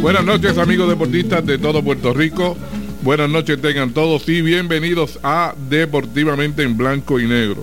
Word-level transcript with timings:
Buenas 0.00 0.24
noches 0.24 0.56
amigos 0.56 0.88
deportistas 0.88 1.44
de 1.44 1.58
todo 1.58 1.84
Puerto 1.84 2.14
Rico. 2.14 2.56
Buenas 3.02 3.28
noches 3.28 3.60
tengan 3.60 3.92
todos 3.92 4.26
y 4.30 4.40
bienvenidos 4.40 5.18
a 5.22 5.54
Deportivamente 5.68 6.62
en 6.62 6.78
Blanco 6.78 7.20
y 7.20 7.26
Negro. 7.26 7.62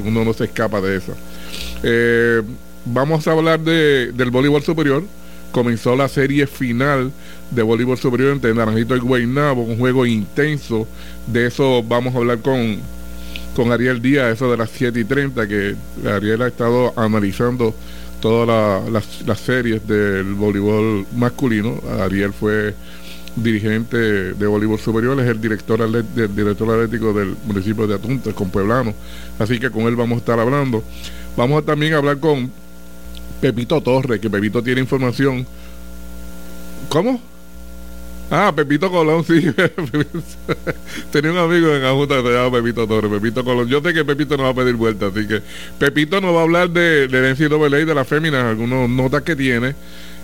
uno 0.05 0.25
no 0.25 0.33
se 0.33 0.47
escapa 0.47 0.81
de 0.81 0.97
eso. 0.97 1.15
Eh, 1.85 2.43
vamos 2.87 3.29
a 3.29 3.31
hablar 3.31 3.61
de, 3.61 4.11
del 4.11 4.33
voleibol 4.33 4.65
superior 4.65 5.05
comenzó 5.57 5.97
la 5.97 6.07
serie 6.07 6.47
final 6.47 7.11
de 7.51 7.63
voleibol 7.63 7.97
superior 7.97 8.31
entre 8.31 8.53
Naranjito 8.53 8.95
y 8.95 8.99
Guaynabo, 8.99 9.63
un 9.63 9.79
juego 9.79 10.05
intenso. 10.05 10.87
De 11.27 11.47
eso 11.47 11.83
vamos 11.83 12.15
a 12.15 12.19
hablar 12.19 12.41
con, 12.41 12.77
con 13.55 13.73
Ariel 13.73 14.03
Díaz, 14.03 14.35
eso 14.35 14.51
de 14.51 14.59
las 14.59 14.69
7 14.69 15.01
y 15.01 15.05
30, 15.05 15.49
que 15.49 15.75
Ariel 16.07 16.43
ha 16.43 16.49
estado 16.49 16.93
analizando 16.95 17.75
todas 18.21 18.87
las, 18.93 19.41
series 19.41 19.89
del 19.89 20.35
voleibol 20.35 21.07
masculino. 21.17 21.81
Ariel 22.03 22.35
fue 22.35 22.75
dirigente 23.35 23.97
de 23.97 24.47
voleibol 24.47 24.79
superior, 24.79 25.19
es 25.19 25.27
el 25.27 25.41
director, 25.41 25.81
director 26.35 26.71
atlético 26.71 27.15
del 27.15 27.35
municipio 27.47 27.87
de 27.87 27.95
Atunta, 27.95 28.31
con 28.35 28.51
Pueblano. 28.51 28.93
Así 29.39 29.59
que 29.59 29.71
con 29.71 29.85
él 29.85 29.97
vamos 29.97 30.17
a 30.17 30.19
estar 30.19 30.39
hablando. 30.39 30.85
Vamos 31.35 31.63
a 31.63 31.65
también 31.65 31.95
hablar 31.95 32.19
con 32.19 32.51
Pepito 33.41 33.81
Torres, 33.81 34.21
que 34.21 34.31
Pepito 34.31 34.63
tiene 34.63 34.81
información. 34.81 35.47
¿Cómo? 36.89 37.21
Ah, 38.31 38.53
Pepito 38.55 38.91
Colón, 38.91 39.25
sí. 39.25 39.41
Tenía 41.13 41.31
un 41.31 41.39
amigo 41.39 41.73
en 41.73 41.85
Ajusta 41.85 42.17
que 42.17 42.23
se 42.23 42.35
llama 42.35 42.59
Pepito 42.59 42.87
Torres, 42.87 43.11
Pepito 43.11 43.45
Colón. 43.45 43.69
Yo 43.69 43.81
sé 43.81 43.95
que 43.95 44.05
Pepito 44.05 44.37
no 44.37 44.45
va 44.45 44.49
a 44.51 44.55
pedir 44.55 44.75
vuelta, 44.75 45.07
así 45.07 45.27
que 45.27 45.43
Pepito 45.79 46.21
nos 46.21 46.35
va 46.35 46.41
a 46.41 46.43
hablar 46.43 46.71
de, 46.71 47.07
de 47.07 47.35
NCAA 47.35 47.81
y 47.81 47.85
de 47.85 47.95
las 47.95 48.09
féminas, 48.09 48.45
algunas 48.45 48.89
notas 48.89 49.23
que 49.23 49.37
tiene. 49.37 49.75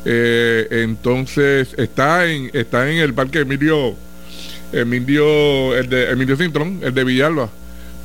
Eh, 0.04 0.66
entonces, 0.82 1.74
está 1.76 2.26
en, 2.28 2.50
está 2.52 2.90
en 2.90 2.98
el 2.98 3.14
parque 3.14 3.40
Emilio, 3.40 3.94
Emilio, 4.72 5.76
el 5.76 5.88
de 5.88 6.10
Emilio 6.10 6.36
Cintrón, 6.36 6.80
el 6.82 6.92
de 6.92 7.04
Villalba 7.04 7.50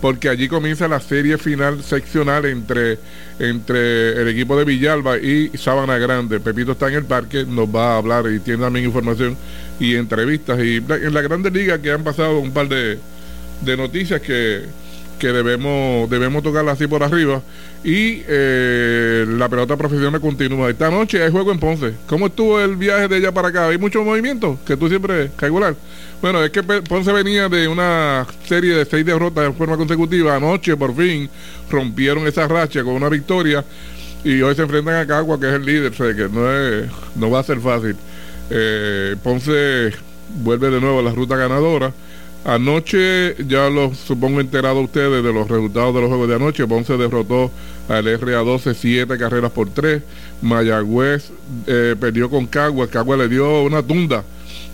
porque 0.01 0.29
allí 0.29 0.47
comienza 0.47 0.87
la 0.87 0.99
serie 0.99 1.37
final 1.37 1.83
seccional 1.83 2.45
entre, 2.45 2.99
entre 3.39 4.21
el 4.21 4.27
equipo 4.27 4.57
de 4.57 4.65
Villalba 4.65 5.17
y 5.17 5.49
Sabana 5.57 5.97
Grande. 5.97 6.39
Pepito 6.39 6.73
está 6.73 6.87
en 6.87 6.95
el 6.95 7.05
parque, 7.05 7.45
nos 7.45 7.67
va 7.67 7.93
a 7.93 7.97
hablar 7.97 8.25
y 8.31 8.39
tiene 8.39 8.63
también 8.63 8.85
información 8.85 9.35
y 9.79 9.95
entrevistas. 9.95 10.59
Y 10.59 10.77
en 10.77 11.13
la 11.13 11.21
Grande 11.21 11.49
Liga 11.49 11.81
que 11.81 11.91
han 11.91 12.03
pasado 12.03 12.39
un 12.39 12.51
par 12.51 12.67
de, 12.67 12.99
de 13.61 13.77
noticias 13.77 14.21
que, 14.21 14.65
que 15.17 15.27
debemos, 15.27 16.09
debemos 16.09 16.43
tocarla 16.43 16.73
así 16.73 16.87
por 16.87 17.03
arriba. 17.03 17.41
Y 17.83 18.23
eh, 18.27 19.25
la 19.27 19.49
pelota 19.49 19.77
profesional 19.77 20.19
continúa. 20.19 20.69
Esta 20.69 20.89
noche 20.89 21.23
hay 21.23 21.31
juego 21.31 21.51
en 21.51 21.59
Ponce. 21.59 21.93
¿Cómo 22.07 22.27
estuvo 22.27 22.59
el 22.59 22.75
viaje 22.75 23.07
de 23.07 23.17
allá 23.17 23.31
para 23.31 23.49
acá? 23.49 23.67
¿Hay 23.67 23.77
mucho 23.77 24.03
movimiento? 24.03 24.59
Que 24.65 24.77
tú 24.77 24.89
siempre 24.89 25.31
regular. 25.37 25.75
Bueno, 26.21 26.43
es 26.43 26.51
que 26.51 26.63
Ponce 26.63 27.11
venía 27.11 27.49
de 27.49 27.67
una 27.67 28.25
serie 28.45 28.75
de 28.75 28.85
seis 28.85 29.05
derrotas 29.05 29.45
en 29.45 29.55
forma 29.55 29.77
consecutiva. 29.77 30.35
Anoche, 30.35 30.75
por 30.75 30.95
fin, 30.95 31.29
rompieron 31.69 32.27
esa 32.27 32.47
racha 32.47 32.83
con 32.83 32.93
una 32.93 33.09
victoria. 33.09 33.63
Y 34.23 34.41
hoy 34.41 34.55
se 34.55 34.63
enfrentan 34.63 34.95
a 34.95 35.07
Cagua, 35.07 35.39
que 35.39 35.47
es 35.47 35.53
el 35.53 35.65
líder. 35.65 35.93
O 35.93 36.15
que 36.15 36.29
no, 36.29 36.51
es, 36.51 36.89
no 37.15 37.29
va 37.29 37.39
a 37.39 37.43
ser 37.43 37.59
fácil. 37.59 37.95
Eh, 38.49 39.15
Ponce 39.23 39.91
vuelve 40.39 40.69
de 40.69 40.81
nuevo 40.81 40.99
a 40.99 41.03
la 41.03 41.11
ruta 41.11 41.35
ganadora. 41.35 41.93
Anoche, 42.47 43.35
ya 43.45 43.69
lo 43.69 43.93
supongo 43.93 44.39
enterado 44.39 44.79
ustedes 44.79 45.21
de 45.21 45.33
los 45.33 45.49
resultados 45.49 45.93
de 45.93 45.99
los 45.99 46.09
juegos 46.09 46.29
de 46.29 46.35
anoche. 46.35 46.65
Ponce 46.65 46.95
derrotó 46.95 47.51
al 47.89 48.05
RA12 48.05 48.73
siete 48.73 49.17
carreras 49.17 49.51
por 49.51 49.69
tres. 49.69 50.01
Mayagüez 50.41 51.29
eh, 51.67 51.97
perdió 51.99 52.29
con 52.29 52.47
Cagua. 52.47 52.87
Cagua 52.87 53.17
le 53.17 53.27
dio 53.27 53.63
una 53.63 53.83
tunda 53.83 54.23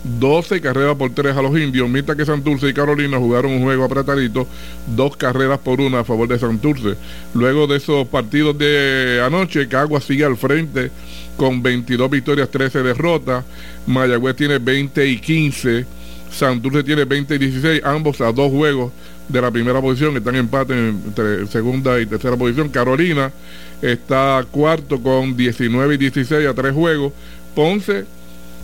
12 0.04 0.60
carreras 0.60 0.96
por 0.96 1.10
3 1.14 1.36
a 1.36 1.42
los 1.42 1.58
indios, 1.58 1.88
mientras 1.88 2.16
que 2.16 2.26
Santurce 2.26 2.68
y 2.68 2.74
Carolina 2.74 3.18
jugaron 3.18 3.52
un 3.52 3.62
juego 3.62 3.84
apretadito, 3.84 4.46
dos 4.86 5.16
carreras 5.16 5.58
por 5.58 5.80
una 5.80 6.00
a 6.00 6.04
favor 6.04 6.28
de 6.28 6.38
Santurce. 6.38 6.94
Luego 7.32 7.66
de 7.66 7.78
esos 7.78 8.06
partidos 8.06 8.56
de 8.56 9.20
anoche, 9.24 9.66
Cagua 9.66 10.00
sigue 10.00 10.24
al 10.24 10.36
frente 10.36 10.90
con 11.36 11.62
22 11.62 12.10
victorias, 12.10 12.50
13 12.50 12.82
derrotas. 12.82 13.44
Mayagüez 13.86 14.36
tiene 14.36 14.58
20 14.58 15.08
y 15.08 15.18
15. 15.18 16.03
Santurce 16.34 16.82
tiene 16.82 17.04
20 17.04 17.34
y 17.36 17.38
16, 17.38 17.82
ambos 17.84 18.20
a 18.20 18.32
dos 18.32 18.50
juegos 18.50 18.92
de 19.28 19.40
la 19.40 19.50
primera 19.50 19.80
posición, 19.80 20.16
están 20.16 20.34
en 20.34 20.40
empate 20.40 20.74
entre 20.74 21.46
segunda 21.46 22.00
y 22.00 22.06
tercera 22.06 22.36
posición. 22.36 22.68
Carolina 22.68 23.32
está 23.80 24.44
cuarto 24.50 25.00
con 25.00 25.36
19 25.36 25.94
y 25.94 25.98
16 25.98 26.46
a 26.46 26.54
tres 26.54 26.72
juegos. 26.72 27.12
Ponce 27.54 28.04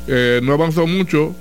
eh, 0.06 0.40
no 0.42 0.52
avanzó 0.52 0.86
mucho, 0.86 1.34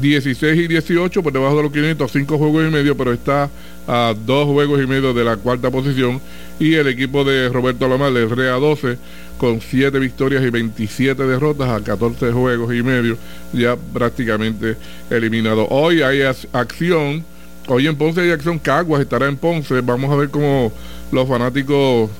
16 0.00 0.58
y 0.58 0.68
18 0.68 1.22
por 1.22 1.32
debajo 1.32 1.56
de 1.56 1.62
los 1.62 1.72
500, 1.72 2.10
5 2.10 2.38
juegos 2.38 2.66
y 2.66 2.70
medio, 2.70 2.96
pero 2.96 3.12
está 3.12 3.50
a 3.86 4.14
2 4.26 4.46
juegos 4.46 4.82
y 4.82 4.86
medio 4.86 5.14
de 5.14 5.24
la 5.24 5.36
cuarta 5.36 5.70
posición. 5.70 6.20
Y 6.58 6.74
el 6.74 6.88
equipo 6.88 7.24
de 7.24 7.48
Roberto 7.48 7.88
Lamar, 7.88 8.16
el 8.16 8.30
REA 8.30 8.54
12, 8.54 8.98
con 9.38 9.60
7 9.60 9.98
victorias 9.98 10.42
y 10.44 10.50
27 10.50 11.22
derrotas 11.24 11.68
a 11.68 11.82
14 11.82 12.32
juegos 12.32 12.74
y 12.74 12.82
medio, 12.82 13.16
ya 13.52 13.76
prácticamente 13.76 14.76
eliminado. 15.10 15.66
Hoy 15.70 16.02
hay 16.02 16.22
acción, 16.22 17.24
hoy 17.66 17.86
en 17.86 17.96
Ponce 17.96 18.20
hay 18.20 18.30
acción, 18.30 18.58
Caguas 18.58 19.02
estará 19.02 19.28
en 19.28 19.36
Ponce, 19.36 19.80
vamos 19.80 20.12
a 20.12 20.16
ver 20.16 20.30
cómo 20.30 20.72
los 21.12 21.28
fanáticos 21.28 22.10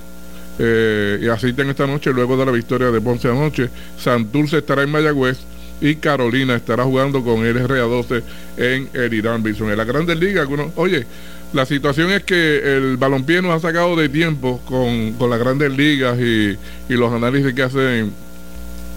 eh, 0.58 1.28
asisten 1.32 1.70
esta 1.70 1.86
noche 1.86 2.12
luego 2.12 2.36
de 2.36 2.46
la 2.46 2.52
victoria 2.52 2.90
de 2.90 3.00
Ponce 3.00 3.28
anoche. 3.28 3.70
Santurce 3.98 4.58
estará 4.58 4.82
en 4.82 4.90
Mayagüez 4.90 5.38
y 5.80 5.96
Carolina 5.96 6.54
estará 6.54 6.84
jugando 6.84 7.22
con 7.22 7.44
el 7.44 7.56
RA12 7.56 8.22
en 8.56 8.88
el 8.92 9.14
Irán 9.14 9.42
Bison. 9.42 9.70
En 9.70 9.76
la 9.76 9.84
Grandes 9.84 10.18
Ligas, 10.18 10.48
oye, 10.76 11.06
la 11.52 11.66
situación 11.66 12.10
es 12.10 12.24
que 12.24 12.76
el 12.76 12.96
balompié 12.96 13.40
nos 13.42 13.52
ha 13.52 13.60
sacado 13.60 13.94
de 13.96 14.08
tiempo 14.08 14.60
con, 14.66 15.16
las 15.30 15.38
Grandes 15.38 15.72
Ligas 15.76 16.18
y, 16.18 16.56
los 16.88 17.12
análisis 17.12 17.52
que 17.54 17.62
hacen 17.62 18.12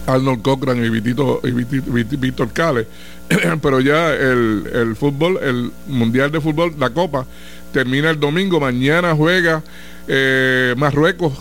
Arnold 0.06 0.42
Cochran 0.42 0.84
y, 0.84 0.88
Vitito, 0.88 1.40
y 1.44 1.52
Víctor 1.52 2.52
Cale. 2.52 2.86
Pero 3.62 3.80
ya 3.80 4.14
el, 4.14 4.96
fútbol, 4.98 5.38
el 5.42 5.70
Mundial 5.86 6.32
de 6.32 6.40
Fútbol, 6.40 6.74
la 6.78 6.90
Copa, 6.90 7.26
termina 7.72 8.10
el 8.10 8.18
domingo. 8.18 8.58
Mañana 8.58 9.14
juega 9.14 9.62
eh, 10.08 10.74
Marruecos, 10.76 11.34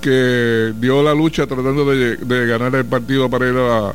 que 0.00 0.72
dio 0.80 1.02
la 1.02 1.14
lucha 1.14 1.46
tratando 1.46 1.84
de, 1.84 2.16
de 2.16 2.46
ganar 2.46 2.74
el 2.74 2.84
partido 2.84 3.28
para 3.28 3.48
ir 3.48 3.56
a 3.56 3.92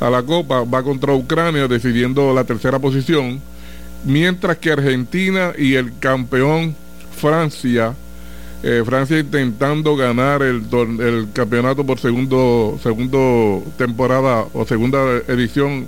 a 0.00 0.10
la 0.10 0.22
Copa, 0.22 0.64
va 0.64 0.82
contra 0.82 1.14
Ucrania 1.14 1.68
decidiendo 1.68 2.34
la 2.34 2.44
tercera 2.44 2.78
posición, 2.78 3.40
mientras 4.04 4.58
que 4.58 4.72
Argentina 4.72 5.52
y 5.56 5.74
el 5.74 5.98
campeón 5.98 6.74
Francia, 7.16 7.94
eh, 8.62 8.82
Francia 8.84 9.18
intentando 9.18 9.96
ganar 9.96 10.42
el, 10.42 10.62
el 11.00 11.28
campeonato 11.32 11.84
por 11.84 11.98
segundo, 11.98 12.78
segundo 12.82 13.62
temporada 13.78 14.46
o 14.52 14.66
segunda 14.66 14.98
edición 15.28 15.86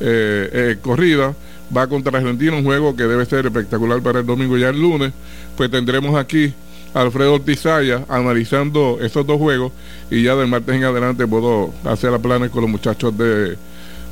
eh, 0.00 0.50
eh, 0.52 0.76
corrida, 0.82 1.34
va 1.74 1.86
contra 1.86 2.18
Argentina, 2.18 2.54
un 2.54 2.64
juego 2.64 2.94
que 2.94 3.04
debe 3.04 3.24
ser 3.24 3.46
espectacular 3.46 4.00
para 4.02 4.20
el 4.20 4.26
domingo. 4.26 4.56
Ya 4.58 4.68
el 4.68 4.80
lunes, 4.80 5.12
pues 5.56 5.70
tendremos 5.70 6.14
aquí 6.18 6.52
Alfredo 6.94 7.34
Ortizaya 7.34 8.04
analizando 8.08 8.98
esos 9.00 9.26
dos 9.26 9.38
juegos 9.38 9.72
y 10.10 10.22
ya 10.22 10.34
del 10.34 10.48
martes 10.48 10.74
en 10.74 10.84
adelante 10.84 11.26
puedo 11.26 11.72
hacer 11.84 12.18
planes 12.20 12.50
con 12.50 12.62
los 12.62 12.70
muchachos 12.70 13.16
de, 13.16 13.56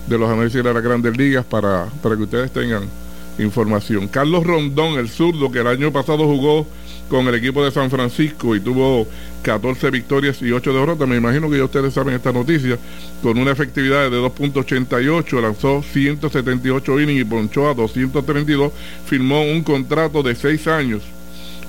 de 0.07 0.19
los 0.19 0.31
análisis 0.31 0.63
de 0.63 0.75
las 0.75 0.83
grandes 0.83 1.17
ligas 1.17 1.45
para, 1.45 1.87
para 2.03 2.17
que 2.17 2.23
ustedes 2.23 2.53
tengan 2.53 2.83
información. 3.39 4.09
Carlos 4.09 4.45
Rondón, 4.45 4.99
el 4.99 5.09
zurdo, 5.09 5.51
que 5.51 5.61
el 5.61 5.67
año 5.67 5.93
pasado 5.93 6.25
jugó 6.25 6.67
con 7.09 7.27
el 7.29 7.35
equipo 7.35 7.65
de 7.65 7.71
San 7.71 7.91
Francisco 7.91 8.55
y 8.55 8.61
tuvo 8.61 9.07
14 9.43 9.91
victorias 9.91 10.41
y 10.43 10.53
8 10.53 10.73
derrotas. 10.73 11.09
Me 11.09 11.17
imagino 11.17 11.51
que 11.51 11.59
ya 11.59 11.65
ustedes 11.65 11.95
saben 11.95 12.15
esta 12.15 12.33
noticia. 12.33 12.79
Con 13.23 13.39
una 13.39 13.53
efectividad 13.53 14.11
de 14.11 14.19
2.88, 14.19 15.41
lanzó 15.41 15.83
178 15.83 17.01
innings 17.01 17.21
y 17.21 17.25
ponchó 17.25 17.69
a 17.69 17.75
232. 17.75 18.73
Firmó 19.07 19.43
un 19.43 19.63
contrato 19.63 20.23
de 20.23 20.35
6 20.35 20.67
años 20.69 21.03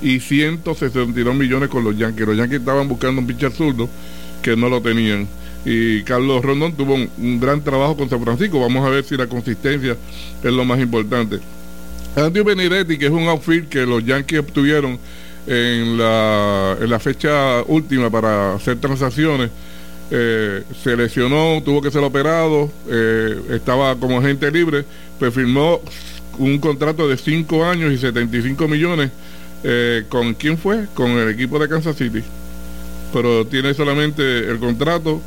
y 0.02 0.20
162 0.20 1.36
millones 1.36 1.70
con 1.70 1.84
los 1.84 1.98
Yankees. 1.98 2.28
Los 2.28 2.38
Yankees 2.38 2.60
estaban 2.60 2.88
buscando 2.88 3.22
un 3.22 3.28
pitcher 3.28 3.52
zurdo 3.52 3.90
que 4.42 4.56
no 4.56 4.70
lo 4.70 4.82
tenían. 4.82 5.28
Y 5.66 6.04
Carlos 6.04 6.44
Rondón 6.44 6.74
tuvo 6.74 6.94
un, 6.94 7.40
gran 7.40 7.64
trabajo 7.64 7.98
con 7.98 8.10
San 8.10 8.22
Francisco. 8.22 8.60
Vamos 8.60 8.86
a 8.86 8.90
ver 8.90 9.04
si 9.04 9.18
la 9.18 9.28
consistencia 9.28 9.98
es 10.44 10.52
lo 10.52 10.64
más 10.64 10.80
importante. 10.80 11.40
Andy 12.16 12.42
Benedetti, 12.42 12.98
que 12.98 13.08
es 13.08 13.12
un 13.12 13.28
outfield 13.28 13.68
que 13.68 13.86
los 13.86 14.06
Yankees 14.06 14.40
obtuvieron 14.40 15.00
en 15.48 15.98
la, 15.98 16.78
en 16.80 16.90
la 16.90 17.00
fecha 17.00 17.64
última 17.68 18.10
para 18.10 18.54
hacer 18.54 18.80
transacciones, 18.80 19.50
eh, 20.12 20.64
se 20.84 20.96
lesionó, 20.96 21.62
tuvo 21.66 21.82
que 21.82 21.90
ser 21.90 22.04
operado, 22.04 22.72
eh, 22.88 23.42
estaba 23.50 23.96
como 23.96 24.20
agente 24.20 24.52
libre, 24.52 24.86
pues 25.18 25.34
firmó 25.34 25.82
un 26.38 26.60
contrato 26.60 27.08
de 27.08 27.18
5 27.18 27.66
años 27.66 27.92
y 27.92 27.98
75 27.98 28.68
millones. 28.68 29.12
Eh, 29.64 30.04
¿Con 30.10 30.34
quién 30.34 30.58
fue? 30.58 30.86
Con 30.94 31.12
el 31.12 31.30
equipo 31.30 31.60
de 31.60 31.68
Kansas 31.68 31.96
City. 31.96 32.24
Pero 33.14 33.46
tiene 33.48 33.74
solamente 33.74 34.50
el 34.50 34.60
contrato, 34.60 35.22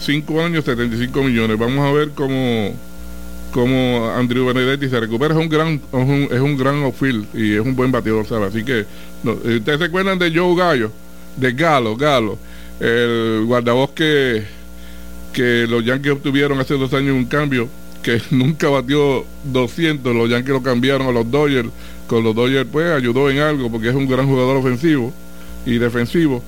5 0.00 0.42
años, 0.42 0.64
75 0.64 1.22
millones. 1.22 1.58
Vamos 1.58 1.86
a 1.86 1.92
ver 1.92 2.10
cómo 2.10 2.74
como 3.52 4.08
Andrew 4.16 4.46
Benedetti 4.46 4.88
se 4.88 5.00
recupera, 5.00 5.34
es 5.34 5.40
un 5.40 5.48
gran 5.48 5.74
es 5.74 5.92
un, 5.92 6.28
es 6.30 6.40
un 6.40 6.56
gran 6.56 6.82
outfield 6.84 7.26
y 7.34 7.54
es 7.54 7.60
un 7.60 7.74
buen 7.74 7.90
bateador, 7.90 8.26
¿sabes? 8.26 8.50
Así 8.50 8.64
que, 8.64 8.86
no, 9.22 9.32
¿ustedes 9.32 9.78
se 9.78 9.84
acuerdan 9.86 10.18
de 10.18 10.30
Joe 10.32 10.56
Gallo? 10.56 10.92
De 11.36 11.52
Galo, 11.52 11.96
Galo, 11.96 12.38
el 12.78 13.44
guardabosque 13.46 14.44
que, 15.32 15.64
que 15.64 15.66
los 15.68 15.84
Yankees 15.84 16.12
obtuvieron 16.12 16.60
hace 16.60 16.74
dos 16.74 16.92
años 16.94 17.14
un 17.16 17.24
cambio 17.24 17.68
que 18.02 18.20
nunca 18.30 18.68
batió 18.68 19.24
200, 19.44 20.14
los 20.14 20.30
Yankees 20.30 20.52
lo 20.52 20.62
cambiaron 20.62 21.08
a 21.08 21.12
los 21.12 21.30
Dodgers, 21.30 21.68
con 22.10 22.24
los 22.24 22.34
Dodgers 22.34 22.68
pues 22.72 22.90
ayudó 22.90 23.30
en 23.30 23.38
algo 23.38 23.70
porque 23.70 23.88
es 23.88 23.94
un 23.94 24.08
gran 24.08 24.26
jugador 24.26 24.56
ofensivo 24.56 25.12
y 25.64 25.78
defensivo. 25.78 26.42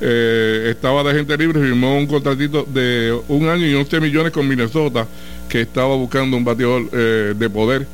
Eh, 0.00 0.68
estaba 0.70 1.02
de 1.02 1.12
gente 1.12 1.36
libre, 1.36 1.60
firmó 1.60 1.98
un 1.98 2.06
contratito 2.06 2.64
de 2.72 3.18
un 3.26 3.48
año 3.48 3.66
y 3.66 3.74
11 3.74 3.98
millones 3.98 4.30
con 4.30 4.46
Minnesota 4.46 5.08
que 5.48 5.62
estaba 5.62 5.96
buscando 5.96 6.36
un 6.36 6.44
bateador 6.44 6.84
eh, 6.92 7.34
de 7.36 7.50
poder. 7.50 7.84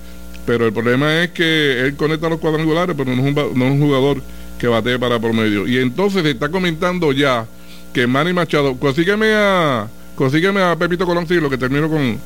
Pero 0.45 0.67
el 0.67 0.75
problema 0.75 1.23
es 1.23 1.31
que 1.31 1.81
él 1.87 1.97
conecta 1.97 2.29
los 2.29 2.41
cuadrangulares, 2.41 2.95
pero 2.95 3.17
no 3.17 3.27
es 3.27 3.35
un, 3.35 3.59
no 3.59 3.65
es 3.65 3.73
un 3.73 3.81
jugador 3.81 4.21
que 4.59 4.69
batee 4.69 4.99
para 4.99 5.19
promedio. 5.19 5.67
Y 5.67 5.79
entonces 5.79 6.25
se 6.25 6.31
está 6.33 6.51
comentando 6.51 7.11
ya 7.13 7.47
que 7.95 8.07
Manny 8.07 8.35
Machado, 8.35 8.77
consígueme 8.77 9.33
a, 9.33 9.89
consígueme 10.15 10.61
a 10.61 10.77
Pepito 10.77 11.07
Colón, 11.07 11.27
sí, 11.27 11.37
lo 11.37 11.49
que 11.49 11.57
termino 11.57 11.89
con... 11.89 12.19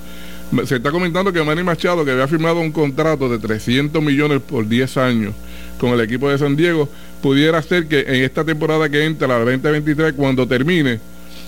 Se 0.67 0.77
está 0.77 0.91
comentando 0.91 1.33
que 1.33 1.43
Manny 1.43 1.62
Machado, 1.62 2.05
que 2.05 2.12
había 2.12 2.27
firmado 2.27 2.61
un 2.61 2.73
contrato 2.73 3.29
de 3.29 3.39
300 3.39 4.03
millones 4.03 4.41
por 4.41 4.67
10 4.67 4.97
años 4.97 5.35
con 5.79 5.91
el 5.91 6.00
equipo 6.00 6.31
de 6.31 6.39
San 6.39 6.56
Diego, 6.56 6.89
pudiera 7.21 7.61
ser 7.62 7.87
que 7.87 8.00
en 8.00 8.25
esta 8.25 8.45
temporada 8.45 8.89
que 8.89 9.05
entra, 9.05 9.29
la 9.29 9.39
2023, 9.39 10.15
cuando 10.15 10.49
termine, 10.49 11.00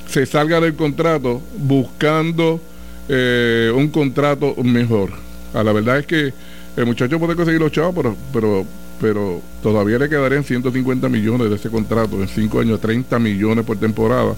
se 0.07 0.27
salga 0.27 0.61
del 0.61 0.75
contrato 0.75 1.41
buscando 1.57 2.61
eh, 3.09 3.73
un 3.75 3.89
contrato 3.89 4.55
mejor. 4.63 5.11
A 5.55 5.63
la 5.63 5.73
verdad 5.73 5.99
es 5.99 6.07
que 6.07 6.33
el 6.77 6.87
muchacho 6.87 7.19
puede 7.19 7.35
conseguir 7.35 7.61
los 7.61 7.73
chavos, 7.73 7.95
pero, 7.95 8.17
pero, 8.33 8.67
pero 9.01 9.41
todavía 9.63 9.99
le 9.99 10.09
quedarían 10.09 10.45
150 10.45 11.09
millones 11.09 11.49
de 11.49 11.57
ese 11.57 11.71
contrato 11.71 12.21
en 12.21 12.29
5 12.29 12.61
años, 12.61 12.81
30 12.81 13.19
millones 13.19 13.65
por 13.65 13.79
temporada. 13.79 14.35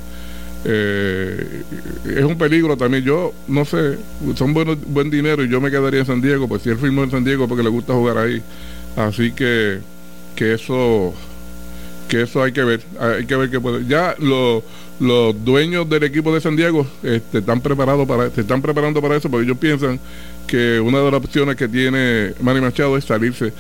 Eh, 0.65 1.63
es 2.17 2.25
un 2.25 2.39
peligro 2.39 2.77
también. 2.77 3.05
Yo 3.05 3.33
no 3.49 3.65
sé, 3.65 3.99
son 4.35 4.55
buenos, 4.55 4.79
buen 4.87 5.11
dinero 5.11 5.45
y 5.45 5.49
yo 5.49 5.61
me 5.61 5.71
quedaría 5.71 6.01
en 6.01 6.07
San 6.07 6.21
Diego, 6.21 6.49
pues 6.49 6.63
si 6.63 6.71
él 6.71 6.79
firmó 6.79 7.03
en 7.03 7.11
San 7.11 7.25
Diego 7.25 7.49
porque 7.49 7.63
le 7.63 7.71
gusta 7.71 7.95
jugar 7.95 8.19
ahí. 8.19 8.43
Así 8.97 9.33
que, 9.33 9.79
que 10.37 10.55
eso 10.55 11.15
que 12.09 12.23
eso 12.23 12.43
hay 12.43 12.53
que 12.53 12.63
ver, 12.63 12.83
hay 13.01 13.25
que 13.25 13.37
ver 13.37 13.51
que 13.51 13.59
puede. 13.59 13.87
Ya 13.87 14.15
los 14.19 15.45
dueños 15.45 15.89
del 15.89 16.03
equipo 16.05 16.35
de 16.35 16.41
San 16.41 16.57
Diego 16.57 16.87
este, 17.03 17.39
están 17.39 17.61
preparados 17.61 18.07
para, 18.07 18.31
se 18.31 18.43
están 18.43 18.61
preparando 18.61 19.01
para 19.01 19.17
eso 19.17 19.31
porque 19.31 19.47
ellos 19.47 19.57
piensan 19.57 19.99
que 20.47 20.79
una 20.79 20.99
de 20.99 21.11
las 21.11 21.25
opciones 21.25 21.57
que 21.57 21.69
tiene 21.69 22.35
Manny 22.43 22.61
Machado 22.61 22.99
es 22.99 23.05
salirse 23.07 23.53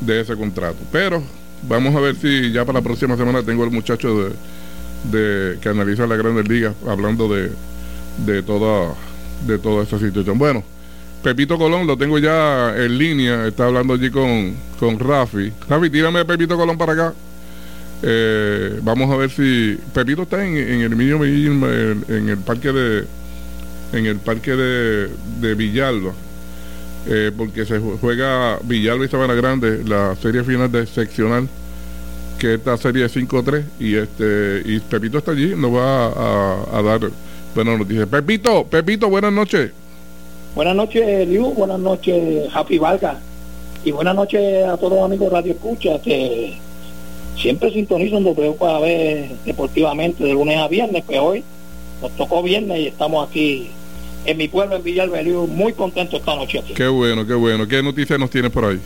de 0.00 0.20
ese 0.20 0.34
contrato. 0.34 0.78
Pero 0.90 1.22
vamos 1.68 1.94
a 1.94 2.00
ver 2.00 2.16
si 2.16 2.50
ya 2.50 2.64
para 2.64 2.80
la 2.80 2.84
próxima 2.84 3.16
semana 3.16 3.44
tengo 3.44 3.62
el 3.62 3.70
muchacho 3.70 4.24
de, 4.24 4.30
que 5.10 5.68
analiza 5.68 6.06
la 6.06 6.16
Grandes 6.16 6.48
Ligas 6.48 6.74
hablando 6.86 7.28
de, 7.28 7.50
de 8.24 8.42
toda 8.42 8.94
de 9.46 9.58
toda 9.58 9.82
esta 9.82 9.98
situación. 9.98 10.38
Bueno, 10.38 10.62
Pepito 11.22 11.58
Colón 11.58 11.86
lo 11.86 11.96
tengo 11.96 12.18
ya 12.18 12.74
en 12.76 12.98
línea, 12.98 13.46
está 13.46 13.66
hablando 13.66 13.94
allí 13.94 14.10
con, 14.10 14.54
con 14.78 14.98
Rafi. 14.98 15.52
Rafi, 15.68 15.90
tírame 15.90 16.20
a 16.20 16.24
Pepito 16.24 16.56
Colón 16.56 16.78
para 16.78 16.92
acá. 16.92 17.14
Eh, 18.02 18.80
vamos 18.82 19.10
a 19.10 19.16
ver 19.16 19.30
si 19.30 19.78
Pepito 19.92 20.22
está 20.22 20.44
en, 20.44 20.56
en 20.56 20.80
el 20.80 20.92
en, 20.92 22.04
en, 22.08 22.28
el 22.30 22.38
parque 22.38 22.72
de 22.72 23.04
en 23.92 24.06
el 24.06 24.16
parque 24.16 24.52
de, 24.52 25.10
de 25.40 25.54
Villalba 25.54 26.12
eh, 27.06 27.30
porque 27.36 27.66
se 27.66 27.78
juega 27.78 28.58
Villalba 28.62 29.04
y 29.04 29.08
Sabana 29.08 29.34
Grande 29.34 29.84
la 29.84 30.16
serie 30.16 30.44
final 30.44 30.72
de 30.72 30.86
seccional 30.86 31.46
que 32.40 32.54
esta 32.54 32.76
serie 32.78 33.04
es 33.04 33.14
5-3 33.14 33.64
y 33.78 33.96
este 33.96 34.62
y 34.64 34.80
Pepito 34.80 35.18
está 35.18 35.32
allí 35.32 35.54
nos 35.54 35.74
va 35.74 36.06
a, 36.06 36.78
a 36.78 36.82
dar 36.82 37.10
buenas 37.54 37.78
noticias 37.78 38.08
Pepito 38.08 38.64
Pepito 38.64 39.10
buenas 39.10 39.32
noches 39.32 39.72
buenas 40.54 40.74
noches 40.74 41.28
Liu 41.28 41.52
buenas 41.52 41.78
noches 41.78 42.48
Happy 42.54 42.78
Valga 42.78 43.20
y 43.84 43.92
buenas 43.92 44.14
noches 44.14 44.66
a 44.66 44.78
todos 44.78 44.94
los 44.94 45.04
amigos 45.04 45.30
Radio 45.30 45.52
Escucha 45.52 46.00
que 46.02 46.56
siempre 47.36 47.70
sintonizo 47.72 48.16
un 48.16 48.24
W 48.24 48.54
para 48.58 48.78
ver 48.80 49.28
deportivamente 49.44 50.24
de 50.24 50.32
lunes 50.32 50.58
a 50.58 50.68
viernes, 50.68 51.04
pues 51.06 51.18
hoy 51.18 51.44
nos 52.02 52.10
tocó 52.12 52.42
viernes 52.42 52.80
y 52.80 52.86
estamos 52.88 53.28
aquí 53.28 53.70
en 54.26 54.36
mi 54.36 54.48
pueblo, 54.48 54.76
en 54.76 54.82
Villalbeliu, 54.82 55.46
muy 55.46 55.72
contento 55.72 56.16
esta 56.16 56.36
noche 56.36 56.58
aquí. 56.58 56.74
Qué 56.74 56.88
bueno, 56.88 57.26
qué 57.26 57.34
bueno. 57.34 57.66
¿Qué 57.66 57.82
noticias 57.82 58.18
nos 58.18 58.30
tienes 58.30 58.50
por 58.50 58.64
ahí? 58.64 58.80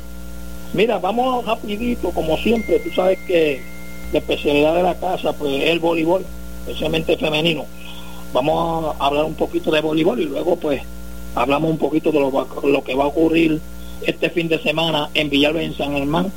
Mira, 0.75 0.99
vamos 0.99 1.47
rapidito, 1.47 2.11
como 2.11 2.37
siempre, 2.37 2.81
tú 2.81 2.91
sabes 2.91 3.21
que 3.29 3.63
la 4.13 4.19
especialidad 4.19 4.75
de 4.75 4.83
la 4.83 4.97
casa, 4.97 5.33
pues 5.33 5.63
es 5.63 5.71
el 5.71 5.79
voleibol, 5.79 6.25
especialmente 6.67 7.17
femenino. 7.17 7.65
Vamos 8.33 8.97
a 8.99 9.07
hablar 9.07 9.25
un 9.25 9.35
poquito 9.35 9.71
de 9.71 9.81
voleibol 9.81 10.21
y 10.21 10.25
luego 10.25 10.57
pues 10.57 10.83
hablamos 11.37 11.71
un 11.71 11.79
poquito 11.79 12.11
de 12.11 12.19
lo, 12.19 12.83
que 12.83 12.97
va 12.97 13.05
a 13.05 13.07
ocurrir 13.07 13.61
este 14.05 14.31
fin 14.31 14.49
de 14.49 14.59
semana 14.59 15.11
en 15.15 15.31
Villalba 15.31 15.63
en 15.63 15.77
San 15.77 15.93
Germán 15.93 16.33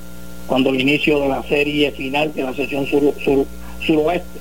cuando 0.45 0.69
el 0.69 0.81
inicio 0.81 1.19
de 1.19 1.29
la 1.29 1.41
serie 1.41 1.91
final 1.91 2.31
de 2.35 2.43
la 2.43 2.53
sesión 2.53 2.85
sur, 2.85 3.15
sur, 3.25 3.43
suroeste 3.83 4.39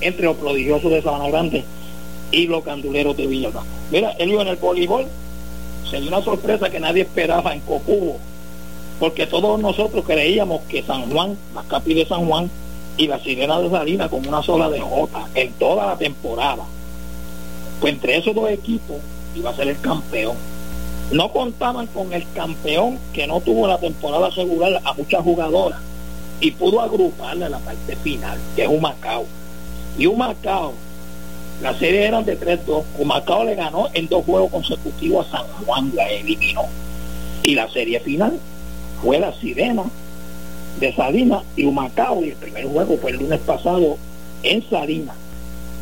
entre 0.00 0.24
los 0.24 0.38
prodigiosos 0.38 0.90
de 0.90 1.02
Sabana 1.02 1.28
Grande 1.28 1.64
y 2.32 2.46
los 2.46 2.64
canduleros 2.64 3.14
de 3.14 3.26
Villalba. 3.26 3.62
Mira, 3.92 4.12
él 4.12 4.30
en 4.32 4.48
el 4.48 4.56
voleibol 4.56 5.04
se 5.90 6.00
dio 6.00 6.08
una 6.08 6.22
sorpresa 6.22 6.70
que 6.70 6.80
nadie 6.80 7.02
esperaba 7.02 7.52
en 7.52 7.60
Cocubo, 7.60 8.16
porque 8.98 9.26
todos 9.26 9.60
nosotros 9.60 10.04
creíamos 10.06 10.62
que 10.62 10.82
San 10.82 11.10
Juan, 11.10 11.36
la 11.54 11.62
capi 11.62 11.94
de 11.94 12.06
San 12.06 12.26
Juan 12.26 12.50
y 12.96 13.06
la 13.06 13.18
Sirena 13.18 13.60
de 13.60 13.70
Salina 13.70 14.08
con 14.08 14.26
una 14.26 14.42
sola 14.42 14.68
derrota 14.70 15.26
en 15.34 15.52
toda 15.54 15.86
la 15.86 15.96
temporada. 15.96 16.64
Pues 17.80 17.92
entre 17.92 18.16
esos 18.16 18.34
dos 18.34 18.50
equipos 18.50 18.96
iba 19.34 19.50
a 19.50 19.56
ser 19.56 19.68
el 19.68 19.80
campeón 19.80 20.36
no 21.10 21.30
contaban 21.30 21.86
con 21.88 22.12
el 22.12 22.24
campeón 22.34 22.98
que 23.12 23.26
no 23.26 23.40
tuvo 23.40 23.68
la 23.68 23.78
temporada 23.78 24.30
regular 24.30 24.80
a 24.84 24.92
muchas 24.94 25.22
jugadoras 25.22 25.80
y 26.40 26.50
pudo 26.50 26.80
agruparle 26.80 27.48
la 27.48 27.58
parte 27.58 27.96
final, 27.96 28.38
que 28.56 28.62
es 28.62 28.68
Humacao. 28.68 29.24
Y 29.98 30.06
Humacao, 30.06 30.72
la 31.62 31.78
serie 31.78 32.06
eran 32.06 32.24
de 32.24 32.38
3-2, 32.38 32.82
Humacao 32.98 33.44
le 33.44 33.54
ganó 33.54 33.88
en 33.92 34.08
dos 34.08 34.24
juegos 34.24 34.50
consecutivos 34.50 35.26
a 35.28 35.38
San 35.38 35.46
Juan, 35.64 35.92
la 35.94 36.08
eliminó. 36.08 36.62
Y 37.42 37.54
la 37.54 37.70
serie 37.70 38.00
final 38.00 38.38
fue 39.02 39.18
la 39.18 39.32
Sirena 39.34 39.84
de 40.80 40.92
Salinas 40.94 41.42
y 41.56 41.64
Humacao, 41.64 42.24
y 42.24 42.30
el 42.30 42.36
primer 42.36 42.66
juego 42.66 42.96
fue 42.98 43.12
el 43.12 43.18
lunes 43.18 43.40
pasado 43.40 43.96
en 44.42 44.68
Salinas. 44.68 45.16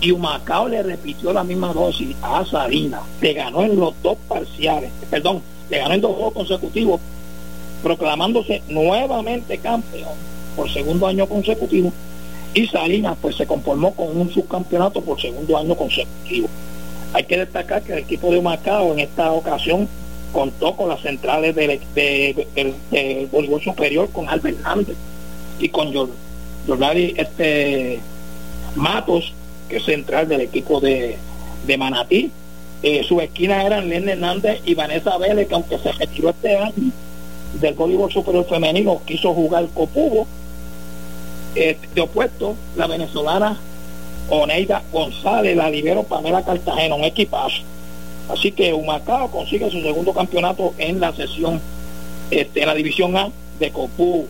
Y 0.00 0.10
Humacao 0.10 0.68
le 0.68 0.82
repitió 0.82 1.32
la 1.32 1.44
misma 1.44 1.72
dosis 1.72 2.16
a 2.22 2.44
Sarina, 2.44 3.02
le 3.20 3.32
ganó 3.34 3.62
en 3.62 3.78
los 3.78 3.94
dos 4.02 4.18
parciales, 4.28 4.90
perdón, 5.10 5.42
le 5.70 5.78
ganó 5.78 5.94
en 5.94 6.00
dos 6.00 6.12
juegos 6.14 6.34
consecutivos, 6.34 7.00
proclamándose 7.82 8.62
nuevamente 8.68 9.58
campeón 9.58 10.14
por 10.56 10.70
segundo 10.70 11.06
año 11.06 11.26
consecutivo. 11.26 11.92
Y 12.54 12.66
Salinas 12.66 13.16
pues 13.22 13.36
se 13.36 13.46
conformó 13.46 13.94
con 13.94 14.14
un 14.16 14.30
subcampeonato 14.30 15.00
por 15.00 15.20
segundo 15.20 15.56
año 15.56 15.74
consecutivo. 15.74 16.48
Hay 17.14 17.24
que 17.24 17.38
destacar 17.38 17.82
que 17.82 17.92
el 17.92 17.98
equipo 18.00 18.30
de 18.30 18.42
Macao 18.42 18.92
en 18.92 19.00
esta 19.00 19.32
ocasión 19.32 19.88
contó 20.32 20.74
con 20.76 20.88
las 20.88 21.00
centrales 21.00 21.54
del 21.54 21.80
de, 21.94 23.28
voleibol 23.30 23.62
superior 23.62 24.08
con 24.10 24.28
Albert 24.28 24.58
Hernández 24.58 24.96
y 25.58 25.68
con 25.68 25.92
Jordani 26.66 27.14
este, 27.16 28.00
Matos, 28.74 29.32
que 29.68 29.76
es 29.76 29.84
central 29.84 30.28
del 30.28 30.40
equipo 30.40 30.80
de, 30.80 31.16
de 31.66 31.78
Manatí. 31.78 32.30
Eh, 32.82 33.04
sus 33.04 33.22
esquinas 33.22 33.64
eran 33.64 33.88
Len 33.88 34.08
Hernández 34.08 34.60
y 34.64 34.74
Vanessa 34.74 35.16
Vélez, 35.16 35.46
que 35.46 35.54
aunque 35.54 35.78
se 35.78 35.92
retiró 35.92 36.30
este 36.30 36.56
año 36.56 36.90
del 37.60 37.74
voleibol 37.74 38.10
superior 38.10 38.44
femenino, 38.48 39.00
quiso 39.06 39.34
jugar 39.34 39.68
copubo 39.72 40.26
eh, 41.54 41.78
de 41.94 42.00
opuesto, 42.00 42.56
la 42.76 42.86
venezolana 42.86 43.58
Oneida 44.30 44.82
González, 44.90 45.56
la 45.56 45.68
libero 45.70 46.02
Pamela 46.04 46.42
Cartagena, 46.42 46.94
un 46.94 47.04
equipazo. 47.04 47.62
Así 48.28 48.52
que 48.52 48.72
Humacao 48.72 49.30
consigue 49.30 49.70
su 49.70 49.80
segundo 49.82 50.12
campeonato 50.12 50.74
en 50.78 51.00
la 51.00 51.12
sesión, 51.14 51.60
este, 52.30 52.62
en 52.62 52.66
la 52.66 52.74
división 52.74 53.16
A 53.16 53.30
de 53.58 53.70
Copú. 53.70 54.26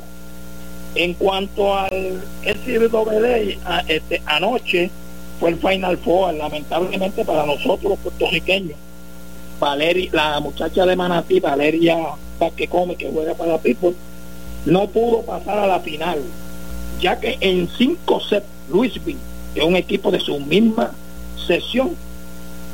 En 0.95 1.15
cuanto 1.15 1.75
al 1.75 2.23
NCAA, 2.45 3.85
este, 3.89 4.23
anoche 4.27 4.91
fue 5.41 5.51
el 5.51 5.57
Final 5.57 5.99
Four, 5.99 6.35
lamentablemente 6.35 7.25
para 7.25 7.47
nosotros 7.47 7.93
los 7.93 7.99
puertorriqueños. 7.99 8.77
Valeria, 9.59 10.11
la 10.13 10.41
muchacha 10.41 10.85
de 10.85 10.97
Manatí, 10.97 11.41
Valeria 11.41 11.97
Come, 12.69 12.97
que 12.97 13.11
juega 13.11 13.35
para 13.35 13.59
People, 13.59 13.95
no 14.67 14.89
pudo 14.89 15.23
pasar 15.23 15.59
a 15.59 15.67
la 15.67 15.81
final 15.81 16.19
ya 17.03 17.19
que 17.19 17.37
en 17.41 17.69
cinco 17.77 18.21
sets 18.21 18.47
Louisville, 18.71 19.19
que 19.53 19.61
es 19.61 19.67
un 19.67 19.77
equipo 19.77 20.11
de 20.11 20.21
su 20.21 20.39
misma 20.39 20.93
sesión 21.47 21.97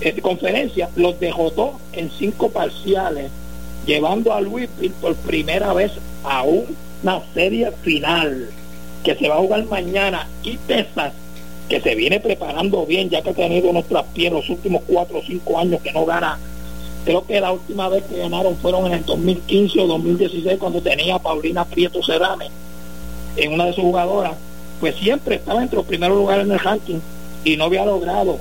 eh, 0.00 0.20
conferencia, 0.20 0.88
los 0.96 1.18
derrotó 1.18 1.80
en 1.92 2.10
cinco 2.10 2.50
parciales, 2.50 3.30
llevando 3.86 4.32
a 4.32 4.40
Louisville 4.40 4.94
por 5.00 5.14
primera 5.16 5.72
vez 5.72 5.92
a 6.24 6.42
una 6.42 7.22
serie 7.34 7.70
final 7.82 8.50
que 9.02 9.14
se 9.14 9.28
va 9.28 9.36
a 9.36 9.40
jugar 9.40 9.64
mañana 9.66 10.28
y 10.42 10.56
Texas 10.58 11.12
que 11.68 11.80
se 11.80 11.94
viene 11.94 12.18
preparando 12.18 12.86
bien 12.86 13.10
ya 13.10 13.22
que 13.22 13.30
ha 13.30 13.34
tenido 13.34 13.72
nuestras 13.72 14.04
pies 14.14 14.32
los 14.32 14.48
últimos 14.48 14.82
cuatro 14.86 15.18
o 15.18 15.22
cinco 15.22 15.58
años 15.58 15.80
que 15.82 15.92
no 15.92 16.04
gana. 16.06 16.38
Creo 17.04 17.24
que 17.26 17.40
la 17.40 17.52
última 17.52 17.88
vez 17.88 18.04
que 18.04 18.18
ganaron 18.18 18.56
fueron 18.56 18.86
en 18.86 18.94
el 18.94 19.04
2015 19.04 19.80
o 19.80 19.86
2016 19.86 20.58
cuando 20.58 20.80
tenía 20.80 21.16
a 21.16 21.18
Paulina 21.18 21.64
Prieto 21.64 22.02
Cerame 22.02 22.48
en 23.36 23.52
una 23.52 23.66
de 23.66 23.72
sus 23.72 23.84
jugadoras, 23.84 24.32
pues 24.80 24.96
siempre 24.96 25.36
estaba 25.36 25.62
entre 25.62 25.76
los 25.76 25.86
primeros 25.86 26.16
lugares 26.16 26.44
en 26.44 26.52
el 26.52 26.58
ranking 26.58 26.98
y 27.44 27.56
no 27.56 27.64
había 27.64 27.84
logrado 27.84 28.38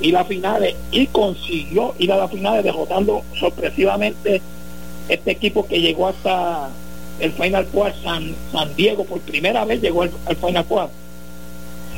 ir 0.00 0.16
a 0.16 0.24
finales 0.24 0.74
y 0.90 1.06
consiguió 1.06 1.94
ir 1.98 2.12
a 2.12 2.16
las 2.16 2.30
finales 2.30 2.64
derrotando 2.64 3.22
sorpresivamente 3.38 4.40
este 5.08 5.30
equipo 5.32 5.66
que 5.66 5.80
llegó 5.80 6.08
hasta 6.08 6.70
el 7.20 7.32
Final 7.32 7.66
Four 7.66 7.92
San, 8.02 8.34
San 8.50 8.74
Diego. 8.74 9.04
Por 9.04 9.20
primera 9.20 9.64
vez 9.64 9.80
llegó 9.80 10.02
al, 10.02 10.36
Final 10.36 10.64
Four. 10.64 10.88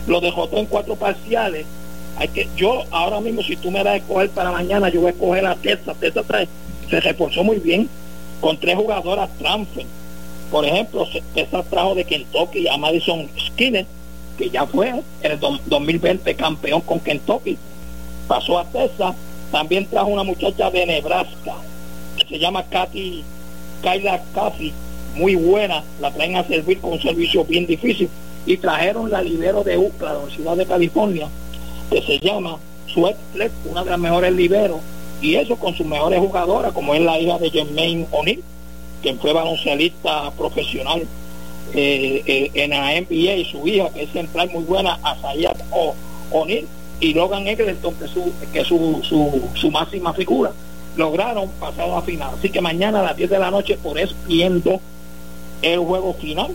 Lo 0.06 0.20
derrotó 0.20 0.58
en 0.58 0.66
cuatro 0.66 0.96
parciales. 0.96 1.66
Hay 2.16 2.28
que 2.28 2.48
yo 2.56 2.84
ahora 2.90 3.20
mismo 3.20 3.42
si 3.42 3.56
tú 3.56 3.70
me 3.70 3.82
das 3.82 3.94
a 3.94 3.96
escoger 3.96 4.30
para 4.30 4.52
mañana 4.52 4.88
yo 4.88 5.00
voy 5.00 5.08
a 5.08 5.12
escoger 5.12 5.46
a 5.46 5.56
Tessa 5.56 5.94
Tessa 5.94 6.22
se 6.88 7.00
reforzó 7.00 7.42
muy 7.42 7.58
bien 7.58 7.88
con 8.40 8.58
tres 8.58 8.76
jugadoras 8.76 9.30
transfer. 9.38 9.86
Por 10.50 10.64
ejemplo, 10.64 11.06
Texas 11.34 11.64
trajo 11.70 11.94
de 11.94 12.04
Kentucky 12.04 12.68
a 12.68 12.76
Madison 12.76 13.28
Skinner, 13.38 13.86
que 14.38 14.50
ya 14.50 14.66
fue 14.66 14.90
en 14.90 15.02
el 15.22 15.40
2020 15.40 16.34
campeón 16.36 16.80
con 16.82 17.00
Kentucky. 17.00 17.58
Pasó 18.28 18.59
a 18.59 18.64
Texas. 18.64 19.14
También 19.50 19.87
trajo 19.87 20.09
una 20.09 20.25
muchacha 20.25 20.71
de 20.71 20.87
Nebraska, 20.87 21.54
que 22.16 22.26
se 22.26 22.38
llama 22.38 22.64
Katy, 22.64 23.23
Kyla 23.83 24.23
Cathy, 24.35 24.73
muy 25.14 25.37
buena. 25.37 25.85
La 26.00 26.11
traen 26.11 26.37
a 26.37 26.45
servir 26.45 26.81
con 26.81 26.93
un 26.93 27.00
servicio 27.00 27.45
bien 27.45 27.66
difícil. 27.66 28.09
Y 28.47 28.57
trajeron 28.57 29.11
la 29.11 29.23
libero 29.23 29.62
de 29.62 29.78
UCLA, 29.78 30.14
la 30.14 30.31
ciudad 30.31 30.57
de 30.57 30.66
California, 30.66 31.28
que 31.90 32.02
se 32.02 32.19
llama 32.19 32.59
Sweat 32.93 33.16
una 33.71 33.85
de 33.85 33.90
las 33.90 33.99
mejores 33.99 34.33
liberos. 34.33 34.81
Y 35.23 35.37
eso 35.37 35.57
con 35.57 35.75
sus 35.75 35.87
mejores 35.87 36.19
jugadoras, 36.19 36.73
como 36.73 36.95
es 36.95 37.00
la 37.00 37.19
hija 37.19 37.38
de 37.38 37.50
Jermaine 37.50 38.07
O'Neill 38.11 38.43
quien 39.04 39.19
fue 39.19 39.35
baloncelista 39.35 40.31
profesional 40.31 41.07
eh, 41.75 42.23
eh, 42.25 42.50
en 42.54 42.71
la 42.71 42.99
NBA 42.99 43.35
y 43.35 43.45
su 43.45 43.69
hija, 43.69 43.90
que 43.90 44.04
es 44.04 44.11
central 44.12 44.50
muy 44.50 44.64
buena, 44.64 44.99
Asayat 45.02 45.59
O'Neill, 46.31 46.66
y 47.04 47.12
Logan 47.12 47.46
Egleton, 47.46 47.94
que 47.96 48.04
es 48.06 48.11
su, 48.11 48.32
que 48.50 48.64
su, 48.64 49.00
su, 49.02 49.42
su, 49.54 49.70
máxima 49.70 50.14
figura, 50.14 50.52
lograron 50.96 51.50
pasar 51.61 51.90
a 51.90 51.96
la 51.96 52.02
final. 52.02 52.30
Así 52.38 52.49
que 52.49 52.62
mañana 52.62 53.00
a 53.00 53.02
las 53.02 53.16
10 53.16 53.28
de 53.28 53.38
la 53.38 53.50
noche, 53.50 53.76
por 53.76 53.99
viendo 54.26 54.80
el 55.61 55.80
juego 55.80 56.14
final 56.14 56.52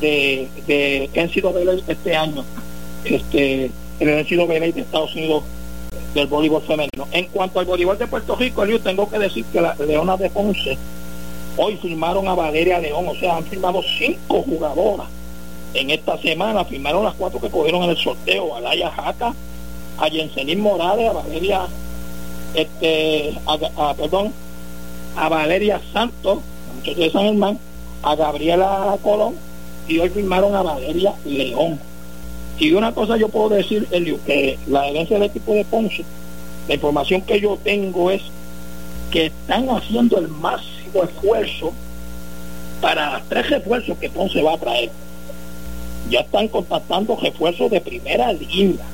de, 0.00 0.48
de 0.66 1.08
NCAA 1.14 1.84
este 1.86 2.16
año, 2.16 2.44
este, 3.04 3.70
el 4.00 4.24
NCAA 4.24 4.58
de 4.58 4.80
Estados 4.80 5.14
Unidos 5.14 5.44
del 6.14 6.26
voleibol 6.26 6.62
femenino. 6.62 7.06
En 7.12 7.26
cuanto 7.26 7.60
al 7.60 7.66
voleibol 7.66 7.96
de 7.96 8.08
Puerto 8.08 8.34
Rico, 8.34 8.66
yo 8.66 8.80
tengo 8.80 9.08
que 9.08 9.20
decir 9.20 9.44
que 9.52 9.60
la 9.60 9.76
Leona 9.76 10.16
de 10.16 10.30
Ponce 10.30 10.76
Hoy 11.58 11.76
firmaron 11.76 12.28
a 12.28 12.34
Valeria 12.34 12.78
León, 12.78 13.06
o 13.08 13.14
sea, 13.14 13.36
han 13.36 13.44
firmado 13.44 13.80
cinco 13.98 14.42
jugadoras. 14.42 15.06
En 15.72 15.90
esta 15.90 16.18
semana 16.18 16.66
firmaron 16.66 17.04
las 17.04 17.14
cuatro 17.14 17.40
que 17.40 17.48
cogieron 17.48 17.84
en 17.84 17.90
el 17.90 17.96
sorteo, 17.96 18.54
a 18.54 18.60
Laia 18.60 18.90
Jaca, 18.90 19.32
a 19.98 20.08
Jensenín 20.08 20.60
Morales, 20.60 21.10
a 21.10 21.12
Valeria, 21.12 21.66
este, 22.54 23.34
a, 23.46 23.94
perdón, 23.94 24.32
a 25.16 25.28
Valeria 25.28 25.80
Santos, 25.92 26.38
de 26.84 27.10
San 27.10 27.22
Germán, 27.22 27.58
a 28.02 28.14
Gabriela 28.14 28.96
Colón, 29.02 29.34
y 29.88 29.98
hoy 29.98 30.08
firmaron 30.10 30.54
a 30.54 30.62
Valeria 30.62 31.14
León. 31.24 31.78
Y 32.58 32.72
una 32.72 32.92
cosa 32.92 33.16
yo 33.16 33.28
puedo 33.28 33.50
decir, 33.50 33.86
Elio, 33.90 34.18
que 34.24 34.58
la 34.66 34.88
herencia 34.88 35.18
del 35.18 35.28
equipo 35.28 35.52
de 35.52 35.64
Ponce, 35.64 36.04
la 36.68 36.74
información 36.74 37.20
que 37.22 37.40
yo 37.40 37.58
tengo 37.62 38.10
es 38.10 38.22
que 39.10 39.26
están 39.26 39.68
haciendo 39.68 40.18
el 40.18 40.28
máximo 40.28 41.04
esfuerzo 41.04 41.72
para 42.80 43.22
tres 43.28 43.50
refuerzos 43.50 43.96
que 43.98 44.10
Ponce 44.10 44.42
va 44.42 44.54
a 44.54 44.58
traer. 44.58 44.90
Ya 46.10 46.20
están 46.20 46.48
contactando 46.48 47.16
refuerzos 47.16 47.70
de 47.70 47.80
primera 47.80 48.32
línea. 48.32 48.84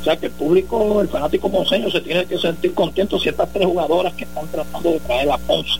O 0.00 0.04
sea 0.04 0.16
que 0.16 0.26
el 0.26 0.32
público, 0.32 1.00
el 1.00 1.08
fanático 1.08 1.50
ponceño 1.50 1.90
se 1.90 2.00
tiene 2.00 2.24
que 2.24 2.38
sentir 2.38 2.72
contento 2.72 3.18
si 3.18 3.28
estas 3.28 3.52
tres 3.52 3.66
jugadoras 3.66 4.14
que 4.14 4.24
están 4.24 4.48
tratando 4.48 4.90
de 4.92 5.00
traer 5.00 5.30
a 5.30 5.38
Ponce 5.38 5.78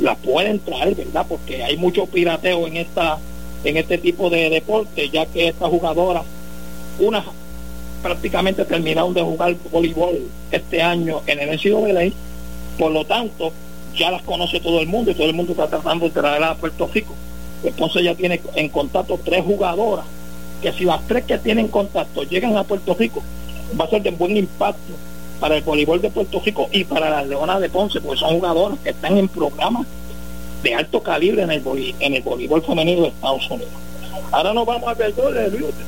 las 0.00 0.16
pueden 0.18 0.60
traer, 0.60 0.94
¿verdad? 0.94 1.26
Porque 1.28 1.64
hay 1.64 1.76
mucho 1.76 2.06
pirateo 2.06 2.66
en 2.66 2.76
esta 2.76 3.18
en 3.64 3.76
este 3.76 3.98
tipo 3.98 4.30
de 4.30 4.50
deporte, 4.50 5.08
ya 5.08 5.26
que 5.26 5.48
estas 5.48 5.68
jugadoras, 5.68 6.22
unas 7.00 7.24
prácticamente 8.02 8.64
terminaron 8.64 9.12
de 9.12 9.22
jugar 9.22 9.56
voleibol 9.72 10.20
este 10.52 10.80
año 10.80 11.22
en 11.26 11.40
el 11.40 11.56
NCAA 11.56 12.12
por 12.78 12.92
lo 12.92 13.04
tanto, 13.04 13.52
ya 13.96 14.10
las 14.12 14.22
conoce 14.22 14.60
todo 14.60 14.80
el 14.80 14.86
mundo 14.86 15.10
y 15.10 15.14
todo 15.14 15.26
el 15.26 15.34
mundo 15.34 15.52
está 15.52 15.66
tratando 15.66 16.06
de 16.06 16.12
traerlas 16.12 16.52
a 16.52 16.54
Puerto 16.54 16.88
Rico. 16.94 17.12
Entonces 17.64 18.04
ya 18.04 18.14
tiene 18.14 18.40
en 18.54 18.68
contacto 18.68 19.18
tres 19.22 19.44
jugadoras, 19.44 20.06
que 20.62 20.72
si 20.72 20.84
las 20.84 21.04
tres 21.08 21.24
que 21.24 21.38
tienen 21.38 21.66
contacto 21.66 22.22
llegan 22.22 22.56
a 22.56 22.62
Puerto 22.62 22.94
Rico, 22.94 23.22
va 23.78 23.84
a 23.84 23.90
ser 23.90 24.02
de 24.02 24.10
buen 24.10 24.36
impacto 24.36 24.94
para 25.40 25.56
el 25.56 25.62
voleibol 25.62 26.00
de 26.00 26.10
Puerto 26.10 26.40
Rico 26.44 26.68
y 26.72 26.84
para 26.84 27.10
las 27.10 27.26
Leonas 27.26 27.60
de 27.60 27.68
Ponce, 27.68 28.00
porque 28.00 28.18
son 28.18 28.30
jugadoras 28.30 28.78
que 28.80 28.90
están 28.90 29.16
en 29.16 29.28
programas 29.28 29.86
de 30.62 30.74
alto 30.74 31.02
calibre 31.02 31.42
en 31.42 31.50
el, 31.50 31.62
en 32.00 32.14
el 32.14 32.22
voleibol 32.22 32.62
femenino 32.62 33.02
de 33.02 33.08
Estados 33.08 33.48
Unidos. 33.50 33.72
Ahora 34.30 34.52
nos 34.52 34.66
vamos 34.66 34.88
a 34.88 34.94
ver 34.94 35.14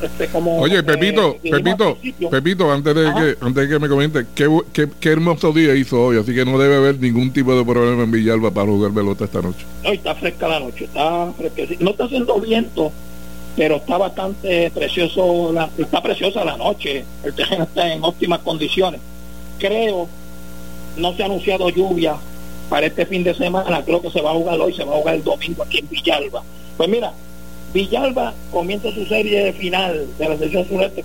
este, 0.02 0.28
como 0.28 0.60
Oye, 0.60 0.82
Pepito, 0.82 1.37
Pepito, 1.42 1.99
Pepito, 2.30 2.72
antes 2.72 2.94
de 2.94 3.02
que 3.02 3.44
antes 3.44 3.68
de 3.68 3.68
que 3.68 3.78
me 3.78 3.88
comente, 3.88 4.26
qué, 4.34 4.49
qué, 4.72 5.08
hermoso 5.10 5.52
día 5.52 5.75
hizo 5.75 6.02
hoy, 6.02 6.18
así 6.18 6.34
que 6.34 6.44
no 6.44 6.58
debe 6.58 6.76
haber 6.76 6.99
ningún 6.99 7.32
tipo 7.32 7.54
de 7.54 7.64
problema 7.64 8.02
en 8.02 8.10
Villalba 8.10 8.50
para 8.50 8.66
jugar 8.68 8.92
pelota 8.92 9.25
esta 9.25 9.42
noche. 9.42 9.64
No, 9.84 9.90
está 9.90 10.14
fresca 10.14 10.49
la 10.49 10.60
noche, 10.60 10.84
está 10.84 11.32
No 11.80 11.90
está 11.90 12.04
haciendo 12.04 12.40
viento, 12.40 12.92
pero 13.57 13.76
está 13.76 13.99
bastante 13.99 14.71
precioso, 14.71 15.52
la, 15.52 15.69
está 15.76 16.02
preciosa 16.02 16.45
la 16.45 16.57
noche, 16.57 17.04
el 17.25 17.35
terreno 17.35 17.64
está 17.64 17.92
en 17.92 18.02
óptimas 18.02 18.40
condiciones. 18.40 19.00
Creo, 19.59 20.09
no 20.97 21.14
se 21.14 21.23
ha 21.23 21.26
anunciado 21.26 21.69
lluvia 21.69 22.16
para 22.69 22.87
este 22.87 23.04
fin 23.07 23.25
de 23.25 23.35
semana, 23.35 23.83
creo 23.85 24.00
que 24.00 24.11
se 24.11 24.21
va 24.21 24.30
a 24.30 24.35
jugar 24.35 24.61
hoy, 24.61 24.73
se 24.73 24.85
va 24.85 24.95
a 24.95 24.99
jugar 24.99 25.14
el 25.16 25.25
domingo 25.25 25.62
aquí 25.62 25.78
en 25.78 25.88
Villalba. 25.88 26.42
Pues 26.76 26.88
mira, 26.88 27.12
Villalba 27.75 28.33
comienza 28.50 28.90
su 28.92 29.04
serie 29.07 29.52
final 29.52 30.07
de 30.19 30.28
la 30.28 30.37
selección 30.37 30.66
sureste 30.66 31.04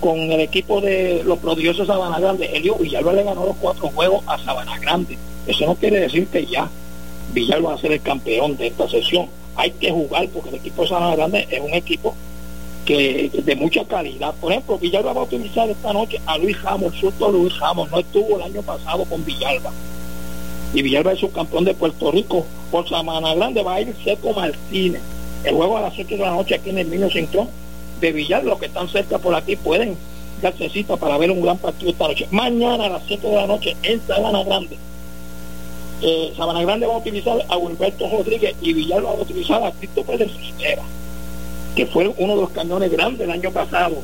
con, 0.00 0.18
el 0.18 0.40
equipo 0.40 0.80
de 0.80 1.22
los 1.24 1.38
prodigiosos 1.38 1.86
Sabana 1.86 2.18
Grande. 2.18 2.50
Elio 2.52 2.76
Villalba 2.76 3.12
le 3.12 3.22
ganó 3.22 3.46
los 3.46 3.56
cuatro 3.56 3.88
juegos 3.88 4.22
a 4.26 4.38
Sabana 4.38 4.78
Grande. 4.78 5.16
Eso 5.46 5.66
no 5.66 5.74
quiere 5.76 6.00
decir 6.00 6.26
que 6.26 6.46
ya 6.46 6.68
Villalba 7.32 7.70
va 7.70 7.74
a 7.74 7.78
ser 7.78 7.92
el 7.92 8.00
campeón 8.00 8.56
de 8.56 8.68
esta 8.68 8.88
sesión. 8.88 9.26
Hay 9.56 9.70
que 9.72 9.90
jugar 9.90 10.28
porque 10.28 10.50
el 10.50 10.54
equipo 10.56 10.82
de 10.82 10.88
Sabana 10.88 11.16
Grande 11.16 11.46
es 11.50 11.60
un 11.60 11.74
equipo 11.74 12.14
que 12.84 13.30
de 13.32 13.56
mucha 13.56 13.84
calidad. 13.84 14.34
Por 14.40 14.52
ejemplo, 14.52 14.78
Villalba 14.78 15.12
va 15.12 15.20
a 15.20 15.24
utilizar 15.24 15.68
esta 15.68 15.92
noche 15.92 16.20
a 16.26 16.38
Luis 16.38 16.60
Ramos, 16.62 16.94
suelto 16.96 17.30
Luis 17.30 17.56
Ramos, 17.58 17.90
no 17.90 17.98
estuvo 17.98 18.36
el 18.36 18.42
año 18.42 18.62
pasado 18.62 19.04
con 19.04 19.24
Villalba. 19.24 19.70
Y 20.74 20.82
Villalba 20.82 21.12
es 21.12 21.20
subcampeón 21.20 21.64
de 21.64 21.74
Puerto 21.74 22.10
Rico. 22.10 22.46
Por 22.70 22.88
Samana 22.88 23.34
Grande 23.34 23.62
va 23.62 23.74
a 23.74 23.80
ir 23.82 23.94
Seco 24.02 24.32
Martínez. 24.32 25.02
El 25.44 25.54
juego 25.54 25.76
a 25.76 25.82
las 25.82 25.98
8 25.98 26.08
de 26.08 26.18
la 26.18 26.30
noche 26.30 26.54
aquí 26.54 26.70
en 26.70 26.78
el 26.78 26.86
Mino 26.86 27.10
Cintrón 27.10 27.48
de 28.00 28.12
Villalba, 28.12 28.50
los 28.50 28.58
que 28.58 28.66
están 28.66 28.88
cerca 28.88 29.18
por 29.18 29.34
aquí 29.34 29.56
pueden 29.56 29.96
darse 30.40 30.68
cita 30.70 30.96
para 30.96 31.18
ver 31.18 31.30
un 31.30 31.42
gran 31.42 31.58
partido 31.58 31.90
esta 31.90 32.08
noche. 32.08 32.26
Mañana 32.30 32.86
a 32.86 32.88
las 32.88 33.02
7 33.06 33.26
de 33.26 33.36
la 33.36 33.46
noche 33.46 33.76
en 33.82 34.00
Sabana 34.06 34.42
Grande. 34.44 34.76
Eh, 36.02 36.32
Sabana 36.36 36.62
Grande 36.62 36.86
va 36.86 36.94
a 36.94 36.98
utilizar 36.98 37.38
a 37.48 37.56
Wilberto 37.56 38.08
Rodríguez 38.10 38.54
y 38.60 38.72
Villalba 38.72 39.12
va 39.12 39.18
a 39.18 39.22
utilizar 39.22 39.62
a 39.62 39.70
Cristo 39.70 40.02
Pérez 40.02 40.30
Rivera 40.36 40.82
que 41.74 41.86
fue 41.86 42.12
uno 42.18 42.34
de 42.36 42.42
los 42.42 42.50
cañones 42.50 42.90
grandes 42.90 43.20
el 43.22 43.30
año 43.30 43.50
pasado, 43.50 43.96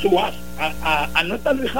Suaz, 0.00 0.34
a, 0.58 1.22
no 1.24 1.34
estar 1.34 1.56
Luis 1.56 1.72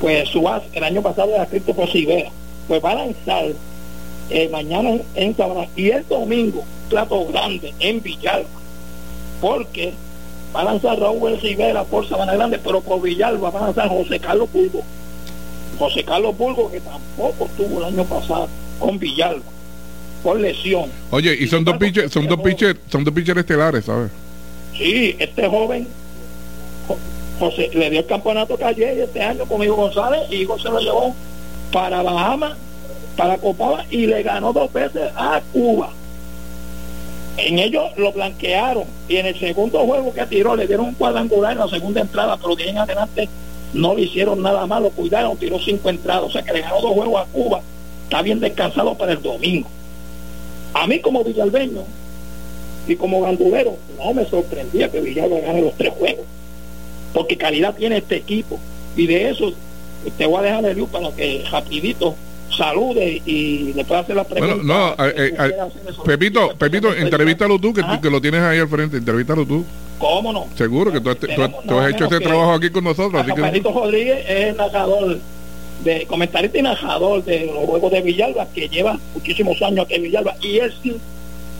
pues 0.00 0.28
Suaz 0.28 0.62
el 0.72 0.84
año 0.84 1.02
pasado 1.02 1.32
era 1.32 1.44
escrito 1.44 1.72
por 1.74 1.90
Sivera, 1.90 2.30
pues 2.66 2.84
va 2.84 2.92
a 2.92 2.94
lanzar 2.96 3.44
eh, 4.30 4.48
mañana 4.48 4.98
en, 5.14 5.36
Sabana 5.36 5.68
y 5.76 5.90
el 5.90 6.06
domingo 6.08 6.64
plato 6.90 7.26
grande 7.26 7.72
en 7.78 8.02
Villalba, 8.02 8.48
porque 9.40 9.92
va 10.54 10.62
a 10.62 10.64
lanzar 10.64 10.98
Raúl 10.98 11.38
Rivera 11.40 11.84
por 11.84 12.08
Sabana 12.08 12.34
Grande, 12.34 12.58
pero 12.58 12.80
por 12.80 13.00
Villalba 13.00 13.50
va 13.50 13.60
a 13.60 13.64
lanzar 13.64 13.88
José 13.88 14.18
Carlos 14.18 14.50
Burgo. 14.52 14.82
José 15.78 16.04
Carlos 16.04 16.36
Burgo 16.36 16.70
que 16.70 16.80
tampoco 16.80 17.46
estuvo 17.46 17.78
el 17.78 17.94
año 17.94 18.04
pasado 18.04 18.48
con 18.78 18.98
Villalba 18.98 19.42
por 20.22 20.40
lesión. 20.40 20.90
Oye, 21.10 21.36
y 21.38 21.46
son 21.46 21.64
dos 21.64 21.76
pitchers, 21.76 22.12
son 22.12 22.26
dos 22.26 22.40
pitchers, 22.40 22.80
son 22.90 23.04
dos 23.04 23.12
pitchers 23.12 23.40
estelares, 23.40 23.84
¿sabes? 23.84 24.10
Sí, 24.76 25.14
este 25.18 25.46
joven 25.46 25.86
José 27.38 27.70
le 27.74 27.90
dio 27.90 28.00
el 28.00 28.06
campeonato 28.06 28.56
Calle 28.56 29.02
este 29.02 29.22
año 29.22 29.44
con 29.46 29.62
Hijo 29.62 29.74
González 29.74 30.22
y 30.30 30.36
Hijo 30.36 30.58
se 30.58 30.68
lo 30.68 30.80
llevó 30.80 31.14
para 31.72 32.02
Bahamas, 32.02 32.56
para 33.16 33.38
Copaba 33.38 33.84
y 33.90 34.06
le 34.06 34.22
ganó 34.22 34.52
dos 34.52 34.72
veces 34.72 35.10
a 35.16 35.42
Cuba. 35.52 35.90
En 37.36 37.58
ellos 37.58 37.84
lo 37.96 38.12
blanquearon 38.12 38.84
y 39.08 39.16
en 39.16 39.26
el 39.26 39.38
segundo 39.38 39.80
juego 39.80 40.14
que 40.14 40.24
tiró 40.26 40.54
le 40.54 40.68
dieron 40.68 40.86
un 40.86 40.94
cuadrangular 40.94 41.52
en 41.52 41.58
la 41.58 41.68
segunda 41.68 42.00
entrada, 42.00 42.36
pero 42.36 42.54
de 42.54 42.68
en 42.68 42.78
adelante 42.78 43.28
no 43.74 43.94
le 43.94 44.02
hicieron 44.02 44.42
nada 44.42 44.66
malo, 44.66 44.90
cuidaron, 44.90 45.36
tiró 45.36 45.58
cinco 45.58 45.90
entradas, 45.90 46.24
o 46.24 46.30
sea 46.30 46.42
que 46.42 46.52
le 46.52 46.62
ganó 46.62 46.80
dos 46.80 46.92
juegos 46.92 47.20
a 47.20 47.26
Cuba, 47.26 47.60
está 48.04 48.22
bien 48.22 48.40
descansado 48.40 48.96
para 48.96 49.12
el 49.12 49.22
domingo. 49.22 49.68
A 50.72 50.86
mí 50.86 51.00
como 51.00 51.22
villalbeño, 51.22 51.84
y 52.86 52.96
como 52.96 53.22
gandulero, 53.22 53.76
no 53.98 54.12
me 54.12 54.24
sorprendía 54.26 54.90
que 54.90 55.00
Villalba 55.00 55.40
gane 55.40 55.62
los 55.62 55.74
tres 55.74 55.92
juegos. 55.94 56.24
Porque 57.12 57.36
calidad 57.36 57.74
tiene 57.74 57.98
este 57.98 58.16
equipo. 58.16 58.58
Y 58.96 59.06
de 59.06 59.30
eso 59.30 59.52
te 60.18 60.26
voy 60.26 60.40
a 60.40 60.42
dejar 60.42 60.64
el 60.66 60.78
luz 60.78 60.90
para 60.90 61.10
que 61.12 61.44
rapidito 61.50 62.14
salude 62.54 63.22
y 63.24 63.72
le 63.72 63.84
pueda 63.84 64.02
hacer 64.02 64.16
la 64.16 64.24
pregunta. 64.24 64.56
Bueno, 64.56 64.94
no, 64.96 65.04
eh, 65.04 65.34
eh, 65.38 65.52
Pepito, 66.04 66.54
Pepito, 66.56 66.94
entrevístalo 66.94 67.58
tú, 67.58 67.72
que, 67.72 67.82
que, 68.00 68.10
lo 68.10 68.20
tienes 68.20 68.42
ahí 68.42 68.58
al 68.58 68.68
frente, 68.68 68.98
entrevístalo 68.98 69.44
tú. 69.46 69.64
¿Cómo 69.98 70.32
no? 70.32 70.46
Seguro 70.56 70.92
que 70.92 71.00
tú, 71.00 71.10
has 71.10 71.90
hecho 71.90 72.04
este 72.04 72.20
trabajo 72.20 72.52
aquí 72.52 72.70
con 72.70 72.84
nosotros. 72.84 73.22
Así 73.22 73.32
Pepito 73.32 73.72
Rodríguez 73.72 74.24
es 74.28 74.56
narrador, 74.56 75.18
de 75.84 76.06
comentarista 76.06 76.58
y 76.58 76.62
narrador 76.62 77.24
de 77.24 77.46
los 77.46 77.64
juegos 77.66 77.92
de 77.92 78.00
Villalba, 78.02 78.46
que 78.54 78.68
lleva 78.68 78.98
muchísimos 79.14 79.60
años 79.62 79.84
aquí 79.84 79.94
en 79.94 80.02
Villalba, 80.02 80.34
y 80.40 80.58
él 80.58 80.72
sí 80.82 80.96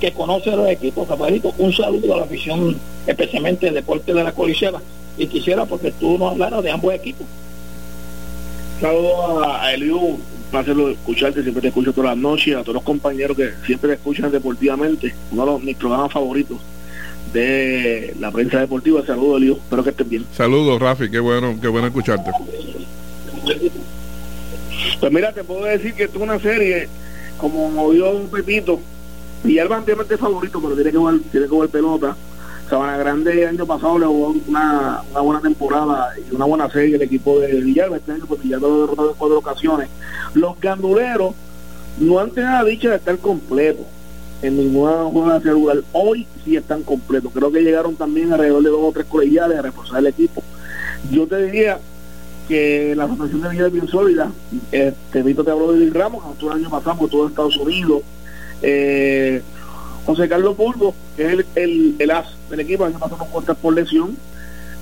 que 0.01 0.13
conoce 0.13 0.51
a 0.51 0.57
los 0.57 0.69
equipos, 0.69 1.09
Rafaelito, 1.09 1.55
un 1.59 1.73
saludo 1.73 2.15
a 2.15 2.19
la 2.19 2.25
afición, 2.25 2.77
especialmente 3.07 3.69
el 3.69 3.75
deporte 3.75 4.13
de 4.13 4.25
la 4.25 4.33
coliseba. 4.33 4.83
Y 5.17 5.29
quisiera, 5.29 5.65
porque 5.65 5.93
tú 5.93 6.19
nos 6.19 6.33
hablaras 6.33 6.63
de 6.63 6.73
ambos 6.73 6.93
equipos. 6.93 7.27
Saludo 8.81 9.45
a, 9.45 9.73
Eliu, 9.73 9.99
un 9.99 10.23
placer 10.51 10.77
escucharte, 10.91 11.43
siempre 11.43 11.63
te 11.63 11.69
escucho 11.69 11.93
todas 11.93 12.11
las 12.11 12.19
noches, 12.19 12.57
a 12.57 12.63
todos 12.63 12.75
los 12.75 12.83
compañeros 12.83 13.37
que 13.37 13.51
siempre 13.65 13.91
te 13.91 13.95
escuchan 13.95 14.33
deportivamente, 14.33 15.15
uno 15.31 15.47
de 15.47 15.53
los, 15.53 15.63
mis 15.63 15.77
programas 15.77 16.13
favoritos 16.13 16.59
de 17.35 18.15
la 18.21 18.31
prensa 18.31 18.61
deportiva. 18.61 19.05
Saludos, 19.05 19.43
Eliu, 19.43 19.55
espero 19.55 19.85
que 19.85 19.91
estés 19.91 20.09
bien. 20.09 20.25
Saludos, 20.35 20.81
Rafi, 20.81 21.11
qué 21.11 21.19
bueno, 21.19 21.59
qué 21.61 21.69
bueno 21.69 21.89
escucharte. 21.89 22.31
Pues 25.01 25.13
mira, 25.13 25.33
te 25.33 25.45
puedo 25.45 25.65
decir 25.65 25.93
que 25.95 26.05
es 26.05 26.15
una 26.15 26.39
serie, 26.39 26.89
como 27.37 27.69
movió 27.69 28.11
un 28.13 28.29
Pepito, 28.29 28.81
y 29.45 29.59
el 29.59 29.69
es 29.69 30.21
favorito, 30.21 30.61
pero 30.63 30.75
tiene 30.75 30.91
que 30.93 30.97
jugar, 30.97 31.17
tiene 31.31 31.47
que 31.47 31.51
jugar 31.51 31.69
pelota. 31.69 32.17
Sabana 32.71 32.97
Grande 32.97 33.43
el 33.43 33.49
año 33.49 33.67
pasado 33.67 33.99
le 33.99 34.07
jugó 34.07 34.35
una, 34.47 35.03
una 35.11 35.21
buena 35.21 35.41
temporada 35.43 36.15
y 36.17 36.35
una 36.35 36.47
buena 36.47 36.71
serie 36.71 36.97
el 36.97 37.03
equipo 37.03 37.39
de 37.41 37.61
Villalba 37.61 37.99
este 37.99 38.13
año, 38.13 38.25
porque 38.27 38.45
Villalba 38.45 38.69
lo 38.69 38.81
derrotado 38.83 39.11
en 39.11 39.17
cuatro 39.17 39.39
ocasiones. 39.39 39.89
Los 40.33 40.59
ganduleros 40.61 41.35
no 41.99 42.21
han 42.21 42.31
tenido 42.31 42.53
la 42.53 42.65
dicha 42.65 42.89
de 42.89 42.97
estar 42.97 43.19
completos 43.19 43.85
en 44.43 44.57
ninguna 44.57 45.05
jugada 45.05 45.41
celular. 45.41 45.79
Hoy 45.93 46.27
sí 46.45 46.57
están 46.57 46.83
completos. 46.83 47.33
Creo 47.35 47.51
que 47.51 47.63
llegaron 47.63 47.97
también 47.97 48.33
alrededor 48.33 48.63
de 48.63 48.71
dos 48.71 48.81
o 48.83 48.93
tres 48.93 49.07
colegiales 49.07 49.59
a 49.59 49.63
reforzar 49.63 50.01
el 50.01 50.07
equipo. 50.07 50.43
Yo 51.11 51.27
te 51.27 51.43
diría 51.45 51.79
que 52.49 52.95
la 52.95 53.05
asociación 53.05 53.41
de 53.43 53.49
Villalba 53.49 53.69
es 53.69 53.73
bien 53.73 53.89
sólida. 53.89 54.33
Este, 54.71 55.23
Vito 55.23 55.45
te 55.45 55.51
habló 55.51 55.73
de 55.73 55.79
Bill 55.79 55.95
Ramos, 55.95 56.23
que 56.39 56.47
el 56.47 56.53
año 56.53 56.71
pasado 56.71 56.99
por 56.99 57.09
todo 57.09 57.29
Estados 57.29 57.57
Unidos 57.57 58.03
eh, 58.63 59.43
José 60.07 60.29
Carlos 60.29 60.57
Pulvo, 60.57 60.95
que 61.17 61.27
es 61.27 61.47
el, 61.55 61.97
el, 61.99 62.11
as 62.11 62.27
del 62.51 62.61
equipo, 62.61 62.85
año 62.85 62.99
pasado 62.99 63.27
con 63.27 63.45
por 63.57 63.75
lesión, 63.75 64.17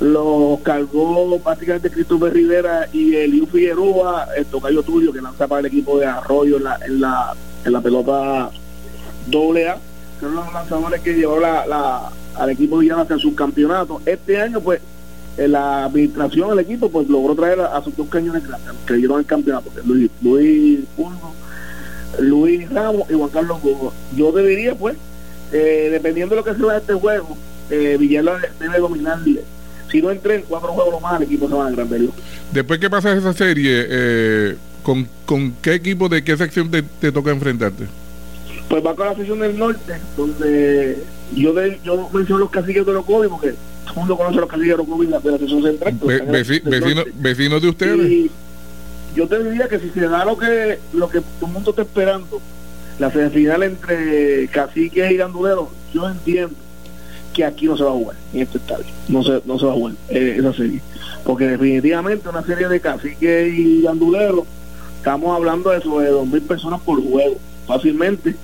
lo 0.00 0.58
cargó 0.62 1.38
prácticamente 1.38 1.90
Cristóbal 1.90 2.32
Rivera 2.32 2.88
y 2.92 3.14
Eliu 3.14 3.46
Figueroa, 3.46 4.28
el 4.36 4.46
tocayo 4.46 4.82
tuyo 4.82 5.12
que 5.12 5.20
lanza 5.20 5.46
para 5.46 5.60
el 5.60 5.66
equipo 5.66 5.98
de 5.98 6.06
Arroyo 6.06 6.56
en 6.56 6.64
la, 6.64 6.78
en 6.84 7.00
la, 7.00 7.34
en 7.64 7.72
la 7.72 7.80
pelota 7.80 8.50
doble 9.26 9.68
A, 9.68 9.74
que 10.18 10.26
son 10.26 10.34
los 10.34 10.52
lanzadores 10.52 11.00
que 11.00 11.14
llevó 11.14 11.40
la, 11.40 11.66
la, 11.66 12.10
al 12.36 12.50
equipo 12.50 12.80
de 12.80 12.92
hacia 12.92 13.18
su 13.18 13.34
campeonato. 13.34 14.00
Este 14.06 14.40
año, 14.40 14.60
pues, 14.60 14.80
en 15.36 15.52
la 15.52 15.86
administración 15.86 16.50
del 16.50 16.58
equipo 16.58 16.90
pues 16.90 17.08
logró 17.08 17.34
traer 17.34 17.60
a, 17.60 17.82
sus 17.82 17.96
dos 17.96 18.06
cañones 18.08 18.42
que 18.86 18.94
dieron 18.94 19.18
el 19.18 19.24
campeonato, 19.24 19.70
Luis, 19.86 20.10
Luis 20.20 20.80
Pulvo 20.94 21.34
Luis 22.20 22.68
Ramos 22.70 23.10
y 23.10 23.14
Juan 23.14 23.30
Carlos 23.30 23.58
Hugo. 23.62 23.92
Yo 24.16 24.32
debería, 24.32 24.74
pues, 24.74 24.96
eh, 25.52 25.88
dependiendo 25.90 26.34
de 26.34 26.40
lo 26.40 26.44
que 26.44 26.54
se 26.54 26.66
vea 26.66 26.78
este 26.78 26.94
juego, 26.94 27.36
eh, 27.70 27.96
debe 27.98 28.78
dominarle. 28.78 29.42
Si 29.90 30.00
no 30.00 30.10
entré 30.10 30.36
en 30.36 30.42
cuatro 30.42 30.72
juegos 30.72 31.00
más, 31.02 31.20
el 31.20 31.26
equipo 31.26 31.48
se 31.48 31.54
va 31.54 31.66
a 31.66 31.70
granderío. 31.70 32.10
Después 32.52 32.80
que 32.80 32.90
pasa 32.90 33.12
esa 33.12 33.32
serie, 33.32 33.86
eh, 33.88 34.56
¿con, 34.82 35.06
¿con 35.26 35.52
qué 35.62 35.74
equipo 35.74 36.08
de 36.08 36.24
qué 36.24 36.36
sección 36.36 36.70
te, 36.70 37.12
toca 37.12 37.30
enfrentarte? 37.30 37.84
Pues 38.72 38.82
va 38.82 38.94
con 38.94 39.06
la 39.06 39.14
sección 39.14 39.38
del 39.40 39.58
norte, 39.58 40.00
donde 40.16 40.96
yo 41.36 41.52
de, 41.52 41.78
yo 41.84 42.08
menciono 42.10 42.38
los 42.38 42.50
casillos 42.50 42.86
de 42.86 42.94
los 42.94 43.04
COVID, 43.04 43.28
porque 43.28 43.52
todo 43.84 43.90
el 43.90 43.96
mundo 43.96 44.16
conoce 44.16 44.40
los 44.40 44.48
casillos 44.48 44.78
de 44.78 44.84
los 44.84 44.86
COVID 44.86 45.08
de 45.08 45.30
la 45.30 45.38
sección 45.38 45.62
central. 45.62 45.98
vecinos 47.20 47.60
de 47.60 47.68
ustedes 47.68 48.30
yo 49.14 49.28
te 49.28 49.44
diría 49.44 49.68
que 49.68 49.78
si 49.78 49.90
se 49.90 50.08
da 50.08 50.24
lo 50.24 50.38
que 50.38 50.78
lo 50.94 51.10
que 51.10 51.20
todo 51.20 51.48
el 51.48 51.52
mundo 51.52 51.68
está 51.68 51.82
esperando, 51.82 52.40
la 52.98 53.10
semifinal 53.10 53.62
entre 53.62 54.48
caciques 54.48 55.10
y 55.10 55.16
ganduleros, 55.18 55.68
yo 55.92 56.08
entiendo 56.08 56.54
que 57.34 57.44
aquí 57.44 57.66
no 57.66 57.76
se 57.76 57.84
va 57.84 57.90
a 57.90 57.92
jugar 57.92 58.16
en 58.32 58.40
este 58.40 58.56
estadio. 58.56 58.86
No 59.08 59.22
se, 59.22 59.42
no 59.44 59.58
se 59.58 59.66
va 59.66 59.72
a 59.72 59.74
jugar 59.74 59.96
eh, 60.08 60.36
esa 60.38 60.54
serie. 60.54 60.80
Porque 61.24 61.46
definitivamente 61.46 62.26
una 62.26 62.42
serie 62.42 62.68
de 62.68 62.80
caciques 62.80 63.52
y 63.52 63.82
ganduleros, 63.82 64.44
estamos 64.96 65.36
hablando 65.36 65.68
de 65.68 65.82
sobre 65.82 66.08
dos 66.08 66.26
mil 66.26 66.40
personas 66.40 66.80
por 66.80 67.02
juego, 67.02 67.36
fácilmente. 67.66 68.34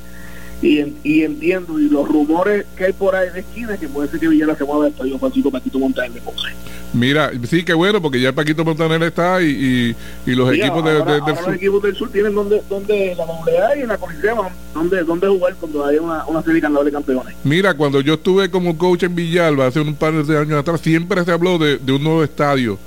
Y, 0.61 0.85
y 1.05 1.23
entiendo, 1.23 1.79
y 1.79 1.89
los 1.89 2.09
rumores 2.09 2.67
que 2.77 2.87
hay 2.87 2.93
por 2.93 3.15
ahí 3.15 3.31
de 3.31 3.41
esquina, 3.41 3.77
que 3.77 3.89
puede 3.89 4.09
ser 4.09 4.19
que 4.19 4.29
Villara 4.29 4.57
se 4.57 4.65
mueva 4.65 4.87
el 4.87 4.93
estadio 4.93 5.19
Francisco 5.19 5.51
Paquito 5.51 5.79
Montaner 5.79 6.11
de. 6.13 6.21
Mira, 6.95 7.31
sí, 7.49 7.65
qué 7.65 7.75
bueno, 7.75 8.01
porque 8.01 8.21
ya 8.21 8.31
el 8.31 8.35
Paquito 8.35 8.65
Montaner 8.65 9.03
está 9.03 9.43
y, 9.43 9.95
y, 10.27 10.35
los 10.35 10.53
equipos 10.53 10.85
de, 10.85 10.93
del 10.93 11.37
sur. 11.37 11.47
Los 11.47 11.57
equipos 11.57 11.83
del 11.83 11.95
sur 11.95 12.11
tienen 12.11 12.35
donde, 12.35 12.63
donde 12.69 13.15
la 13.15 13.27
movilidad 13.27 13.77
y 13.77 13.81
en 13.83 13.89
la 13.89 13.99
Colisea 13.99 14.35
donde, 14.75 15.05
donde 15.05 15.29
jugar 15.29 15.55
cuando 15.57 15.85
hay 15.85 15.99
una, 15.99 16.25
una 16.27 16.43
serie 16.43 16.61
de 16.61 16.93
campeones. 16.93 17.35
Mira, 17.45 17.75
cuando 17.75 18.01
yo 18.01 18.15
estuve 18.15 18.51
como 18.51 18.77
coach 18.79 19.03
en 19.03 19.15
Villalba 19.15 19.67
hace 19.67 19.81
un 19.81 19.95
par 19.95 20.15
de 20.15 20.39
años 20.39 20.59
atrás, 20.59 20.81
siempre 20.81 21.25
se 21.25 21.31
habló 21.31 21.59
de, 21.59 21.79
un 21.93 22.03
nuevo 22.03 22.25
estadio. 22.25 22.79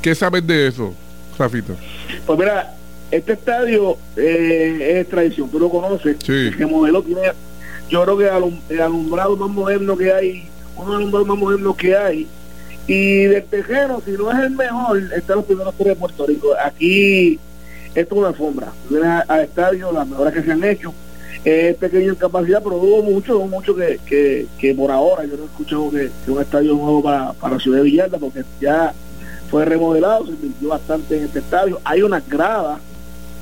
¿Qué 0.00 0.14
sabes 0.14 0.46
de 0.46 0.68
eso, 0.68 0.94
Rafita? 1.38 1.74
Pues 2.26 2.38
mira, 2.38 2.74
este 3.10 3.34
estadio 3.34 3.96
eh, 4.16 5.00
es 5.00 5.08
tradición, 5.08 5.48
tú 5.50 5.58
lo 5.58 5.70
conoces. 5.70 6.16
Sí. 6.24 6.50
Que 6.56 6.66
modelo 6.66 7.02
tiene, 7.02 7.22
yo 7.88 8.02
creo 8.02 8.18
que 8.18 8.74
el 8.74 8.80
alumbrado 8.80 9.36
más 9.36 9.50
moderno 9.50 9.96
que 9.96 10.12
hay, 10.12 10.48
uno 10.76 10.84
de 10.84 10.90
los 10.90 10.96
alumbrados 10.96 11.28
más 11.28 11.38
modernos 11.38 11.76
que 11.76 11.96
hay 11.96 12.26
y 12.86 13.24
del 13.24 13.44
tejero, 13.44 14.02
si 14.04 14.12
no 14.12 14.30
es 14.30 14.38
el 14.38 14.50
mejor, 14.50 15.00
está 15.16 15.34
los 15.34 15.44
primeros 15.44 15.74
tres 15.76 15.88
de 15.88 15.96
Puerto 15.96 16.26
Rico. 16.26 16.48
Aquí 16.62 17.38
esto 17.94 18.14
es 18.14 18.18
una 18.18 18.28
alfombra. 18.28 18.72
Vienes 18.90 19.22
al 19.28 19.40
estadio, 19.40 19.92
las 19.92 20.06
mejoras 20.06 20.34
que 20.34 20.42
se 20.42 20.52
han 20.52 20.64
hecho. 20.64 20.92
es 21.44 21.76
pequeño 21.76 22.10
en 22.10 22.16
capacidad, 22.16 22.62
pero 22.62 22.76
hubo 22.76 23.02
mucho, 23.02 23.38
mucho 23.46 23.74
que, 23.76 24.00
que, 24.06 24.46
que 24.58 24.74
por 24.74 24.90
ahora 24.90 25.24
yo 25.24 25.36
no 25.36 25.44
he 25.44 25.46
escuchado 25.46 25.90
que, 25.90 26.10
que 26.24 26.30
un 26.30 26.40
estadio 26.40 26.74
nuevo 26.74 27.02
para, 27.02 27.32
para 27.34 27.60
Ciudad 27.60 27.78
de 27.78 27.84
Villalba, 27.84 28.18
porque 28.18 28.42
ya 28.60 28.92
fue 29.50 29.64
remodelado, 29.64 30.26
se 30.26 30.32
invirtió 30.32 30.68
bastante 30.68 31.18
en 31.18 31.24
este 31.24 31.38
estadio. 31.38 31.80
Hay 31.84 32.02
unas 32.02 32.26
gradas, 32.28 32.80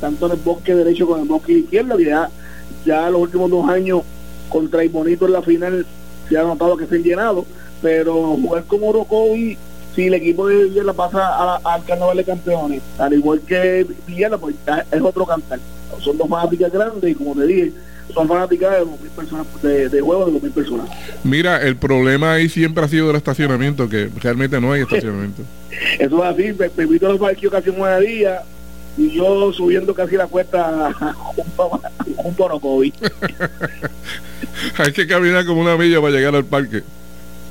tanto 0.02 0.26
en 0.26 0.32
el 0.32 0.38
bosque 0.38 0.74
derecho 0.74 1.06
como 1.06 1.18
en 1.18 1.22
el 1.22 1.28
bosque 1.28 1.52
izquierdo, 1.52 1.96
que 1.96 2.06
ya, 2.06 2.28
ya 2.84 3.08
los 3.08 3.22
últimos 3.22 3.48
dos 3.48 3.70
años 3.70 4.02
contra 4.48 4.82
Bonito 4.90 5.26
en 5.26 5.32
la 5.32 5.42
final 5.42 5.86
se 6.28 6.36
ha 6.36 6.42
notado 6.42 6.76
que 6.76 6.86
se 6.86 6.96
han 6.96 7.04
llenado, 7.04 7.46
pero 7.80 8.36
jugar 8.36 8.64
como 8.64 8.88
Orocovi, 8.88 9.56
si 9.94 10.06
el 10.08 10.14
equipo 10.14 10.48
de 10.48 10.64
Villalba 10.64 10.92
pasa 10.92 11.56
al 11.56 11.84
carnaval 11.84 12.16
de 12.16 12.24
campeones, 12.24 12.82
al 12.98 13.12
igual 13.12 13.42
que 13.42 13.86
Villalba, 14.08 14.38
pues 14.38 14.56
es 14.90 15.00
otro 15.00 15.24
cantar. 15.24 15.60
Son 16.00 16.18
dos 16.18 16.28
fanáticas 16.28 16.72
grandes 16.72 17.12
y 17.12 17.14
como 17.14 17.36
te 17.36 17.46
dije, 17.46 17.72
son 18.12 18.26
fanáticas 18.26 18.80
de 18.80 18.84
mil 18.84 19.10
personas, 19.14 19.46
de, 19.62 19.88
de 19.88 20.00
juegos 20.00 20.34
de 20.34 20.40
mil 20.40 20.50
personas. 20.50 20.88
Mira, 21.22 21.62
el 21.62 21.76
problema 21.76 22.32
ahí 22.32 22.48
siempre 22.48 22.84
ha 22.84 22.88
sido 22.88 23.10
el 23.10 23.16
estacionamiento, 23.16 23.88
que 23.88 24.10
realmente 24.20 24.60
no 24.60 24.72
hay 24.72 24.82
estacionamiento. 24.82 25.42
Eso 26.00 26.24
es 26.24 26.34
así, 26.34 26.52
me 26.76 27.06
a 27.06 27.08
los 27.08 27.20
parqueos 27.20 27.52
casi 27.52 27.70
un 27.70 28.04
día 28.04 28.42
y 28.96 29.10
yo 29.10 29.52
subiendo 29.52 29.94
casi 29.94 30.16
la 30.16 30.26
cuesta 30.26 30.94
junto 32.16 32.46
a 32.46 32.60
COVID. 32.60 32.92
hay 34.78 34.92
que 34.92 35.06
caminar 35.06 35.46
como 35.46 35.60
una 35.60 35.76
milla 35.76 36.00
para 36.00 36.14
llegar 36.14 36.34
al 36.34 36.44
parque. 36.44 36.82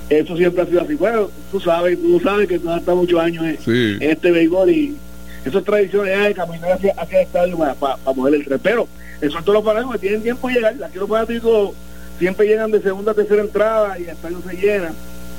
Eso 0.10 0.36
siempre 0.36 0.63
ha 0.63 0.65
sido 0.65 0.82
así. 0.82 0.95
Bueno, 0.95 1.30
tú 1.51 1.60
sabes, 1.60 1.97
tú 2.01 2.19
sabes 2.19 2.47
que 2.47 2.60
tú 2.60 2.69
has 2.69 2.80
estado 2.80 2.97
muchos 2.97 3.19
años 3.19 3.45
en, 3.45 3.97
este 4.01 4.32
béisbol 4.32 4.69
y 4.69 4.97
eso 5.45 5.60
es 5.60 5.63
tradición 5.63 6.06
de 6.06 6.34
caminar 6.36 6.73
hacia, 6.73 6.93
hacia 6.97 7.21
el 7.21 7.25
estadio 7.25 7.58
para, 7.58 7.75
para, 7.75 7.97
mover 8.13 8.36
el 8.36 8.45
tren. 8.45 8.60
Pero 8.62 8.88
eso 9.21 9.39
es 9.39 9.45
todos 9.45 9.56
los 9.56 9.63
fanáticos 9.63 9.93
que 9.93 9.99
tienen 9.99 10.21
tiempo 10.21 10.47
de 10.47 10.56
llegar. 10.56 10.75
Aquí 10.84 10.97
los 10.97 11.08
fanáticos 11.08 11.71
siempre 12.19 12.45
llegan 12.45 12.71
de 12.71 12.82
segunda 12.82 13.13
a 13.13 13.15
tercera 13.15 13.41
entrada 13.41 13.97
y 13.99 14.04
el 14.04 14.10
estadio 14.10 14.41
se 14.45 14.56
llena. 14.56 14.93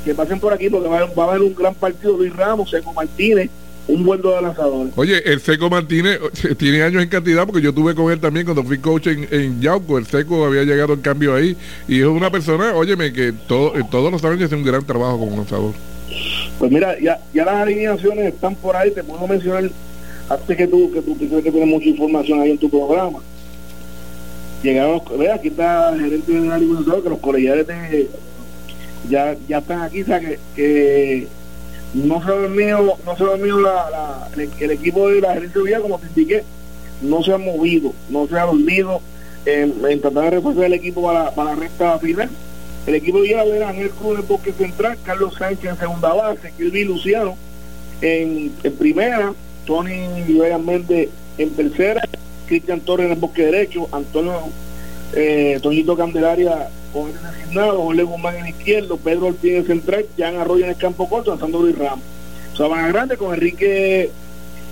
Que 0.05 0.15
pasen 0.15 0.41
por 0.41 0.53
aquí 0.53 0.69
porque 0.69 0.89
va, 0.89 1.01
a 1.01 1.29
haber 1.29 1.43
un 1.43 1.55
gran 1.55 1.75
partido. 1.75 2.17
Luis 2.17 2.35
Ramos, 2.35 2.71
Seco 2.71 2.93
Martínez, 2.93 3.51
un 3.89 4.05
buen 4.05 4.23
de 4.23 4.41
lanzadores. 4.41 4.93
Oye, 4.97 5.23
el 5.31 5.41
Seco 5.41 5.69
Martínez 5.69 6.19
tiene 6.59 6.83
años 6.83 7.03
en 7.03 7.09
cantidad 7.09 7.47
porque 7.47 7.63
yo 7.63 7.73
tuve 7.73 7.95
con 7.95 8.13
él 8.13 8.21
también 8.21 8.47
cuando 8.47 8.63
fui 8.65 8.79
coach 8.79 9.09
en, 9.09 9.27
en 9.31 9.61
Yauco. 9.61 9.99
El 9.99 10.07
Seco 10.07 10.45
había 10.45 10.63
llegado 10.63 10.95
en 10.95 11.01
cambio 11.01 11.35
ahí 11.35 11.57
y 11.89 12.01
es 12.01 12.07
una 12.07 12.31
persona, 12.31 12.75
óyeme, 12.75 13.13
que 13.13 13.33
todo, 13.33 13.73
todos 13.91 14.13
los 14.13 14.25
años 14.25 14.43
hace 14.43 14.55
un 14.55 14.65
gran 14.65 14.85
trabajo 14.85 15.19
como 15.19 15.37
lanzador. 15.37 15.73
Pues 16.59 16.71
mira, 16.71 16.99
ya, 17.01 17.21
ya 17.35 17.45
las 17.45 17.55
alineaciones 17.55 18.35
están 18.35 18.55
por 18.55 18.77
ahí. 18.77 18.91
Te 18.93 19.03
puedo 19.03 19.27
mencionar, 19.27 19.69
antes 20.29 20.57
que 20.57 20.67
tú, 20.67 20.93
que 20.93 21.03
tú 21.03 21.17
que 21.19 21.51
tienes 21.51 21.69
mucha 21.69 21.87
información 21.87 22.41
ahí 22.41 22.53
en 22.53 22.59
tu 22.59 22.71
programa 22.71 23.19
llegaron, 24.63 25.03
ve, 25.19 25.31
aquí 25.31 25.49
está 25.49 25.93
el 25.93 26.01
gerente 26.03 26.33
de 26.33 26.53
agricultor, 26.53 27.03
que 27.03 27.09
los 27.09 27.19
colegiales 27.19 27.67
de, 27.67 28.09
ya, 29.09 29.37
ya 29.49 29.59
están 29.59 29.83
aquí, 29.83 30.03
o 30.03 30.07
sea, 30.07 30.21
que, 30.21 30.39
que 30.55 31.27
no 31.95 32.23
se 32.23 32.31
dormido, 32.31 32.99
no 33.05 33.17
se 33.17 33.25
la, 33.25 34.29
el, 34.37 34.71
equipo 34.71 35.09
de 35.09 35.21
la 35.21 35.35
gerencia 35.35 35.61
de 35.61 35.67
vida, 35.67 35.81
como 35.81 35.99
te 35.99 36.07
indiqué, 36.07 36.45
no 37.03 37.23
se 37.23 37.33
ha 37.33 37.39
movido, 37.39 37.93
no 38.09 38.27
se 38.27 38.39
ha 38.39 38.47
dormido 38.47 39.01
en, 39.45 40.01
tratar 40.01 40.25
de 40.25 40.31
reforzar 40.31 40.65
el 40.65 40.75
equipo 40.75 41.03
para, 41.03 41.31
para 41.33 41.51
la 41.51 41.57
recta 41.57 41.99
final. 41.99 42.31
El 42.87 42.95
equipo 42.97 43.19
de 43.19 43.25
Villalba 43.25 43.57
era 43.57 43.69
Ángel 43.69 43.91
Cruz 43.91 44.19
en 44.19 44.27
bosque 44.27 44.53
central, 44.53 44.99
Carlos 45.05 45.35
Sánchez 45.39 45.71
en 45.71 45.79
segunda 45.79 46.13
base, 46.13 46.53
Kilby 46.57 46.85
Luciano 46.85 47.37
en, 48.01 48.53
en 48.63 48.73
primera, 48.75 49.33
Tony 49.65 50.09
Méndez 50.65 51.09
en 51.39 51.51
tercera 51.51 52.03
Cristian 52.47 52.81
Torres 52.81 53.07
en 53.07 53.13
el 53.13 53.19
bosque 53.19 53.47
derecho, 53.47 53.89
Antonio 53.93 54.33
eh, 55.13 55.59
Toñito 55.63 55.97
Candelaria 55.97 56.69
con 56.93 57.11
el 57.11 57.15
designado, 57.15 57.83
Jorge 57.83 58.03
Guzmán 58.03 58.37
en 58.37 58.47
el 58.47 58.51
izquierdo, 58.51 58.97
Pedro 58.97 59.29
Ortiz 59.29 59.53
en 59.53 59.67
central, 59.67 60.07
Jan 60.19 60.37
Arroyo 60.37 60.65
en 60.65 60.71
el 60.71 60.77
campo 60.77 61.09
corto, 61.09 61.31
lanzando 61.31 61.61
Luis 61.61 61.77
Ramos. 61.77 62.05
Sabana 62.57 62.89
Grande 62.89 63.17
con 63.17 63.33
Enrique 63.33 64.11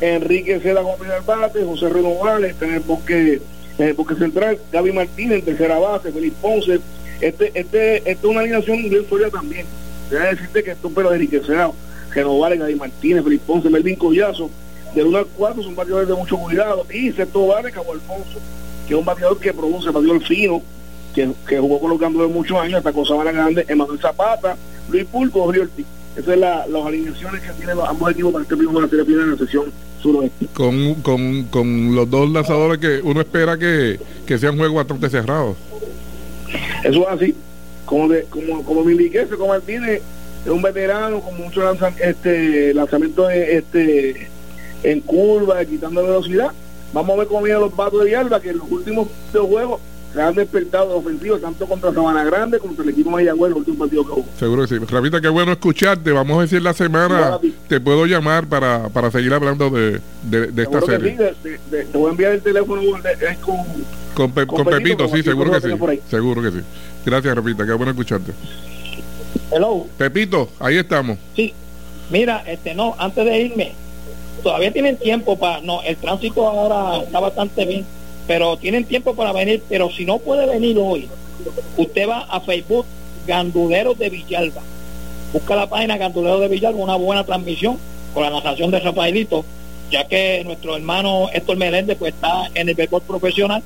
Enrique 0.00 0.61
Seda 0.61 0.83
con 0.83 0.98
primer 0.98 1.22
bate, 1.22 1.64
José 1.64 1.88
Renovales 1.88 2.57
en 2.61 2.74
el 2.74 2.81
bosque 2.81 3.40
en 3.79 3.88
el 3.88 3.94
bosque 3.94 4.14
central, 4.14 4.59
Gaby 4.72 4.92
Martínez 4.92 5.38
en 5.38 5.44
tercera 5.44 5.79
base, 5.79 6.12
Felipe 6.12 6.37
Ponce. 6.40 6.81
Este, 7.20 7.50
este, 7.55 7.96
esta 7.98 8.11
es 8.11 8.24
una 8.24 8.40
alineación 8.40 8.88
bien 8.88 9.07
sólida 9.09 9.31
también. 9.31 9.66
Voy 10.11 10.18
decirte 10.18 10.62
que 10.62 10.72
esto 10.72 10.90
pero 10.94 11.12
Enrique 11.12 11.40
Seda, 11.40 11.70
Renovales, 12.14 12.59
Gaby 12.59 12.74
Martínez, 12.74 13.24
Felipe 13.24 13.44
Ponce, 13.46 13.70
Melvin 13.70 13.96
Collazo, 13.96 14.50
del 14.94 15.07
1 15.07 15.18
al 15.18 15.26
4 15.26 15.62
son 15.62 15.76
bateadores 15.76 16.09
de 16.09 16.14
mucho 16.14 16.37
cuidado. 16.37 16.87
Y 16.92 17.12
Seto 17.12 17.46
Vale, 17.46 17.70
Cabo 17.70 17.92
Alfonso, 17.92 18.38
que 18.90 18.94
es 18.94 18.98
un 18.98 19.07
bateador 19.07 19.38
que 19.38 19.53
produce, 19.55 19.88
bateador 19.90 20.20
fino, 20.24 20.61
que, 21.14 21.31
que 21.46 21.61
jugó 21.61 21.79
colocando 21.79 22.22
de 22.22 22.26
muchos 22.26 22.59
años, 22.59 22.79
hasta 22.79 22.92
cosa 22.92 23.14
más 23.14 23.33
grande, 23.33 23.64
Emanuel 23.68 24.00
Zapata, 24.00 24.57
Luis 24.88 25.05
Pulpo, 25.05 25.53
Río 25.53 25.62
Ortiz. 25.62 25.87
Esas 26.16 26.24
son 26.24 26.40
las 26.40 26.87
alineaciones 26.87 27.40
que 27.40 27.53
tienen 27.53 27.76
los, 27.76 27.88
ambos 27.88 28.11
equipos 28.11 28.33
para 28.33 28.42
este 28.42 28.57
mismo 28.57 28.81
de 28.81 28.87
la 28.87 28.88
serie 28.88 29.05
final 29.05 29.22
en 29.22 29.31
la 29.31 29.38
sesión 29.38 29.64
suroeste. 30.03 30.46
Con, 30.55 30.94
con, 31.03 31.44
con 31.44 31.94
los 31.94 32.11
dos 32.11 32.29
lanzadores 32.31 32.79
que 32.79 33.00
uno 33.05 33.20
espera 33.20 33.57
que, 33.57 34.00
que 34.26 34.38
sean 34.38 34.57
juegos 34.57 34.79
bastante 34.79 35.09
cerrados. 35.09 35.57
Eso 36.83 37.09
es 37.09 37.14
así. 37.14 37.35
Como, 37.87 38.09
de, 38.09 38.24
como, 38.24 38.64
como 38.64 38.85
me 38.85 38.90
indiqué, 38.90 39.24
Martínez 39.46 40.03
es 40.44 40.50
un 40.50 40.62
veterano 40.62 41.20
con 41.20 41.37
mucho 41.37 41.62
lanza, 41.62 41.92
este, 42.03 42.74
lanzamiento 42.74 43.29
de, 43.29 43.57
este 43.57 44.29
en 44.83 45.00
curva, 45.03 45.64
quitando 45.64 46.03
velocidad. 46.03 46.50
Vamos 46.92 47.14
a 47.14 47.18
ver 47.18 47.29
cómo 47.29 47.42
vienen 47.42 47.62
los 47.62 47.74
vatos 47.74 48.00
de 48.00 48.07
Villalba, 48.07 48.40
que 48.40 48.50
en 48.50 48.59
los 48.59 48.70
últimos 48.70 49.09
dos 49.33 49.46
juegos 49.46 49.81
se 50.12 50.20
han 50.20 50.35
despertado 50.35 50.88
de 50.88 50.94
ofensivo, 50.94 51.38
tanto 51.38 51.66
contra 51.66 51.92
Sabana 51.92 52.24
Grande 52.24 52.59
como 52.59 52.70
contra 52.70 52.85
el 52.85 52.90
equipo 52.90 53.11
Mayagüez, 53.11 53.53
el 53.53 53.59
último 53.59 53.79
partido 53.79 54.05
que 54.05 54.12
hubo. 54.12 54.26
Seguro 54.38 54.62
que 54.62 54.68
sí. 54.68 54.85
Rafita, 54.85 55.20
qué 55.20 55.29
bueno 55.29 55.53
escucharte. 55.53 56.11
Vamos 56.11 56.38
a 56.38 56.42
decir 56.42 56.62
la 56.62 56.72
semana, 56.72 57.38
te 57.68 57.81
puedo 57.81 58.07
llamar 58.07 58.46
para, 58.46 58.88
para 58.88 59.11
seguir 59.11 59.33
hablando 59.33 59.70
de, 59.70 60.00
de, 60.24 60.62
esta 60.62 60.81
serie. 60.81 61.16
te 61.70 61.87
voy 61.92 62.09
a 62.09 62.11
enviar 62.11 62.33
el 62.33 62.42
teléfono 62.42 62.83
con, 64.14 64.33
con, 64.33 64.64
Pepito, 64.66 65.09
sí, 65.09 65.22
seguro 65.22 65.53
que 65.53 65.61
sí. 65.61 66.00
Seguro 66.09 66.42
que 66.42 66.50
sí. 66.50 66.61
Gracias, 67.07 67.35
Rafita, 67.35 67.64
qué 67.64 67.72
bueno 67.72 67.92
escucharte. 67.92 68.33
Hello. 69.53 69.87
Pepito, 69.96 70.48
ahí 70.59 70.76
estamos. 70.76 71.18
Sí. 71.37 71.55
Mira, 72.11 72.42
este 72.46 72.74
no, 72.74 72.96
antes 72.98 73.24
de 73.24 73.38
irme, 73.38 73.72
todavía 74.43 74.73
tienen 74.73 74.97
tiempo 74.97 75.37
para, 75.37 75.61
no, 75.61 75.83
el 75.83 75.97
tránsito 75.97 76.47
ahora 76.47 77.03
está 77.03 77.21
bastante 77.21 77.64
bien, 77.64 77.85
pero 78.27 78.57
tienen 78.57 78.85
tiempo 78.85 79.14
para 79.14 79.33
venir, 79.33 79.62
pero 79.69 79.90
si 79.90 80.05
no 80.05 80.19
puede 80.19 80.47
venir 80.47 80.79
hoy, 80.79 81.09
usted 81.77 82.09
va 82.09 82.21
a 82.21 82.40
Facebook 82.40 82.87
Ganduleros 83.27 83.99
de 83.99 84.11
Villalba, 84.11 84.62
busca 85.33 85.57
la 85.57 85.69
página 85.69 85.97
Ganduleros 85.97 86.40
de 86.40 86.49
Villalba, 86.49 86.83
una 86.83 86.97
buena 86.97 87.25
transmisión 87.25 87.79
con 88.14 88.23
la 88.23 88.31
narración 88.31 88.71
de 88.71 88.81
Rafaelito, 88.81 89.45
ya 89.90 90.07
que 90.07 90.43
nuestro 90.45 90.77
hermano 90.77 91.29
Héctor 91.33 91.57
Meléndez 91.57 91.97
pues 91.99 92.14
está 92.14 92.49
en 92.55 92.69
el 92.69 92.75
béisbol 92.75 93.03
profesional, 93.03 93.62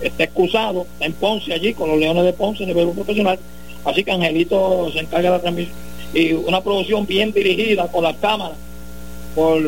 está 0.00 0.24
excusado, 0.24 0.86
está 0.92 1.06
en 1.06 1.12
Ponce 1.14 1.52
allí 1.52 1.74
con 1.74 1.88
los 1.88 1.98
Leones 1.98 2.24
de 2.24 2.32
Ponce 2.32 2.62
en 2.62 2.70
el 2.70 2.74
béisbol 2.74 2.94
profesional, 2.94 3.38
así 3.84 4.04
que 4.04 4.12
Angelito 4.12 4.90
se 4.92 5.00
encarga 5.00 5.30
de 5.30 5.36
la 5.36 5.42
transmisión. 5.42 5.76
Y 6.12 6.32
una 6.32 6.60
producción 6.60 7.06
bien 7.06 7.32
dirigida 7.32 7.86
con 7.86 8.02
las 8.02 8.16
cámaras 8.16 8.56
por 9.34 9.62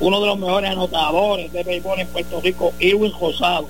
uno 0.00 0.20
de 0.20 0.26
los 0.26 0.38
mejores 0.38 0.70
anotadores 0.70 1.52
de 1.52 1.62
béisbol 1.62 2.00
en 2.00 2.06
Puerto 2.08 2.40
Rico, 2.40 2.72
Irwin 2.78 3.12
Rosado. 3.20 3.68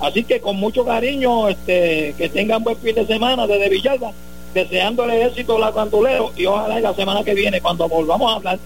Así 0.00 0.22
que 0.22 0.40
con 0.40 0.56
mucho 0.56 0.84
cariño, 0.84 1.48
este, 1.48 2.14
que 2.16 2.28
tengan 2.28 2.62
buen 2.62 2.76
fin 2.76 2.94
de 2.94 3.06
semana 3.06 3.46
desde 3.46 3.68
Villalba, 3.68 4.12
deseándole 4.54 5.24
éxito 5.24 5.56
a 5.56 5.60
la 5.60 5.72
Cantulero 5.72 6.32
y 6.36 6.46
ojalá 6.46 6.80
la 6.80 6.94
semana 6.94 7.24
que 7.24 7.34
viene, 7.34 7.60
cuando 7.60 7.88
volvamos 7.88 8.32
a 8.32 8.36
hablar, 8.36 8.58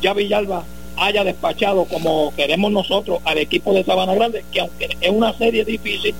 ya 0.00 0.14
Villalba 0.14 0.64
haya 0.96 1.24
despachado 1.24 1.84
como 1.84 2.32
queremos 2.34 2.72
nosotros 2.72 3.20
al 3.24 3.38
equipo 3.38 3.72
de 3.74 3.84
Sabana 3.84 4.14
Grande, 4.14 4.44
que 4.50 4.60
aunque 4.60 4.96
es 5.00 5.10
una 5.10 5.36
serie 5.36 5.64
difícil, 5.64 6.14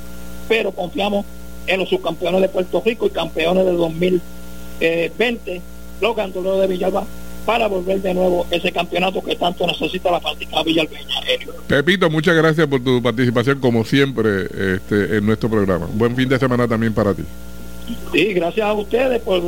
pero 0.48 0.72
confiamos 0.72 1.24
en 1.66 1.80
los 1.80 1.88
subcampeones 1.88 2.42
de 2.42 2.48
Puerto 2.48 2.82
Rico 2.84 3.06
y 3.06 3.10
campeones 3.10 3.64
del 3.64 3.76
2020, 3.76 5.62
los 6.00 6.16
cantuleros 6.16 6.60
de 6.60 6.66
Villalba 6.66 7.04
para 7.44 7.66
volver 7.66 8.00
de 8.00 8.14
nuevo 8.14 8.46
ese 8.50 8.72
campeonato 8.72 9.22
que 9.22 9.36
tanto 9.36 9.66
necesita 9.66 10.10
la 10.10 10.20
fábrica 10.20 10.62
Villalbeña. 10.62 11.20
Pepito, 11.66 12.10
muchas 12.10 12.36
gracias 12.36 12.66
por 12.66 12.82
tu 12.82 13.02
participación 13.02 13.60
como 13.60 13.84
siempre 13.84 14.44
este, 14.44 15.16
en 15.16 15.26
nuestro 15.26 15.50
programa. 15.50 15.88
Buen 15.92 16.14
fin 16.16 16.28
de 16.28 16.38
semana 16.38 16.68
también 16.68 16.94
para 16.94 17.14
ti. 17.14 17.22
Sí, 18.12 18.32
gracias 18.32 18.66
a 18.66 18.72
ustedes 18.72 19.20
por 19.22 19.42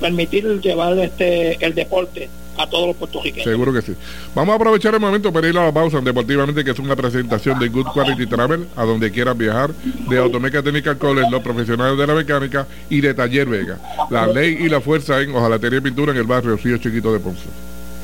permitir 0.00 0.60
llevar 0.60 0.98
este 0.98 1.64
el 1.64 1.74
deporte 1.74 2.28
a 2.58 2.66
todos 2.66 2.88
los 2.88 2.96
puertorriqueños. 2.96 3.44
Seguro 3.44 3.72
que 3.72 3.82
sí. 3.82 3.94
Vamos 4.34 4.52
a 4.52 4.56
aprovechar 4.56 4.94
el 4.94 5.00
momento 5.00 5.32
para 5.32 5.48
ir 5.48 5.56
a 5.58 5.64
la 5.64 5.72
pausa 5.72 6.00
deportivamente, 6.00 6.64
que 6.64 6.70
es 6.70 6.78
una 6.78 6.96
presentación 6.96 7.58
de 7.58 7.68
Good 7.68 7.86
Quality 7.92 8.26
Travel, 8.26 8.66
a 8.76 8.84
donde 8.84 9.10
quieras 9.10 9.36
viajar, 9.36 9.72
de 10.08 10.18
Automeca 10.18 10.62
Technical 10.62 10.98
College, 10.98 11.30
los 11.30 11.42
profesionales 11.42 11.98
de 11.98 12.06
la 12.06 12.14
mecánica 12.14 12.66
y 12.88 13.00
de 13.00 13.14
Taller 13.14 13.48
Vega. 13.48 13.78
La 14.10 14.26
ley 14.26 14.56
y 14.60 14.68
la 14.68 14.80
fuerza 14.80 15.20
en 15.20 15.34
Ojalatería 15.34 15.78
y 15.78 15.82
Pintura 15.82 16.12
en 16.12 16.18
el 16.18 16.24
barrio 16.24 16.56
Río 16.56 16.78
Chiquito 16.78 17.12
de 17.12 17.20
Ponce. 17.20 17.48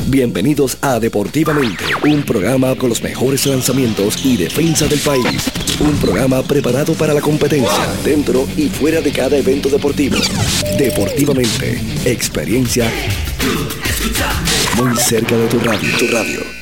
Bienvenidos 0.08 0.78
a 0.80 0.98
Deportivamente, 0.98 1.84
un 2.04 2.22
programa 2.24 2.74
con 2.74 2.88
los 2.88 3.02
mejores 3.02 3.46
lanzamientos 3.46 4.24
y 4.26 4.36
defensa 4.36 4.86
del 4.88 4.98
país. 4.98 5.50
Un 5.80 5.96
programa 5.98 6.42
preparado 6.42 6.94
para 6.94 7.14
la 7.14 7.20
competencia, 7.20 7.86
dentro 8.04 8.46
y 8.56 8.68
fuera 8.68 9.00
de 9.00 9.12
cada 9.12 9.36
evento 9.36 9.68
deportivo. 9.68 10.16
Deportivamente, 10.76 11.80
experiencia 12.04 12.90
muy 14.76 14.96
cerca 14.96 15.36
de 15.36 15.46
tu 15.48 15.58
radio. 15.60 15.90
Tu 15.98 16.06
radio. 16.08 16.62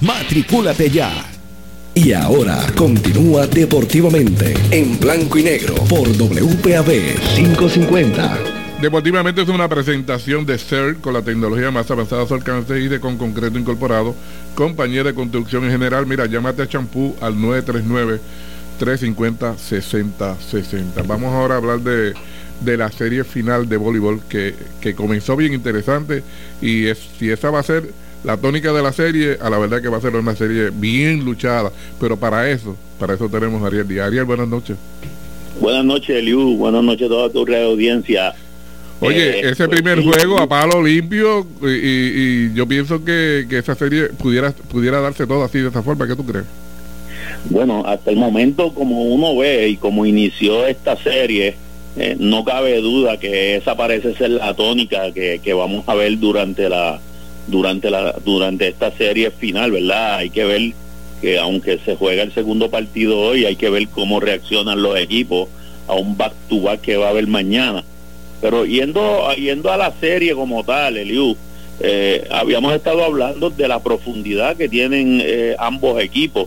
Matricúlate 0.00 0.90
ya. 0.90 1.10
Y 1.94 2.12
ahora 2.12 2.66
continúa 2.76 3.46
deportivamente 3.46 4.54
en 4.70 4.98
blanco 4.98 5.38
y 5.38 5.44
negro 5.44 5.74
por 5.88 6.08
WPAB 6.08 6.90
550. 7.36 8.38
Deportivamente 8.82 9.42
es 9.42 9.48
una 9.48 9.68
presentación 9.68 10.44
de 10.44 10.58
CERT 10.58 11.00
con 11.00 11.14
la 11.14 11.22
tecnología 11.22 11.70
más 11.70 11.88
avanzada 11.90 12.24
a 12.24 12.26
su 12.26 12.34
alcance 12.34 12.78
y 12.80 12.88
de 12.88 12.98
con 12.98 13.16
concreto 13.16 13.58
incorporado. 13.58 14.14
Compañía 14.54 15.04
de 15.04 15.14
construcción 15.14 15.64
en 15.64 15.70
general, 15.70 16.06
mira, 16.06 16.26
llámate 16.26 16.62
a 16.62 16.68
champú 16.68 17.14
al 17.20 17.34
939-350-6060. 18.80 21.06
Vamos 21.06 21.32
ahora 21.32 21.54
a 21.54 21.58
hablar 21.58 21.80
de, 21.80 22.14
de 22.60 22.76
la 22.76 22.90
serie 22.90 23.24
final 23.24 23.68
de 23.68 23.76
voleibol 23.76 24.20
que, 24.28 24.54
que 24.80 24.94
comenzó 24.94 25.36
bien 25.36 25.54
interesante 25.54 26.22
y 26.60 26.86
es, 26.86 26.98
si 27.18 27.30
esa 27.30 27.50
va 27.50 27.60
a 27.60 27.62
ser 27.62 27.84
la 28.24 28.38
tónica 28.38 28.72
de 28.72 28.82
la 28.82 28.92
serie, 28.92 29.36
a 29.40 29.50
la 29.50 29.58
verdad 29.58 29.82
que 29.82 29.88
va 29.88 29.98
a 29.98 30.00
ser 30.00 30.16
una 30.16 30.34
serie 30.34 30.70
bien 30.70 31.24
luchada, 31.24 31.70
pero 32.00 32.16
para 32.16 32.50
eso, 32.50 32.74
para 32.98 33.14
eso 33.14 33.28
tenemos 33.28 33.62
a 33.62 33.66
Ariel 33.66 33.86
Díaz. 33.86 34.06
Ariel, 34.06 34.24
buenas 34.24 34.48
noches. 34.48 34.76
Buenas 35.60 35.84
noches, 35.84 36.16
Eliu, 36.16 36.56
buenas 36.56 36.82
noches 36.82 37.06
a 37.06 37.08
toda 37.08 37.30
tu 37.30 37.40
audiencia. 37.54 38.34
Oye, 39.00 39.40
eh, 39.40 39.50
ese 39.50 39.66
pues, 39.66 39.80
primer 39.80 40.02
juego 40.02 40.38
a 40.38 40.48
palo 40.48 40.82
limpio 40.82 41.46
y, 41.62 42.52
yo 42.54 42.66
pienso 42.66 43.04
que, 43.04 43.46
esa 43.50 43.74
serie 43.74 44.06
pudiera 44.06 44.52
pudiera 44.52 45.00
darse 45.00 45.26
todo 45.26 45.44
así 45.44 45.58
de 45.58 45.68
esa 45.68 45.82
forma. 45.82 46.06
¿Qué 46.06 46.16
tú 46.16 46.24
crees? 46.24 46.46
Bueno, 47.50 47.84
hasta 47.86 48.10
el 48.10 48.16
momento 48.16 48.72
como 48.72 49.02
uno 49.02 49.36
ve 49.36 49.68
y 49.68 49.76
como 49.76 50.06
inició 50.06 50.66
esta 50.66 50.96
serie, 50.96 51.56
eh, 51.96 52.16
no 52.18 52.44
cabe 52.44 52.80
duda 52.80 53.18
que 53.18 53.56
esa 53.56 53.76
parece 53.76 54.14
ser 54.14 54.30
la 54.30 54.54
tónica 54.54 55.12
que, 55.12 55.40
que 55.42 55.52
vamos 55.52 55.84
a 55.86 55.94
ver 55.94 56.18
durante 56.18 56.68
la, 56.68 57.00
durante 57.46 57.90
la 57.90 58.12
durante 58.24 58.68
esta 58.68 58.90
serie 58.92 59.30
final, 59.30 59.72
¿verdad? 59.72 60.16
Hay 60.16 60.30
que 60.30 60.44
ver 60.44 60.72
que 61.20 61.38
aunque 61.38 61.78
se 61.78 61.96
juega 61.96 62.22
el 62.22 62.32
segundo 62.32 62.70
partido 62.70 63.18
hoy, 63.18 63.44
hay 63.44 63.56
que 63.56 63.70
ver 63.70 63.88
cómo 63.88 64.20
reaccionan 64.20 64.82
los 64.82 64.98
equipos 64.98 65.48
a 65.86 65.94
un 65.94 66.16
back 66.16 66.34
to 66.48 66.60
back 66.60 66.80
que 66.80 66.96
va 66.96 67.06
a 67.06 67.10
haber 67.10 67.26
mañana. 67.26 67.84
Pero 68.40 68.66
yendo 68.66 69.32
yendo 69.34 69.72
a 69.72 69.76
la 69.76 69.92
serie 70.00 70.34
como 70.34 70.64
tal, 70.64 70.96
Eliu, 70.96 71.36
eh, 71.80 72.26
habíamos 72.30 72.74
estado 72.74 73.04
hablando 73.04 73.50
de 73.50 73.68
la 73.68 73.82
profundidad 73.82 74.56
que 74.56 74.68
tienen 74.68 75.20
eh, 75.24 75.56
ambos 75.58 76.00
equipos 76.00 76.46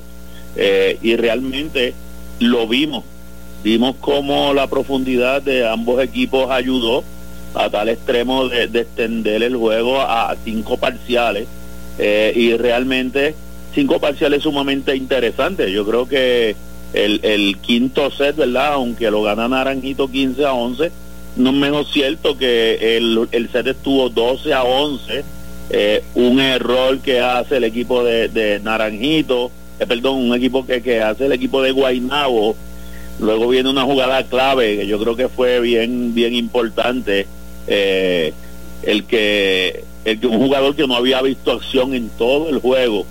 eh, 0.56 0.98
y 1.02 1.16
realmente 1.16 1.94
lo 2.40 2.68
vimos. 2.68 3.04
Vimos 3.64 3.96
cómo 4.00 4.54
la 4.54 4.68
profundidad 4.68 5.42
de 5.42 5.68
ambos 5.68 6.02
equipos 6.02 6.50
ayudó 6.52 7.04
a 7.54 7.70
tal 7.70 7.90
extremo 7.90 8.48
de, 8.48 8.64
extender 8.64 9.44
el 9.44 9.56
juego 9.56 10.02
a, 10.02 10.36
cinco 10.44 10.78
parciales 10.78 11.48
eh, 11.98 12.32
y 12.36 12.54
realmente 12.56 13.36
cinco 13.74 14.00
parciales 14.00 14.44
sumamente 14.44 14.96
interesantes. 14.96 15.72
Yo 15.72 15.86
creo 15.86 16.08
que 16.08 16.56
el, 16.94 17.20
el 17.24 17.58
quinto 17.58 18.10
set, 18.12 18.36
¿verdad? 18.36 18.74
Aunque 18.74 19.12
lo 19.12 19.22
gana 19.24 19.48
Naranjito 19.48 20.10
15 20.10 20.46
a 20.46 20.54
11, 20.54 20.92
no 21.38 21.50
es 21.52 21.56
menos 21.56 21.92
cierto 21.92 22.38
que 22.38 22.98
el, 22.98 23.28
el 23.32 23.52
set 23.52 23.68
estuvo 23.68 24.10
12 24.10 24.54
a 24.54 24.64
11. 24.64 25.24
Eh, 25.70 26.04
un 26.16 26.40
error 26.40 27.00
que 27.00 27.20
hace 27.20 27.58
el 27.58 27.66
equipo 27.66 28.04
de, 28.04 28.62
Naranjito, 28.64 29.52
eh, 29.80 29.86
perdón, 29.86 30.16
un 30.16 30.34
equipo 30.34 30.66
que, 30.66 30.82
que 30.82 31.02
hace 31.02 31.26
el 31.26 31.34
equipo 31.34 31.62
de 31.62 31.72
Guainabo. 31.72 32.56
Luego 33.20 33.48
viene 33.50 33.70
una 33.70 33.84
jugada 33.84 34.24
clave 34.24 34.78
que 34.78 34.88
yo 34.88 35.00
creo 35.00 35.16
que 35.16 35.28
fue 35.28 35.60
bien, 35.60 36.14
bien 36.14 36.34
importante 36.34 37.28
eh, 37.68 38.34
el 38.84 39.04
que 39.04 39.84
el 40.06 40.26
un 40.26 40.40
jugador 40.40 40.76
que 40.76 40.88
no 40.88 40.96
había 40.96 41.22
visto 41.22 41.52
acción 41.52 41.94
en 41.94 42.10
todo 42.10 42.50
el 42.50 42.60
juego, 42.60 43.06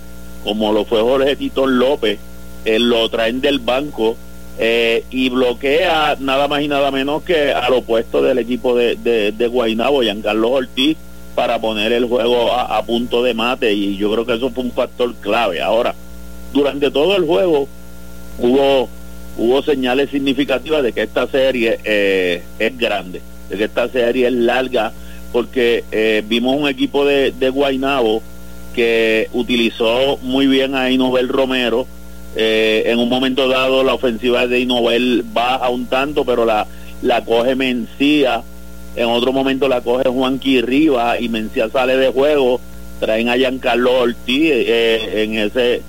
como 0.44 0.72
lo 0.72 0.84
fue 0.86 1.00
Jorge 1.02 1.36
Tito 1.36 1.66
López, 1.66 2.18
eh, 2.64 2.78
lo 2.78 3.08
traen 3.10 3.40
del 3.40 3.58
banco 3.58 4.16
eh, 4.58 5.04
y 5.10 5.28
bloquea 5.28 6.16
nada 6.20 6.48
más 6.48 6.62
y 6.62 6.68
nada 6.68 6.90
menos 6.90 7.22
que 7.22 7.52
al 7.52 7.74
opuesto 7.74 8.22
del 8.22 8.38
equipo 8.38 8.74
de, 8.74 8.96
de, 8.96 9.32
de 9.32 9.46
Guaynabo, 9.46 10.02
Giancarlo 10.02 10.52
Ortiz, 10.52 10.96
para 11.34 11.60
poner 11.60 11.92
el 11.92 12.06
juego 12.06 12.50
a, 12.52 12.82
punto 12.86 13.22
de 13.22 13.34
mate 13.34 13.74
y 13.74 13.98
yo 13.98 14.10
creo 14.10 14.24
que 14.24 14.34
eso 14.34 14.50
fue 14.50 14.64
un 14.64 14.72
factor 14.72 15.14
clave. 15.16 15.60
Ahora, 15.60 15.94
durante 16.54 16.90
todo 16.90 17.14
el 17.16 17.26
juego 17.26 17.68
hubo 18.38 18.88
hubo 19.38 19.62
señales 19.62 20.08
significativas 20.08 20.82
de 20.82 20.94
que 20.94 21.02
esta 21.02 21.26
serie 21.26 21.78
es 21.84 22.78
grande 22.78 23.20
de 23.48 23.56
que 23.56 23.64
esta 23.64 23.88
serie 23.88 24.28
es 24.28 24.32
larga, 24.32 24.92
porque 25.32 25.84
eh, 25.92 26.22
vimos 26.26 26.56
un 26.56 26.68
equipo 26.68 27.04
de, 27.04 27.32
de 27.32 27.50
Guainabo 27.50 28.22
que 28.74 29.28
utilizó 29.32 30.18
muy 30.22 30.46
bien 30.46 30.74
a 30.74 30.90
Inobel 30.90 31.28
Romero. 31.28 31.86
Eh, 32.36 32.84
en 32.86 32.98
un 32.98 33.08
momento 33.08 33.48
dado 33.48 33.82
la 33.82 33.94
ofensiva 33.94 34.46
de 34.46 34.60
Inobel 34.60 35.24
baja 35.32 35.70
un 35.70 35.86
tanto, 35.86 36.24
pero 36.24 36.44
la, 36.44 36.66
la 37.02 37.24
coge 37.24 37.54
Mencía. 37.54 38.42
En 38.94 39.08
otro 39.08 39.32
momento 39.32 39.68
la 39.68 39.80
coge 39.80 40.08
Juanqui 40.08 40.60
Riva 40.60 41.20
y 41.20 41.28
Mencía 41.28 41.68
sale 41.70 41.96
de 41.96 42.08
juego. 42.08 42.60
Traen 43.00 43.28
a 43.28 43.36
Giancarlo 43.36 44.00
Ortiz 44.00 44.50
eh, 44.52 45.22
en 45.22 45.34
ese, 45.38 45.82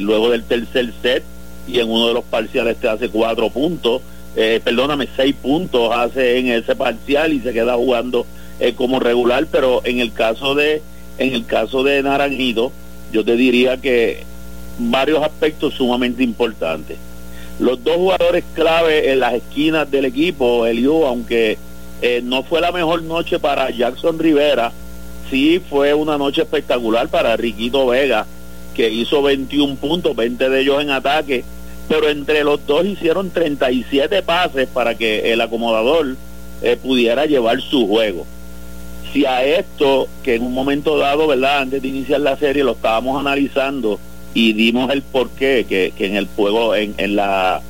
luego 0.00 0.30
del 0.30 0.44
tercer 0.44 0.92
set 1.02 1.22
y 1.66 1.78
en 1.78 1.88
uno 1.88 2.08
de 2.08 2.14
los 2.14 2.24
parciales 2.24 2.76
te 2.76 2.88
hace 2.88 3.08
cuatro 3.08 3.50
puntos 3.50 4.02
eh, 4.36 4.60
perdóname, 4.62 5.08
seis 5.16 5.34
puntos 5.34 5.90
hace 5.92 6.38
en 6.38 6.48
ese 6.48 6.76
parcial 6.76 7.32
y 7.32 7.40
se 7.40 7.52
queda 7.52 7.74
jugando 7.74 8.26
eh, 8.60 8.74
como 8.74 9.00
regular, 9.00 9.46
pero 9.50 9.80
en 9.84 10.00
el 10.00 10.12
caso 10.12 10.54
de 10.54 10.82
en 11.18 11.34
el 11.34 11.44
caso 11.44 11.82
de 11.82 12.02
Naranjito, 12.02 12.72
yo 13.12 13.24
te 13.24 13.36
diría 13.36 13.76
que 13.76 14.24
varios 14.78 15.22
aspectos 15.22 15.74
sumamente 15.74 16.22
importantes. 16.22 16.96
Los 17.58 17.84
dos 17.84 17.96
jugadores 17.96 18.42
clave 18.54 19.12
en 19.12 19.20
las 19.20 19.34
esquinas 19.34 19.90
del 19.90 20.06
equipo, 20.06 20.64
Eliu, 20.64 21.04
aunque 21.04 21.58
eh, 22.00 22.22
no 22.24 22.42
fue 22.42 22.62
la 22.62 22.72
mejor 22.72 23.02
noche 23.02 23.38
para 23.38 23.68
Jackson 23.70 24.18
Rivera, 24.18 24.72
sí 25.30 25.60
fue 25.68 25.92
una 25.92 26.16
noche 26.16 26.42
espectacular 26.42 27.08
para 27.08 27.36
Riquito 27.36 27.86
Vega, 27.86 28.26
que 28.74 28.88
hizo 28.88 29.20
21 29.22 29.74
puntos, 29.76 30.16
20 30.16 30.48
de 30.48 30.60
ellos 30.60 30.80
en 30.80 30.90
ataque, 30.90 31.44
pero 31.90 32.08
entre 32.08 32.44
los 32.44 32.64
dos 32.68 32.86
hicieron 32.86 33.30
37 33.30 34.22
pases 34.22 34.68
para 34.68 34.94
que 34.94 35.32
el 35.32 35.40
acomodador 35.40 36.16
eh, 36.62 36.78
pudiera 36.80 37.26
llevar 37.26 37.60
su 37.60 37.88
juego. 37.88 38.24
Si 39.12 39.26
a 39.26 39.42
esto, 39.42 40.06
que 40.22 40.36
en 40.36 40.44
un 40.44 40.54
momento 40.54 40.98
dado, 40.98 41.26
¿verdad? 41.26 41.62
Antes 41.62 41.82
de 41.82 41.88
iniciar 41.88 42.20
la 42.20 42.36
serie 42.36 42.62
lo 42.62 42.72
estábamos 42.72 43.18
analizando 43.18 43.98
y 44.34 44.52
dimos 44.52 44.92
el 44.92 45.02
porqué 45.02 45.66
que, 45.68 45.92
que 45.98 46.06
en 46.06 46.14
el 46.14 46.28
juego, 46.28 46.76
en, 46.76 46.94
en 46.96 47.16
la 47.16 47.60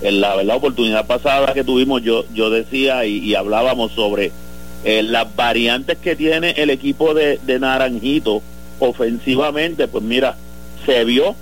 en 0.00 0.20
la 0.20 0.56
oportunidad 0.56 1.06
pasada 1.06 1.54
que 1.54 1.64
tuvimos 1.64 2.02
yo 2.02 2.24
yo 2.32 2.50
decía 2.50 3.04
y, 3.04 3.34
hablábamos 3.34 3.90
sobre 3.92 4.30
eh, 4.84 5.02
las 5.02 5.34
variantes 5.34 5.98
que 5.98 6.14
tiene 6.14 6.50
el 6.52 6.70
equipo 6.70 7.14
de, 7.14 7.40
de 7.44 7.58
Naranjito 7.58 8.40
ofensivamente 8.78 9.88
pues 9.88 10.04
mira 10.04 10.36
se 10.86 11.04
vio 11.04 11.34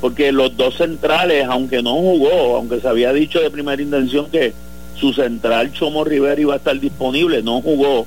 porque 0.00 0.32
los 0.32 0.56
dos 0.56 0.76
centrales 0.76 1.46
aunque 1.48 1.82
no 1.82 1.94
jugó 1.94 2.56
aunque 2.56 2.80
se 2.80 2.88
había 2.88 3.12
dicho 3.12 3.40
de 3.40 3.50
primera 3.50 3.82
intención 3.82 4.30
que 4.30 4.52
su 4.98 5.12
central 5.12 5.72
Chomo 5.72 6.04
Rivera 6.04 6.40
iba 6.40 6.54
a 6.54 6.58
estar 6.58 6.78
disponible 6.78 7.42
no 7.42 7.60
jugó. 7.60 8.06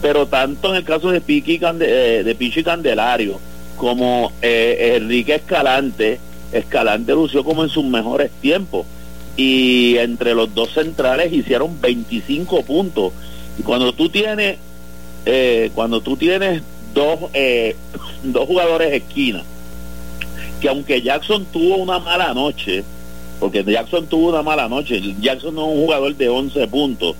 Pero 0.00 0.26
tanto 0.26 0.70
en 0.70 0.76
el 0.76 0.84
caso 0.84 1.10
de 1.10 1.20
Piqui 1.20 1.60
eh, 1.80 2.22
de 2.24 2.34
Pichi 2.34 2.62
Candelario 2.62 3.38
como 3.76 4.32
eh, 4.42 4.94
Enrique 4.96 5.34
Escalante 5.34 6.20
Escalante 6.52 7.12
lució 7.12 7.44
como 7.44 7.64
en 7.64 7.70
sus 7.70 7.84
mejores 7.84 8.30
tiempos. 8.40 8.86
Y 9.36 9.96
entre 9.98 10.34
los 10.34 10.54
dos 10.54 10.72
centrales 10.72 11.32
hicieron 11.32 11.80
25 11.80 12.62
puntos. 12.62 13.12
Y 13.58 13.62
cuando 13.62 13.92
tú 13.92 14.08
tienes 14.08 14.58
eh, 15.26 15.70
cuando 15.74 16.00
tú 16.00 16.16
tienes 16.16 16.62
dos 16.94 17.18
dos 18.22 18.46
jugadores 18.46 18.92
esquina 18.92 19.42
que 20.64 20.70
aunque 20.70 21.02
Jackson 21.02 21.44
tuvo 21.52 21.76
una 21.76 21.98
mala 21.98 22.32
noche 22.32 22.84
porque 23.38 23.62
Jackson 23.62 24.06
tuvo 24.06 24.30
una 24.30 24.42
mala 24.42 24.66
noche 24.66 24.98
Jackson 25.20 25.54
no 25.54 25.66
es 25.66 25.76
un 25.76 25.84
jugador 25.84 26.16
de 26.16 26.30
11 26.30 26.68
puntos 26.68 27.16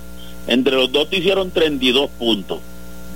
entre 0.47 0.77
los 0.77 0.91
dos 0.91 1.11
te 1.11 1.19
hicieron 1.19 1.51
32 1.51 2.09
puntos 2.19 2.61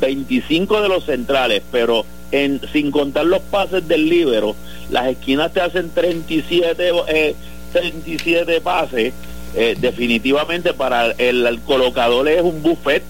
25 0.02 0.82
de 0.82 0.88
los 0.90 1.04
centrales 1.04 1.62
pero 1.72 2.04
en, 2.30 2.60
sin 2.72 2.90
contar 2.90 3.24
los 3.24 3.40
pases 3.40 3.88
del 3.88 4.06
libero, 4.06 4.54
las 4.90 5.06
esquinas 5.06 5.50
te 5.52 5.62
hacen 5.62 5.90
37, 5.90 6.90
eh, 7.08 7.34
37 7.72 8.60
pases. 8.60 9.14
Eh, 9.54 9.76
definitivamente 9.80 10.74
para 10.74 11.12
el, 11.12 11.58
colocador 11.66 12.28
es 12.28 12.42
un 12.42 12.62
buffet 12.62 13.02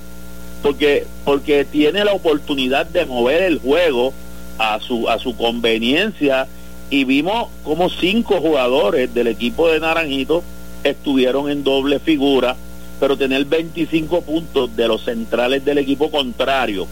porque 0.63 1.05
porque 1.25 1.65
tiene 1.65 2.05
la 2.05 2.13
oportunidad 2.13 2.87
de 2.87 3.05
mover 3.07 3.43
el 3.43 3.59
juego 3.59 4.15
a 4.57 4.79
su 4.79 5.09
a 5.09 5.19
su 5.19 5.37
conveniencia 5.37 6.47
y 6.91 7.05
vimos 7.05 7.49
como 7.65 7.91
cinco 7.91 8.41
jugadores 8.41 9.13
del 9.13 9.27
equipo 9.27 9.69
de 9.69 9.81
Naranjito 9.81 10.43
estuvieron 10.85 11.51
en 11.51 11.65
doble 11.65 11.99
figura 11.99 12.57
pero 13.01 13.17
tener 13.17 13.45
25 13.45 14.23
puntos 14.23 14.75
de 14.77 14.89
los 14.89 15.05
centrales 15.05 15.65
del 15.65 15.79
equipo 15.79 16.11
contrario 16.11 16.87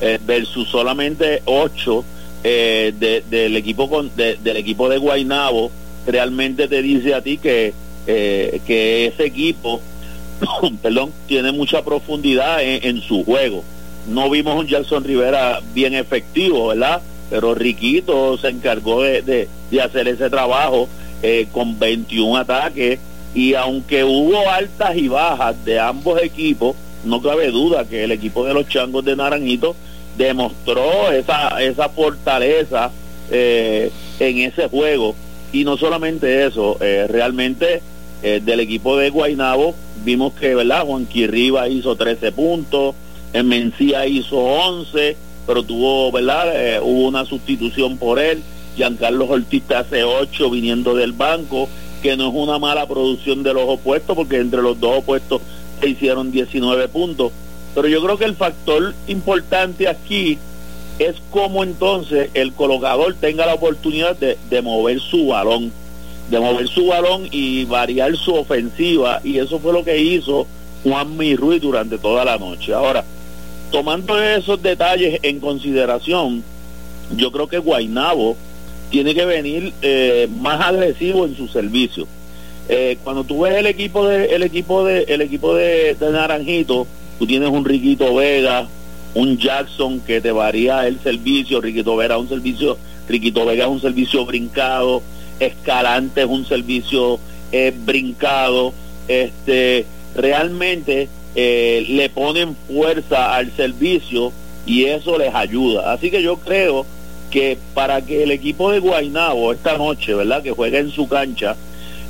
eh, 0.00 0.18
versus 0.24 0.68
solamente 0.68 1.42
8 1.44 2.04
eh, 2.44 3.22
del 3.28 3.56
equipo 3.56 3.88
con, 3.88 4.10
del 4.16 4.56
equipo 4.56 4.88
de 4.88 4.98
Guainabo 4.98 5.70
realmente 6.06 6.66
te 6.66 6.82
dice 6.82 7.14
a 7.14 7.22
ti 7.22 7.38
que 7.38 7.72
eh, 8.06 8.60
que 8.66 9.06
ese 9.06 9.26
equipo 9.26 9.80
perdón 10.82 11.12
tiene 11.28 11.52
mucha 11.52 11.84
profundidad 11.84 12.58
en, 12.60 13.00
su 13.00 13.24
juego. 13.24 13.62
No 14.08 14.28
vimos 14.28 14.58
un 14.58 14.66
Jackson 14.66 15.04
Rivera 15.04 15.60
bien 15.72 15.94
efectivo 15.94 16.68
verdad 16.68 17.00
pero 17.32 17.54
Riquito 17.54 18.36
se 18.38 18.50
encargó 18.50 19.02
de, 19.02 19.48
de, 19.70 19.80
hacer 19.80 20.06
ese 20.06 20.28
trabajo 20.28 20.88
con 21.52 21.78
21 21.78 22.36
ataques 22.36 22.98
y 23.34 23.54
aunque 23.54 24.04
hubo 24.04 24.48
altas 24.50 24.96
y 24.96 25.08
bajas 25.08 25.64
de 25.64 25.80
ambos 25.80 26.20
equipos 26.22 26.76
no 27.04 27.20
cabe 27.20 27.50
duda 27.50 27.84
que 27.84 28.04
el 28.04 28.12
equipo 28.12 28.44
de 28.44 28.54
los 28.54 28.68
changos 28.68 29.04
de 29.04 29.16
Naranjito 29.16 29.74
demostró 30.16 31.10
esa, 31.10 31.62
esa 31.62 31.88
fortaleza 31.88 32.90
eh, 33.30 33.90
en 34.18 34.38
ese 34.38 34.68
juego. 34.68 35.14
Y 35.52 35.64
no 35.64 35.76
solamente 35.76 36.46
eso, 36.46 36.76
eh, 36.80 37.06
realmente 37.08 37.82
eh, 38.22 38.40
del 38.42 38.60
equipo 38.60 38.96
de 38.96 39.10
Guainabo 39.10 39.74
vimos 40.04 40.32
que, 40.34 40.54
¿verdad? 40.54 40.84
Juan 40.86 41.08
Rivas 41.12 41.70
hizo 41.70 41.96
13 41.96 42.32
puntos, 42.32 42.94
Mencía 43.32 44.06
hizo 44.06 44.36
11, 44.36 45.16
pero 45.46 45.62
tuvo, 45.62 46.12
¿verdad? 46.12 46.80
hubo 46.82 47.08
una 47.08 47.24
sustitución 47.24 47.98
por 47.98 48.18
él. 48.18 48.42
Giancarlo 48.76 49.28
Ortiz 49.28 49.70
hace 49.70 50.02
8 50.04 50.50
viniendo 50.50 50.94
del 50.94 51.12
banco, 51.12 51.68
que 52.02 52.16
no 52.16 52.28
es 52.28 52.34
una 52.34 52.58
mala 52.58 52.86
producción 52.86 53.42
de 53.42 53.52
los 53.52 53.64
opuestos, 53.66 54.16
porque 54.16 54.38
entre 54.38 54.62
los 54.62 54.80
dos 54.80 54.98
opuestos 54.98 55.42
se 55.80 55.88
hicieron 55.88 56.30
19 56.30 56.88
puntos 56.88 57.32
pero 57.74 57.88
yo 57.88 58.02
creo 58.02 58.18
que 58.18 58.24
el 58.24 58.36
factor 58.36 58.94
importante 59.06 59.88
aquí 59.88 60.38
es 60.98 61.16
cómo 61.30 61.64
entonces 61.64 62.30
el 62.34 62.52
colocador 62.52 63.14
tenga 63.14 63.46
la 63.46 63.54
oportunidad 63.54 64.16
de, 64.16 64.62
mover 64.62 65.00
su 65.00 65.28
balón, 65.28 65.72
de 66.30 66.38
mover 66.38 66.68
su 66.68 66.86
balón 66.86 67.28
y 67.30 67.64
variar 67.64 68.14
su 68.16 68.34
ofensiva. 68.34 69.20
Y 69.24 69.38
eso 69.38 69.58
fue 69.58 69.72
lo 69.72 69.84
que 69.84 69.98
hizo 69.98 70.46
Juan 70.84 71.16
Ruiz 71.36 71.62
durante 71.62 71.96
toda 71.96 72.24
la 72.24 72.36
noche. 72.36 72.74
Ahora, 72.74 73.04
tomando 73.72 74.22
esos 74.22 74.62
detalles 74.62 75.18
en 75.22 75.40
consideración, 75.40 76.44
yo 77.16 77.32
creo 77.32 77.48
que 77.48 77.58
Guainabo 77.58 78.36
tiene 78.90 79.14
que 79.14 79.24
venir 79.24 79.72
eh, 79.80 80.28
más 80.40 80.60
agresivo 80.60 81.24
en 81.24 81.34
su 81.34 81.48
servicio. 81.48 82.06
Eh, 82.68 82.98
cuando 83.02 83.24
tú 83.24 83.40
ves 83.40 83.56
el 83.56 83.66
equipo 83.66 84.06
de 84.06 84.26
el 84.26 84.42
equipo 84.44 84.84
de 84.84 85.02
el 85.08 85.20
equipo 85.20 85.56
de 85.56 85.96
Naranjito 86.00 86.86
tú 87.18 87.26
tienes 87.26 87.48
un 87.48 87.64
Riquito 87.64 88.14
Vega, 88.14 88.68
un 89.14 89.36
Jackson 89.36 90.00
que 90.00 90.20
te 90.20 90.30
varía 90.30 90.86
el 90.86 91.00
servicio, 91.00 91.60
Riquito 91.60 91.96
Vega 91.96 92.18
un 92.18 92.28
servicio, 92.28 92.76
Riquito 93.08 93.44
Vega 93.46 93.64
es 93.64 93.70
un 93.70 93.80
servicio 93.80 94.24
brincado, 94.26 95.02
Escalante 95.40 96.20
es 96.20 96.28
un 96.28 96.44
servicio 96.44 97.18
eh, 97.50 97.74
brincado, 97.84 98.72
este 99.08 99.86
realmente 100.14 101.08
eh, 101.34 101.84
le 101.88 102.08
ponen 102.10 102.56
fuerza 102.68 103.34
al 103.34 103.50
servicio 103.52 104.32
y 104.66 104.84
eso 104.84 105.18
les 105.18 105.34
ayuda. 105.34 105.92
Así 105.92 106.10
que 106.10 106.22
yo 106.22 106.36
creo 106.36 106.86
que 107.30 107.58
para 107.74 108.02
que 108.02 108.22
el 108.22 108.30
equipo 108.30 108.70
de 108.70 108.78
Guainabo 108.78 109.52
esta 109.52 109.78
noche, 109.78 110.14
¿verdad? 110.14 110.42
Que 110.42 110.50
juegue 110.50 110.78
en 110.78 110.90
su 110.90 111.08
cancha, 111.08 111.56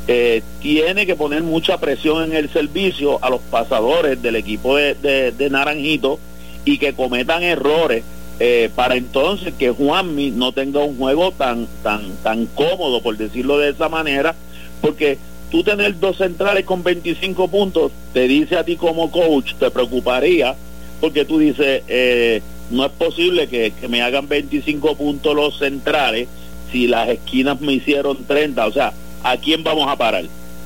eh, 0.09 0.43
tiene 0.61 1.07
que 1.07 1.15
poner 1.15 1.45
mucha 1.45 1.79
presión 1.79 2.25
en 2.25 2.33
el 2.37 2.51
servicio 2.51 3.25
a 3.25 3.31
los 3.31 3.41
pasadores 3.41 4.21
del 4.21 4.35
equipo 4.35 4.77
de, 4.77 5.49
Naranjito 5.49 6.19
y 6.65 6.79
que 6.79 6.93
cometan 6.93 7.45
errores 7.45 8.03
eh, 8.41 8.69
para 8.75 8.97
entonces 8.97 9.55
que 9.57 9.71
Juanmi 9.71 10.33
no 10.33 10.51
tenga 10.51 10.81
un 10.81 10.97
juego 10.97 11.31
tan 11.31 11.69
tan 11.85 12.03
tan 12.25 12.47
cómodo 12.47 13.01
por 13.01 13.17
decirlo 13.17 13.59
de 13.59 13.71
esa 13.71 13.89
manera 13.89 14.35
porque 14.81 15.19
tú 15.53 15.63
tener 15.63 16.01
dos 16.01 16.17
centrales 16.17 16.65
con 16.65 16.83
25 16.83 17.47
puntos 17.47 17.93
te 18.13 18.27
dice 18.27 18.57
a 18.57 18.65
ti 18.65 18.75
como 18.75 19.13
coach 19.13 19.55
te 19.55 19.71
preocuparía 19.71 20.57
porque 21.01 21.25
tú 21.25 21.39
dices 21.39 21.85
eh, 21.87 22.43
no 22.71 22.85
es 22.87 22.91
posible 22.93 23.47
que, 23.47 23.73
que 23.81 23.87
me 23.87 24.03
hagan 24.03 24.29
25 24.29 24.97
puntos 24.97 25.37
los 25.37 25.59
centrales 25.59 26.27
si 26.73 26.89
las 26.89 27.09
esquinas 27.09 27.61
me 27.61 27.75
hicieron 27.75 28.25
30 28.25 28.67
o 28.67 28.73
sea 28.73 28.93
¿a 29.23 29.37
quién 29.37 29.63
vamos 29.63 29.89
a 29.89 29.97
parar? 29.97 30.25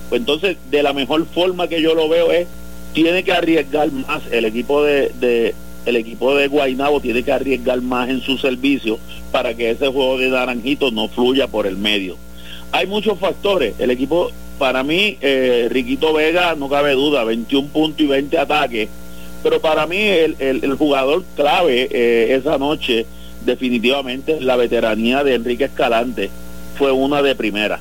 Pues 0.09 0.21
entonces, 0.21 0.57
de 0.71 0.83
la 0.83 0.93
mejor 0.93 1.27
forma 1.27 1.69
que 1.69 1.83
yo 1.83 1.95
lo 1.95 2.09
veo 2.09 2.31
es, 2.31 2.47
tiene 2.93 3.25
que 3.25 3.33
arriesgar 3.33 3.91
más 3.93 4.23
el 4.31 4.45
equipo 4.45 4.83
de, 4.83 5.55
el 5.85 5.97
equipo 5.97 6.35
de 6.35 6.49
Guainabo 6.49 7.01
tiene 7.01 7.23
que 7.23 7.33
arriesgar 7.33 7.81
más 7.83 8.09
en 8.09 8.21
su 8.21 8.39
servicio 8.39 8.99
para 9.33 9.55
que 9.55 9.71
ese 9.71 9.89
juego 9.89 10.19
de 10.19 10.31
naranjito 10.31 10.91
no 10.91 11.09
fluya 11.09 11.49
por 11.49 11.67
el 11.67 11.77
medio. 11.77 12.17
Hay 12.73 12.87
muchos 12.87 13.19
factores. 13.19 13.75
El 13.79 13.91
equipo, 13.91 14.31
para 14.59 14.83
mí, 14.83 15.19
eh, 15.21 15.69
Riquito 15.71 16.13
Vega, 16.13 16.55
no 16.55 16.69
cabe 16.69 16.93
duda, 16.93 17.25
21 17.25 17.69
puntos 17.69 18.01
y 18.01 18.07
20 18.07 18.39
ataques. 18.39 18.89
Pero 19.43 19.61
para 19.61 19.87
mí, 19.87 19.99
el, 19.99 20.75
jugador 20.77 21.25
clave 21.37 21.89
eh, 21.91 22.35
esa 22.35 22.59
noche, 22.59 23.07
definitivamente, 23.45 24.41
la 24.41 24.57
veteranía 24.57 25.23
de 25.23 25.35
Enrique 25.35 25.65
Escalante, 25.65 26.31
fue 26.77 26.91
una 26.91 27.23
de 27.23 27.35
primera. 27.35 27.79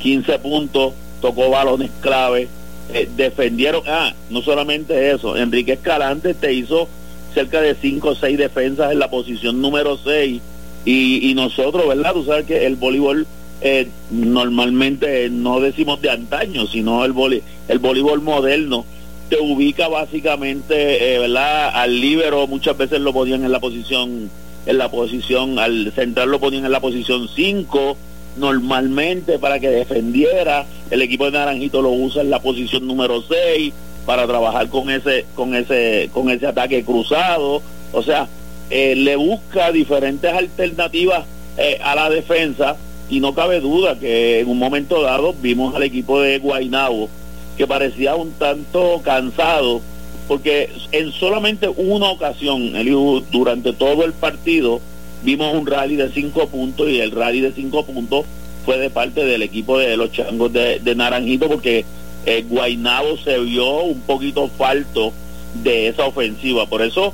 15 0.00 0.38
puntos, 0.40 0.94
tocó 1.20 1.50
balones 1.50 1.90
clave, 2.00 2.48
eh, 2.92 3.08
defendieron, 3.16 3.82
ah, 3.86 4.12
no 4.30 4.42
solamente 4.42 5.12
eso, 5.12 5.36
Enrique 5.36 5.74
Escalante 5.74 6.34
te 6.34 6.52
hizo 6.52 6.88
cerca 7.32 7.60
de 7.60 7.74
5 7.74 8.08
o 8.08 8.14
6 8.14 8.36
defensas 8.36 8.92
en 8.92 8.98
la 8.98 9.10
posición 9.10 9.60
número 9.60 9.96
6 9.96 10.40
y, 10.84 11.30
y 11.30 11.34
nosotros, 11.34 11.86
¿verdad? 11.88 12.12
Tú 12.12 12.24
sabes 12.24 12.46
que 12.46 12.66
el 12.66 12.76
voleibol 12.76 13.26
eh, 13.66 13.88
normalmente 14.10 15.30
no 15.30 15.58
decimos 15.58 16.02
de 16.02 16.10
antaño, 16.10 16.66
sino 16.66 17.02
el, 17.06 17.12
vole, 17.12 17.42
el 17.66 17.78
voleibol 17.78 18.20
moderno. 18.20 18.84
Te 19.30 19.40
ubica 19.40 19.88
básicamente, 19.88 21.14
eh. 21.14 21.36
Al 21.38 21.98
líbero 21.98 22.46
muchas 22.46 22.76
veces 22.76 23.00
lo 23.00 23.14
ponían 23.14 23.42
en 23.42 23.50
la 23.50 23.60
posición, 23.60 24.28
en 24.66 24.78
la 24.78 24.90
posición, 24.90 25.58
al 25.58 25.90
central 25.92 26.30
lo 26.30 26.40
ponían 26.40 26.66
en 26.66 26.72
la 26.72 26.80
posición 26.80 27.26
5, 27.34 27.96
normalmente 28.36 29.38
para 29.38 29.58
que 29.58 29.70
defendiera, 29.70 30.66
el 30.90 31.00
equipo 31.00 31.24
de 31.24 31.30
Naranjito 31.30 31.80
lo 31.80 31.90
usa 31.90 32.20
en 32.20 32.28
la 32.28 32.42
posición 32.42 32.86
número 32.86 33.22
6 33.22 33.72
para 34.04 34.26
trabajar 34.26 34.68
con 34.68 34.90
ese, 34.90 35.24
con 35.34 35.54
ese, 35.54 36.10
con 36.12 36.28
ese 36.28 36.48
ataque 36.48 36.84
cruzado, 36.84 37.62
o 37.94 38.02
sea, 38.02 38.28
eh, 38.68 38.94
le 38.94 39.16
busca 39.16 39.72
diferentes 39.72 40.30
alternativas 40.30 41.24
a 41.82 41.94
la 41.94 42.10
defensa 42.10 42.76
y 43.08 43.20
no 43.20 43.34
cabe 43.34 43.60
duda 43.60 43.98
que 43.98 44.40
en 44.40 44.48
un 44.48 44.58
momento 44.58 45.02
dado 45.02 45.34
vimos 45.40 45.74
al 45.74 45.82
equipo 45.82 46.20
de 46.20 46.38
Guainabo 46.38 47.08
que 47.56 47.66
parecía 47.66 48.14
un 48.16 48.32
tanto 48.32 49.00
cansado 49.02 49.80
porque 50.26 50.70
en 50.92 51.12
solamente 51.12 51.68
una 51.68 52.10
ocasión 52.10 52.72
durante 53.30 53.72
todo 53.72 54.04
el 54.04 54.12
partido 54.12 54.80
vimos 55.22 55.54
un 55.54 55.66
rally 55.66 55.96
de 55.96 56.10
cinco 56.10 56.48
puntos 56.48 56.88
y 56.88 57.00
el 57.00 57.10
rally 57.10 57.40
de 57.40 57.52
cinco 57.52 57.84
puntos 57.84 58.24
fue 58.64 58.78
de 58.78 58.90
parte 58.90 59.24
del 59.24 59.42
equipo 59.42 59.78
de 59.78 59.96
los 59.96 60.10
changos 60.12 60.52
de, 60.52 60.94
Naranjito 60.96 61.48
porque 61.48 61.84
el 62.24 62.44
Guainabo 62.44 63.18
se 63.18 63.38
vio 63.40 63.82
un 63.82 64.00
poquito 64.00 64.48
falto 64.48 65.12
de 65.62 65.88
esa 65.88 66.06
ofensiva. 66.06 66.66
Por 66.66 66.80
eso 66.80 67.12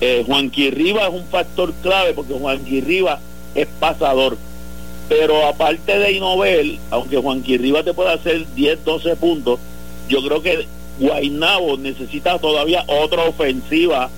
eh, 0.00 0.22
Juan 0.24 0.50
Quirriba 0.50 1.08
es 1.08 1.12
un 1.12 1.24
factor 1.24 1.72
clave 1.82 2.12
porque 2.12 2.34
Juan 2.34 2.64
Quirriba 2.64 3.18
es 3.54 3.66
pasador 3.80 4.36
pero 5.18 5.46
aparte 5.46 5.98
de 5.98 6.12
Inobel, 6.12 6.78
aunque 6.90 7.18
Juan 7.18 7.42
Quirriba 7.42 7.82
te 7.82 7.92
puede 7.92 8.14
hacer 8.14 8.46
10, 8.54 8.82
12 8.82 9.16
puntos, 9.16 9.60
yo 10.08 10.22
creo 10.24 10.40
que 10.40 10.66
Guainabo 10.98 11.76
necesita 11.76 12.38
todavía 12.38 12.82
otra 12.86 13.24
ofensiva, 13.24 14.08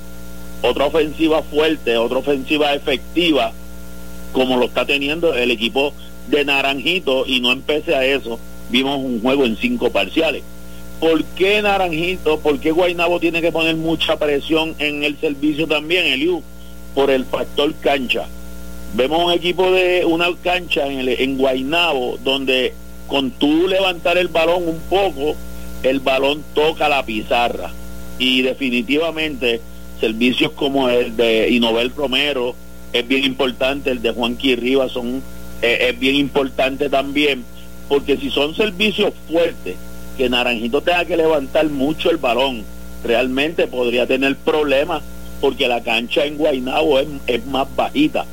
otra 0.62 0.86
ofensiva 0.86 1.42
fuerte, 1.42 1.96
otra 1.96 2.18
ofensiva 2.18 2.74
efectiva, 2.74 3.50
como 4.32 4.56
lo 4.56 4.66
está 4.66 4.86
teniendo 4.86 5.34
el 5.34 5.50
equipo 5.50 5.92
de 6.28 6.44
Naranjito, 6.44 7.26
y 7.26 7.40
no 7.40 7.50
empecé 7.50 7.96
a 7.96 8.04
eso, 8.04 8.38
vimos 8.70 8.98
un 8.98 9.20
juego 9.20 9.46
en 9.46 9.56
cinco 9.56 9.90
parciales. 9.90 10.44
¿Por 11.00 11.24
qué 11.24 11.60
Naranjito, 11.60 12.38
por 12.38 12.60
qué 12.60 12.70
Guainabo 12.70 13.18
tiene 13.18 13.42
que 13.42 13.50
poner 13.50 13.74
mucha 13.74 14.16
presión 14.16 14.76
en 14.78 15.02
el 15.02 15.18
servicio 15.18 15.66
también, 15.66 16.06
Eliu? 16.06 16.40
Por 16.94 17.10
el 17.10 17.24
factor 17.24 17.74
cancha 17.80 18.28
Vemos 18.94 19.24
un 19.24 19.32
equipo 19.32 19.72
de 19.72 20.04
una 20.04 20.28
cancha 20.42 20.86
en, 20.86 21.00
el, 21.00 21.08
en 21.08 21.36
Guainabo 21.36 22.16
donde 22.22 22.74
con 23.08 23.32
tú 23.32 23.66
levantar 23.66 24.16
el 24.18 24.28
balón 24.28 24.68
un 24.68 24.78
poco, 24.88 25.34
el 25.82 26.00
balón 26.00 26.44
toca 26.54 26.88
la 26.88 27.04
pizarra. 27.04 27.70
Y 28.18 28.42
definitivamente 28.42 29.60
servicios 30.00 30.52
como 30.52 30.88
el 30.88 31.16
de 31.16 31.50
Inobel 31.50 31.92
Romero 31.94 32.54
es 32.92 33.06
bien 33.08 33.24
importante, 33.24 33.90
el 33.90 34.00
de 34.00 34.12
Juan 34.12 34.38
Rivas 34.40 34.92
son 34.92 35.22
eh, 35.60 35.88
es 35.90 35.98
bien 35.98 36.14
importante 36.14 36.88
también, 36.88 37.44
porque 37.88 38.16
si 38.16 38.30
son 38.30 38.54
servicios 38.54 39.12
fuertes, 39.28 39.76
que 40.16 40.28
Naranjito 40.28 40.82
tenga 40.82 41.04
que 41.04 41.16
levantar 41.16 41.68
mucho 41.68 42.10
el 42.10 42.18
balón, 42.18 42.62
realmente 43.02 43.66
podría 43.66 44.06
tener 44.06 44.36
problemas 44.36 45.02
porque 45.40 45.66
la 45.66 45.82
cancha 45.82 46.24
en 46.24 46.36
Guainabo 46.36 47.00
es, 47.00 47.08
es 47.26 47.44
más 47.46 47.66
bajita. 47.74 48.24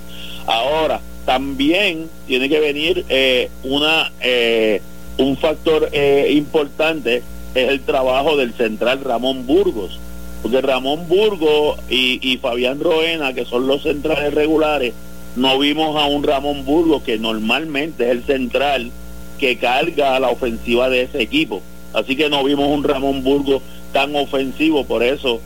Ahora, 0.46 1.02
también 1.26 2.10
tiene 2.28 2.50
que 2.50 2.60
venir 2.60 3.06
eh, 3.10 3.50
una 3.64 4.12
eh, 4.22 4.82
un 5.18 5.38
factor 5.38 5.90
eh, 5.92 6.32
importante 6.36 7.24
es 7.54 7.70
el 7.70 7.82
trabajo 7.82 8.38
del 8.38 8.54
central 8.54 9.02
Ramón 9.04 9.46
Burgos. 9.46 10.00
Porque 10.42 10.62
Ramón 10.62 11.08
Burgos 11.08 11.78
y, 11.90 12.20
y, 12.28 12.38
Fabián 12.38 12.80
Roena 12.80 13.34
que 13.34 13.46
son 13.46 13.68
los 13.68 13.84
centrales 13.84 14.34
regulares 14.34 14.94
no 15.36 15.60
vimos 15.60 15.96
a 16.02 16.08
un 16.08 16.24
Ramón 16.24 16.66
Burgos 16.66 17.04
que 17.04 17.20
normalmente 17.20 18.06
es 18.06 18.12
el 18.12 18.24
central 18.24 18.92
que 19.40 19.58
carga 19.58 20.16
a 20.16 20.20
la 20.20 20.30
ofensiva 20.30 20.90
de 20.90 21.04
ese 21.04 21.22
equipo. 21.22 21.62
Así 21.94 22.16
que 22.16 22.30
no 22.30 22.44
vimos 22.44 22.68
un 22.68 22.84
Ramón 22.84 23.24
Burgos 23.24 23.62
tan 23.94 24.16
ofensivo 24.16 24.86
por 24.86 25.04
eso 25.04 25.40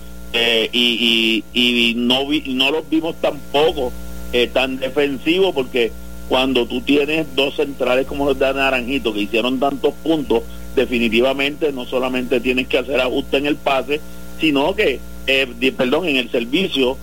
y, 0.72 1.44
y, 1.54 1.92
y 1.92 1.94
no 1.96 2.28
vi, 2.28 2.42
no 2.54 2.72
los 2.72 2.90
vimos 2.90 3.16
tampoco 3.22 3.92
eh, 4.38 4.48
tan 4.52 4.80
defensivo 4.80 5.54
porque 5.54 5.94
cuando 6.28 6.66
tú 6.66 6.82
tienes 6.82 7.26
dos 7.38 7.56
centrales 7.56 8.06
como 8.06 8.26
los 8.26 8.38
de 8.38 8.54
Naranjito 8.54 9.14
que 9.14 9.22
hicieron 9.22 9.62
tantos 9.62 9.94
puntos, 10.04 10.44
definitivamente 10.76 11.72
no 11.72 11.86
solamente 11.86 12.42
tienes 12.42 12.68
que 12.68 12.78
hacer 12.78 13.00
ajuste 13.00 13.38
en 13.38 13.46
el 13.46 13.56
pase, 13.56 14.02
sino 14.38 14.76
que, 14.76 15.00
eh, 15.28 15.74
perdón, 15.78 16.10
en 16.10 16.18
el 16.18 16.30
servicio, 16.30 16.98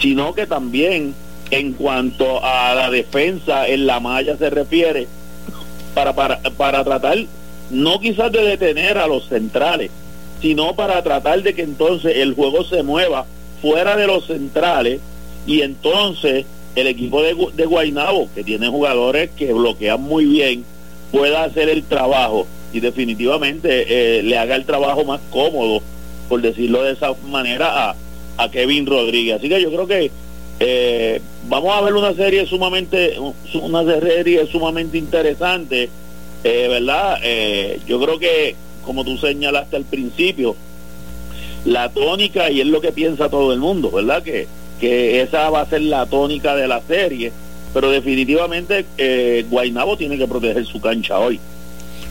sino 0.00 0.34
que 0.34 0.46
también 0.46 1.12
en 1.50 1.74
cuanto 1.74 2.42
a 2.42 2.74
la 2.74 2.90
defensa 2.90 3.68
en 3.68 3.86
la 3.86 4.00
malla 4.00 4.38
se 4.38 4.48
refiere, 4.48 5.08
para, 5.92 6.14
para, 6.14 6.40
para 6.40 6.84
tratar 6.84 7.18
no 7.68 8.00
quizás 8.00 8.32
de 8.32 8.40
detener 8.40 8.96
a 8.96 9.06
los 9.06 9.28
centrales, 9.28 9.90
sino 10.40 10.74
para 10.74 11.02
tratar 11.02 11.42
de 11.42 11.52
que 11.52 11.64
entonces 11.64 12.16
el 12.16 12.32
juego 12.32 12.64
se 12.64 12.82
mueva 12.82 13.26
fuera 13.60 13.94
de 13.94 14.06
los 14.06 14.26
centrales 14.26 15.00
y 15.46 15.60
entonces 15.60 16.46
el 16.74 16.86
equipo 16.86 17.22
de, 17.22 17.34
de 17.54 17.66
Guainabo, 17.66 18.28
que 18.34 18.44
tiene 18.44 18.68
jugadores 18.68 19.30
que 19.36 19.52
bloquean 19.52 20.00
muy 20.00 20.26
bien, 20.26 20.64
pueda 21.10 21.44
hacer 21.44 21.68
el 21.68 21.82
trabajo 21.84 22.46
y 22.72 22.80
definitivamente 22.80 24.18
eh, 24.18 24.22
le 24.22 24.38
haga 24.38 24.56
el 24.56 24.64
trabajo 24.64 25.04
más 25.04 25.20
cómodo, 25.30 25.82
por 26.28 26.42
decirlo 26.42 26.82
de 26.82 26.92
esa 26.92 27.14
manera, 27.28 27.90
a, 27.90 27.96
a 28.36 28.50
Kevin 28.50 28.86
Rodríguez. 28.86 29.36
Así 29.36 29.48
que 29.48 29.60
yo 29.60 29.70
creo 29.70 29.86
que 29.86 30.10
eh, 30.60 31.20
vamos 31.48 31.74
a 31.74 31.80
ver 31.80 31.94
una 31.94 32.12
serie 32.14 32.46
sumamente, 32.46 33.16
una 33.54 33.84
serie 33.84 34.46
sumamente 34.46 34.98
interesante, 34.98 35.88
eh, 36.44 36.68
¿verdad? 36.68 37.18
yo 37.86 38.00
creo 38.00 38.18
que, 38.18 38.54
como 38.84 39.04
tú 39.04 39.18
señalaste 39.18 39.76
al 39.76 39.84
principio, 39.84 40.56
la 41.64 41.88
tónica, 41.88 42.50
y 42.50 42.60
es 42.60 42.66
lo 42.66 42.80
que 42.80 42.92
piensa 42.92 43.28
todo 43.28 43.52
el 43.52 43.58
mundo, 43.58 43.90
¿verdad? 43.90 44.22
Que 44.22 44.46
que 44.78 45.20
esa 45.20 45.50
va 45.50 45.62
a 45.62 45.66
ser 45.66 45.82
la 45.82 46.06
tónica 46.06 46.54
de 46.54 46.68
la 46.68 46.80
serie, 46.80 47.32
pero 47.74 47.90
definitivamente 47.90 48.86
eh, 48.96 49.44
Guainabo 49.48 49.96
tiene 49.96 50.16
que 50.16 50.26
proteger 50.26 50.64
su 50.66 50.80
cancha 50.80 51.18
hoy. 51.18 51.40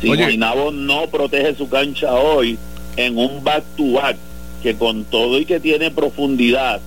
Si 0.02 0.08
Guainabo 0.08 0.72
no 0.72 1.08
protege 1.08 1.56
su 1.56 1.70
cancha 1.70 2.14
hoy 2.14 2.58
en 2.98 3.18
un 3.18 3.44
back 3.44 3.64
to 3.76 3.94
back, 3.94 4.18
que 4.62 4.76
con 4.76 5.06
todo 5.06 5.40
y 5.40 5.46
que 5.46 5.60
tiene 5.60 5.92
profundidad, 5.92 6.80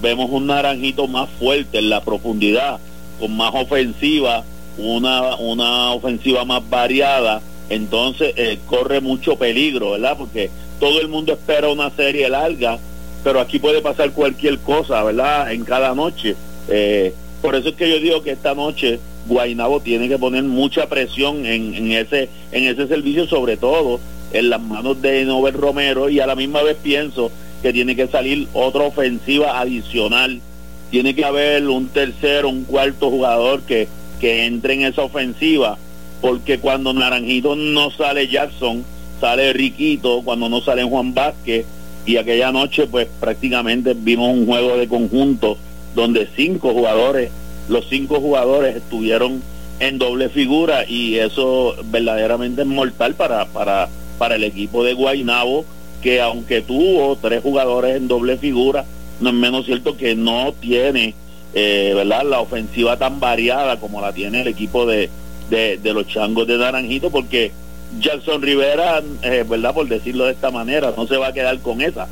vemos 0.00 0.30
un 0.30 0.46
naranjito 0.46 1.06
más 1.06 1.28
fuerte 1.38 1.78
en 1.78 1.90
la 1.90 2.02
profundidad, 2.02 2.78
con 3.20 3.36
más 3.36 3.54
ofensiva, 3.54 4.44
una, 4.78 5.36
una 5.36 5.92
ofensiva 5.92 6.44
más 6.44 6.68
variada, 6.68 7.40
entonces 7.68 8.32
eh, 8.36 8.58
corre 8.66 9.00
mucho 9.00 9.36
peligro, 9.36 9.92
¿verdad? 9.92 10.16
Porque 10.18 10.50
todo 10.78 11.00
el 11.00 11.08
mundo 11.08 11.32
espera 11.32 11.68
una 11.68 11.90
serie 11.90 12.28
larga 12.28 12.78
pero 13.26 13.40
aquí 13.40 13.58
puede 13.58 13.82
pasar 13.82 14.12
cualquier 14.12 14.60
cosa, 14.60 15.02
¿verdad? 15.02 15.50
En 15.50 15.64
cada 15.64 15.96
noche. 15.96 16.36
Eh, 16.68 17.12
por 17.42 17.56
eso 17.56 17.70
es 17.70 17.74
que 17.74 17.90
yo 17.90 17.98
digo 17.98 18.22
que 18.22 18.30
esta 18.30 18.54
noche 18.54 19.00
Guainabo 19.26 19.80
tiene 19.80 20.08
que 20.08 20.16
poner 20.16 20.44
mucha 20.44 20.88
presión 20.88 21.44
en, 21.44 21.90
ese 21.90 22.28
en 22.52 22.68
ese 22.68 22.86
servicio, 22.86 23.26
sobre 23.26 23.56
todo 23.56 23.98
en 24.32 24.48
las 24.48 24.62
manos 24.62 25.02
de 25.02 25.24
Nobel 25.24 25.54
Romero 25.54 26.08
y 26.08 26.20
a 26.20 26.26
la 26.28 26.36
misma 26.36 26.62
vez 26.62 26.76
pienso 26.80 27.32
que 27.62 27.72
tiene 27.72 27.96
que 27.96 28.06
salir 28.06 28.46
otra 28.52 28.84
ofensiva 28.84 29.58
adicional. 29.58 30.40
Tiene 30.92 31.16
que 31.16 31.24
haber 31.24 31.66
un 31.66 31.88
tercero, 31.88 32.48
un 32.48 32.62
cuarto 32.62 33.10
jugador 33.10 33.62
que, 33.62 33.88
que 34.20 34.44
entre 34.44 34.74
en 34.74 34.82
esa 34.82 35.02
ofensiva, 35.02 35.78
porque 36.20 36.60
cuando 36.60 36.92
Naranjito 36.92 37.56
no 37.56 37.90
sale 37.90 38.28
Jackson, 38.28 38.84
sale 39.20 39.52
Riquito, 39.52 40.22
cuando 40.24 40.48
no 40.48 40.60
sale 40.60 40.84
Juan 40.84 41.12
Vázquez, 41.12 41.66
y 42.06 42.16
aquella 42.16 42.52
noche 42.52 42.86
pues 42.86 43.08
prácticamente 43.20 43.94
vimos 43.94 44.32
un 44.32 44.46
juego 44.46 44.76
de 44.76 44.88
conjunto 44.88 45.58
donde 45.94 46.28
cinco 46.36 46.72
jugadores, 46.72 47.30
los 47.68 47.88
cinco 47.88 48.20
jugadores 48.20 48.76
estuvieron 48.76 49.42
en 49.80 49.98
doble 49.98 50.28
figura 50.28 50.88
y 50.88 51.16
eso 51.16 51.74
verdaderamente 51.86 52.62
es 52.62 52.68
mortal 52.68 53.14
para, 53.14 53.46
para, 53.46 53.88
para 54.18 54.36
el 54.36 54.44
equipo 54.44 54.84
de 54.84 54.94
Guainabo 54.94 55.64
que 56.00 56.20
aunque 56.20 56.62
tuvo 56.62 57.16
tres 57.16 57.42
jugadores 57.42 57.96
en 57.96 58.06
doble 58.06 58.36
figura, 58.36 58.84
no 59.20 59.30
es 59.30 59.34
menos 59.34 59.66
cierto 59.66 59.96
que 59.96 60.14
no 60.14 60.54
tiene 60.60 61.14
eh, 61.54 61.92
¿verdad? 61.96 62.22
la 62.24 62.40
ofensiva 62.40 62.96
tan 62.98 63.18
variada 63.18 63.80
como 63.80 64.00
la 64.00 64.12
tiene 64.12 64.42
el 64.42 64.48
equipo 64.48 64.86
de, 64.86 65.10
de, 65.50 65.78
de 65.78 65.92
los 65.92 66.06
changos 66.06 66.46
de 66.46 66.58
Naranjito 66.58 67.10
porque 67.10 67.50
Jackson 68.00 68.42
Rivera, 68.42 69.02
eh, 69.22 69.44
¿verdad? 69.48 69.74
Por 69.74 69.88
decirlo 69.88 70.26
de 70.26 70.32
esta 70.32 70.50
manera, 70.50 70.92
no 70.96 71.06
se 71.06 71.16
va 71.16 71.28
a 71.28 71.32
quedar 71.32 71.58
con 71.60 71.80
esa. 71.80 72.08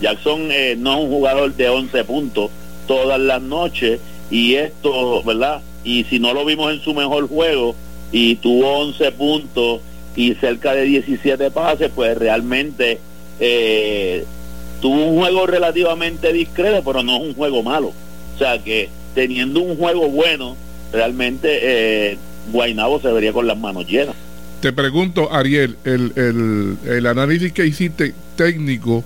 Jackson 0.00 0.48
eh, 0.50 0.76
no 0.78 0.94
es 0.94 1.04
un 1.04 1.10
jugador 1.10 1.54
de 1.54 1.68
11 1.68 2.04
puntos 2.04 2.50
todas 2.86 3.18
las 3.20 3.42
noches 3.42 4.00
y 4.30 4.54
esto, 4.54 5.22
¿verdad? 5.22 5.62
Y 5.84 6.04
si 6.04 6.18
no 6.18 6.34
lo 6.34 6.44
vimos 6.44 6.72
en 6.72 6.80
su 6.80 6.94
mejor 6.94 7.28
juego 7.28 7.74
y 8.12 8.36
tuvo 8.36 8.78
11 8.78 9.12
puntos 9.12 9.80
y 10.14 10.34
cerca 10.34 10.74
de 10.74 10.84
17 10.84 11.50
pases, 11.50 11.90
pues 11.94 12.16
realmente 12.16 12.98
eh, 13.38 14.24
tuvo 14.80 15.06
un 15.06 15.18
juego 15.18 15.46
relativamente 15.46 16.32
discreto, 16.32 16.82
pero 16.84 17.02
no 17.02 17.16
es 17.16 17.22
un 17.22 17.34
juego 17.34 17.62
malo. 17.62 17.92
O 18.34 18.38
sea 18.38 18.62
que 18.62 18.88
teniendo 19.14 19.60
un 19.60 19.76
juego 19.76 20.08
bueno, 20.08 20.56
realmente 20.92 21.58
eh, 21.62 22.18
Guainabo 22.52 23.00
se 23.00 23.12
vería 23.12 23.32
con 23.32 23.46
las 23.46 23.58
manos 23.58 23.86
llenas. 23.86 24.14
Te 24.66 24.72
pregunto, 24.72 25.32
Ariel, 25.32 25.76
el, 25.84 26.12
el, 26.16 26.76
el 26.90 27.06
análisis 27.06 27.52
que 27.52 27.64
hiciste 27.64 28.12
técnico 28.34 29.04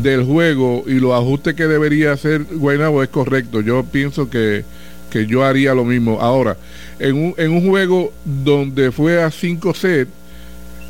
del 0.00 0.24
juego 0.24 0.82
y 0.86 0.94
los 0.94 1.12
ajustes 1.12 1.52
que 1.52 1.66
debería 1.66 2.12
hacer 2.12 2.44
Guaynabo 2.44 3.02
es 3.02 3.10
correcto. 3.10 3.60
Yo 3.60 3.84
pienso 3.84 4.30
que, 4.30 4.64
que 5.10 5.26
yo 5.26 5.44
haría 5.44 5.74
lo 5.74 5.84
mismo. 5.84 6.22
Ahora, 6.22 6.56
en 6.98 7.16
un, 7.16 7.34
en 7.36 7.50
un 7.50 7.68
juego 7.68 8.14
donde 8.24 8.90
fue 8.90 9.22
a 9.22 9.30
5 9.30 9.74
sets, 9.74 10.10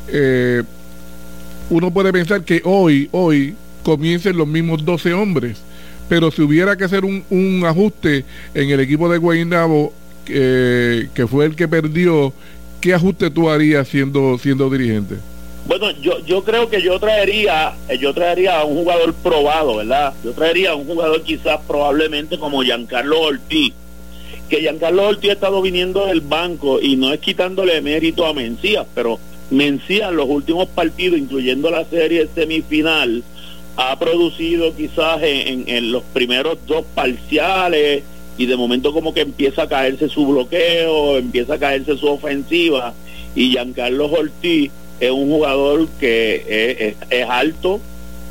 eh, 0.07 0.63
uno 1.69 1.91
puede 1.91 2.13
pensar 2.13 2.45
que 2.45 2.61
hoy, 2.63 3.09
hoy 3.11 3.53
comiencen 3.83 4.37
los 4.37 4.47
mismos 4.47 4.85
12 4.85 5.11
hombres. 5.11 5.57
Pero 6.07 6.31
si 6.31 6.41
hubiera 6.41 6.77
que 6.77 6.85
hacer 6.85 7.03
un, 7.03 7.21
un 7.29 7.65
ajuste 7.65 8.23
en 8.53 8.69
el 8.69 8.79
equipo 8.79 9.09
de 9.09 9.17
Guaynabo, 9.17 9.91
eh, 10.27 11.09
que 11.13 11.27
fue 11.27 11.47
el 11.47 11.57
que 11.57 11.67
perdió, 11.67 12.31
¿qué 12.79 12.93
ajuste 12.93 13.29
tú 13.29 13.49
harías 13.49 13.87
siendo, 13.87 14.37
siendo 14.37 14.69
dirigente? 14.69 15.15
Bueno, 15.67 15.91
yo, 16.01 16.19
yo 16.25 16.43
creo 16.43 16.69
que 16.69 16.81
yo 16.81 16.99
traería, 16.99 17.73
eh, 17.89 17.97
yo 17.99 18.13
traería 18.13 18.59
a 18.59 18.65
un 18.65 18.77
jugador 18.77 19.13
probado, 19.13 19.77
¿verdad? 19.77 20.13
Yo 20.23 20.31
traería 20.31 20.71
a 20.71 20.75
un 20.75 20.85
jugador 20.85 21.21
quizás 21.21 21.59
probablemente 21.67 22.39
como 22.39 22.63
Giancarlo 22.63 23.21
Ortiz, 23.21 23.73
que 24.49 24.61
Giancarlo 24.61 25.07
Ortiz 25.07 25.29
ha 25.29 25.33
estado 25.33 25.61
viniendo 25.61 26.07
del 26.07 26.21
banco 26.21 26.79
y 26.81 26.95
no 26.95 27.13
es 27.13 27.19
quitándole 27.19 27.81
mérito 27.81 28.25
a 28.25 28.33
Mencías, 28.33 28.87
pero 28.95 29.19
Mencías 29.51 30.09
en 30.09 30.15
los 30.15 30.27
últimos 30.27 30.67
partidos, 30.69 31.19
incluyendo 31.19 31.69
la 31.69 31.85
serie 31.85 32.27
semifinal, 32.33 33.23
ha 33.75 33.97
producido 33.99 34.75
quizás 34.75 35.21
en, 35.21 35.65
en 35.67 35.91
los 35.91 36.03
primeros 36.13 36.57
dos 36.65 36.83
parciales 36.95 38.03
y 38.39 38.45
de 38.45 38.55
momento 38.55 38.93
como 38.93 39.13
que 39.13 39.19
empieza 39.19 39.63
a 39.63 39.67
caerse 39.67 40.07
su 40.07 40.25
bloqueo, 40.25 41.17
empieza 41.17 41.55
a 41.55 41.59
caerse 41.59 41.97
su 41.97 42.07
ofensiva 42.07 42.93
y 43.35 43.51
Giancarlo 43.51 44.05
Ortiz 44.09 44.71
es 45.01 45.11
un 45.11 45.29
jugador 45.29 45.89
que 45.99 46.95
es, 47.09 47.29
alto, 47.29 47.81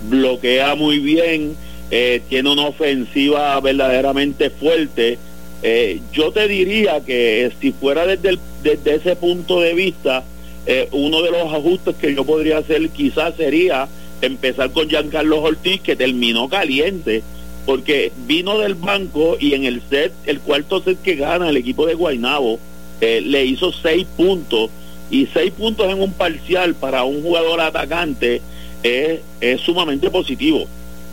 bloquea 0.09 0.75
muy 0.77 0.99
bien, 0.99 1.55
eh, 1.91 2.23
tiene 2.31 2.51
una 2.51 2.69
ofensiva 2.69 3.61
verdaderamente 3.61 4.49
fuerte. 4.49 5.19
Eh, 5.63 6.01
yo 6.11 6.33
te 6.33 6.49
diría 6.49 7.03
que 7.05 7.53
si 7.61 7.73
fuera 7.73 8.07
desde, 8.07 8.39
ese 8.65 9.15
punto 9.15 9.61
de 9.61 9.75
vista, 9.75 10.25
eh, 10.65 10.89
uno 10.93 11.21
de 11.21 11.33
los 11.33 11.53
ajustes 11.53 11.97
que 11.97 12.15
yo 12.15 12.25
podría 12.25 12.59
hacer 12.59 12.89
quizás 12.89 13.35
sería 13.37 13.89
empezar 14.23 14.71
con 14.73 14.89
Giancarlo 14.89 15.43
Ortiz, 15.43 15.83
que 15.83 15.97
terminó 15.97 16.49
caliente, 16.49 17.23
porque 17.69 18.13
vino 18.27 18.59
del 18.59 18.77
banco 18.77 19.37
y 19.39 19.53
en 19.53 19.65
el 19.65 19.83
set, 19.91 20.15
el 20.25 20.41
cuarto 20.41 20.83
set 20.83 21.03
que 21.03 21.17
gana 21.17 21.51
el 21.51 21.59
equipo 21.59 21.85
de 21.85 21.93
Guaynabo, 21.93 22.59
le 22.99 23.45
hizo 23.45 23.73
seis 23.73 24.07
puntos 24.17 24.71
y 25.11 25.27
seis 25.35 25.53
puntos 25.53 25.87
en 25.93 26.01
un 26.01 26.15
parcial 26.15 26.75
para 26.75 27.05
un 27.05 27.23
jugador 27.23 27.61
atacante 27.61 28.41
es, 28.83 29.21
es 29.43 29.61
sumamente 29.61 30.09
positivo. 30.09 30.65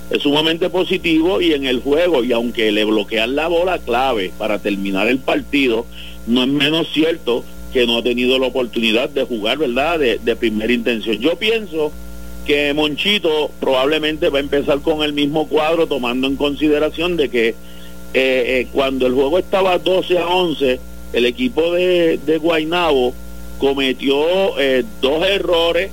Es 0.10 0.22
sumamente 0.22 0.70
positivo 0.70 1.42
y 1.42 1.52
en 1.52 1.66
el 1.66 1.82
juego, 1.82 2.24
y 2.24 2.32
aunque 2.32 2.72
le 2.72 2.86
bloquean 2.86 3.36
la 3.36 3.50
bola 3.50 3.80
clave 3.80 4.32
para 4.38 4.58
terminar 4.58 5.10
el 5.10 5.20
partido, 5.20 5.86
no 6.26 6.44
es 6.44 6.48
menos 6.48 6.88
cierto 6.94 7.44
que 7.74 7.86
no 7.86 7.98
ha 7.98 8.02
tenido 8.02 8.40
la 8.40 8.48
oportunidad 8.48 9.10
de 9.10 9.26
jugar, 9.26 9.58
¿verdad?, 9.58 10.00
de, 10.00 10.20
de 10.24 10.36
primera 10.38 10.72
intención. 10.72 11.18
Yo 11.18 11.36
pienso 11.36 11.92
que 12.46 12.74
Monchito 12.74 13.52
probablemente 13.60 14.30
va 14.30 14.38
a 14.38 14.42
empezar 14.42 14.80
con 14.82 15.04
el 15.04 15.14
mismo 15.14 15.48
cuadro, 15.48 15.88
tomando 15.88 16.28
en 16.28 16.36
consideración 16.36 17.18
de 17.18 17.30
que 17.30 17.48
eh, 17.50 17.54
eh, 18.14 18.68
cuando 18.72 19.08
el 19.08 19.14
juego 19.14 19.40
estaba 19.40 19.78
12 19.78 20.20
a 20.20 20.28
11, 20.28 20.80
el 21.14 21.26
equipo 21.26 21.74
de, 21.74 22.20
de 22.26 22.38
Guainabo 22.38 23.14
cometió 23.58 24.60
eh, 24.60 24.84
dos 25.02 25.26
errores, 25.28 25.92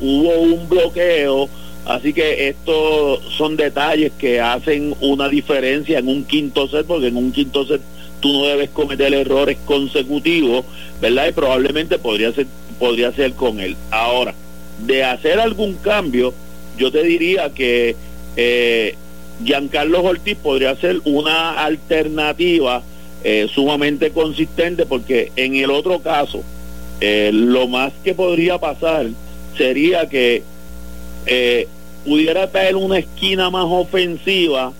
hubo 0.00 0.40
un 0.40 0.68
bloqueo, 0.68 1.48
así 1.86 2.12
que 2.12 2.48
estos 2.48 3.20
son 3.36 3.56
detalles 3.56 4.12
que 4.18 4.40
hacen 4.40 4.94
una 5.00 5.28
diferencia 5.28 5.98
en 5.98 6.08
un 6.08 6.24
quinto 6.24 6.66
set, 6.68 6.86
porque 6.86 7.08
en 7.08 7.16
un 7.16 7.32
quinto 7.32 7.66
set 7.66 7.80
tú 8.20 8.32
no 8.32 8.44
debes 8.46 8.70
cometer 8.70 9.12
errores 9.14 9.58
consecutivos, 9.64 10.64
¿verdad? 11.00 11.28
Y 11.28 11.32
probablemente 11.32 11.98
podría 11.98 12.32
ser, 12.32 12.46
podría 12.78 13.12
ser 13.12 13.32
con 13.32 13.60
él. 13.60 13.76
Ahora, 13.90 14.34
de 14.86 15.04
hacer 15.04 15.40
algún 15.40 15.74
cambio, 15.74 16.34
yo 16.78 16.90
te 16.90 17.02
diría 17.02 17.50
que 17.50 17.96
eh, 18.36 18.96
Giancarlo 19.44 20.02
Ortiz 20.02 20.36
podría 20.36 20.74
ser 20.76 21.00
una 21.04 21.64
alternativa 21.64 22.82
eh, 23.24 23.48
sumamente 23.52 24.10
consistente 24.10 24.86
porque 24.86 25.32
en 25.36 25.54
el 25.54 25.70
otro 25.70 26.00
caso 26.00 26.42
eh, 27.00 27.30
lo 27.32 27.68
más 27.68 27.92
que 28.02 28.14
podría 28.14 28.58
pasar 28.58 29.06
sería 29.56 30.08
que 30.08 30.42
eh, 31.26 31.68
pudiera 32.04 32.50
traer 32.50 32.76
una 32.76 32.98
esquina 32.98 33.50
más 33.50 33.66
ofensiva 33.68 34.72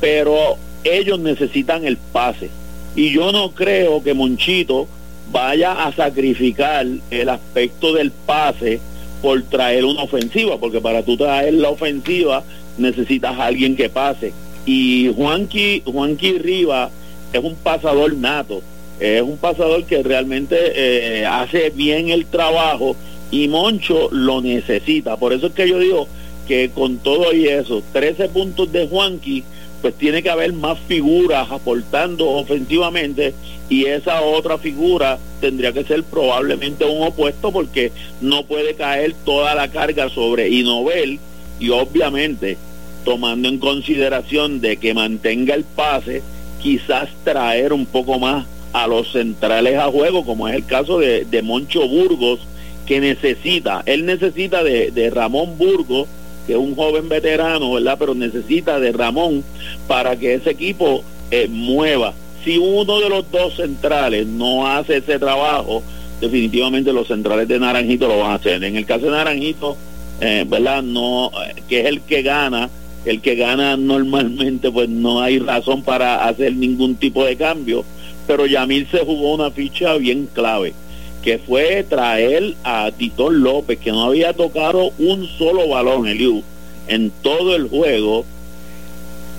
pero 0.00 0.56
ellos 0.84 1.18
necesitan 1.18 1.84
el 1.84 1.96
pase. 1.96 2.50
Y 2.96 3.10
yo 3.12 3.32
no 3.32 3.52
creo 3.52 4.02
que 4.02 4.14
Monchito 4.14 4.88
vaya 5.30 5.84
a 5.84 5.92
sacrificar 5.92 6.86
el 7.10 7.28
aspecto 7.28 7.92
del 7.92 8.10
pase 8.10 8.80
por 9.22 9.42
traer 9.44 9.84
una 9.84 10.02
ofensiva 10.02 10.58
porque 10.58 10.80
para 10.80 11.02
tú 11.02 11.16
traer 11.16 11.54
la 11.54 11.70
ofensiva 11.70 12.42
necesitas 12.78 13.38
a 13.38 13.46
alguien 13.46 13.76
que 13.76 13.88
pase 13.88 14.32
y 14.66 15.12
Juanqui 15.14 15.82
Juanqui 15.84 16.38
Rivas 16.38 16.90
es 17.32 17.42
un 17.42 17.54
pasador 17.56 18.14
nato, 18.16 18.62
es 18.98 19.22
un 19.22 19.38
pasador 19.38 19.84
que 19.84 20.02
realmente 20.02 20.56
eh, 20.74 21.26
hace 21.26 21.70
bien 21.70 22.08
el 22.10 22.26
trabajo 22.26 22.96
y 23.30 23.48
Moncho 23.48 24.08
lo 24.10 24.40
necesita. 24.42 25.16
Por 25.16 25.32
eso 25.32 25.46
es 25.46 25.52
que 25.52 25.68
yo 25.68 25.78
digo 25.78 26.08
que 26.48 26.70
con 26.70 26.98
todo 26.98 27.32
y 27.32 27.46
eso, 27.46 27.82
13 27.92 28.28
puntos 28.30 28.72
de 28.72 28.88
Juanqui, 28.88 29.44
pues 29.80 29.94
tiene 29.94 30.22
que 30.22 30.30
haber 30.30 30.52
más 30.52 30.78
figuras 30.80 31.50
aportando 31.50 32.28
ofensivamente 32.28 33.34
y 33.68 33.86
esa 33.86 34.22
otra 34.22 34.58
figura 34.58 35.18
tendría 35.40 35.72
que 35.72 35.84
ser 35.84 36.04
probablemente 36.04 36.84
un 36.84 37.06
opuesto 37.06 37.52
porque 37.52 37.92
no 38.20 38.44
puede 38.44 38.74
caer 38.74 39.14
toda 39.24 39.54
la 39.54 39.68
carga 39.68 40.08
sobre 40.08 40.48
Inovel 40.50 41.18
y 41.58 41.70
obviamente 41.70 42.58
tomando 43.04 43.48
en 43.48 43.58
consideración 43.58 44.60
de 44.60 44.76
que 44.76 44.94
mantenga 44.94 45.54
el 45.54 45.64
pase 45.64 46.22
quizás 46.60 47.08
traer 47.24 47.72
un 47.72 47.86
poco 47.86 48.18
más 48.18 48.46
a 48.72 48.86
los 48.86 49.12
centrales 49.12 49.76
a 49.78 49.90
juego, 49.90 50.24
como 50.24 50.48
es 50.48 50.54
el 50.54 50.64
caso 50.64 50.98
de, 50.98 51.42
Moncho 51.42 51.88
Burgos, 51.88 52.40
que 52.86 53.00
necesita, 53.00 53.82
él 53.86 54.06
necesita 54.06 54.62
de, 54.62 55.10
Ramón 55.12 55.58
Burgos, 55.58 56.08
que 56.46 56.52
es 56.52 56.58
un 56.58 56.74
joven 56.74 57.08
veterano, 57.08 57.72
¿verdad? 57.72 57.96
Pero 57.98 58.14
necesita 58.14 58.80
de 58.80 58.92
Ramón 58.92 59.44
para 59.86 60.16
que 60.16 60.34
ese 60.34 60.50
equipo 60.50 61.02
eh, 61.30 61.48
mueva. 61.48 62.14
Si 62.44 62.58
uno 62.58 63.00
de 63.00 63.08
los 63.08 63.30
dos 63.30 63.56
centrales 63.56 64.26
no 64.26 64.66
hace 64.66 64.98
ese 64.98 65.18
trabajo, 65.18 65.82
definitivamente 66.20 66.92
los 66.92 67.08
centrales 67.08 67.48
de 67.48 67.58
Naranjito 67.58 68.08
lo 68.08 68.18
van 68.18 68.32
a 68.32 68.34
hacer. 68.34 68.62
En 68.64 68.76
el 68.76 68.86
caso 68.86 69.06
de 69.06 69.12
Naranjito, 69.12 69.76
eh, 70.20 70.44
¿verdad? 70.46 70.82
No, 70.82 71.30
eh, 71.46 71.62
que 71.68 71.80
es 71.80 71.86
el 71.86 72.00
que 72.02 72.22
gana, 72.22 72.70
el 73.04 73.20
que 73.20 73.34
gana 73.34 73.76
normalmente 73.76 74.70
pues 74.70 74.88
no 74.88 75.20
hay 75.20 75.38
razón 75.38 75.82
para 75.82 76.26
hacer 76.28 76.54
ningún 76.54 76.96
tipo 76.96 77.24
de 77.24 77.36
cambio, 77.36 77.84
pero 78.26 78.46
Yamil 78.46 78.86
se 78.90 78.98
jugó 78.98 79.34
una 79.34 79.50
ficha 79.50 79.94
bien 79.96 80.28
clave, 80.32 80.74
que 81.22 81.38
fue 81.38 81.84
traer 81.88 82.54
a 82.64 82.90
Tito 82.92 83.30
López, 83.30 83.78
que 83.78 83.92
no 83.92 84.04
había 84.04 84.32
tocado 84.32 84.92
un 84.98 85.26
solo 85.26 85.68
balón, 85.68 86.06
Eliu, 86.06 86.42
en 86.88 87.10
todo 87.22 87.54
el 87.56 87.68
juego, 87.68 88.24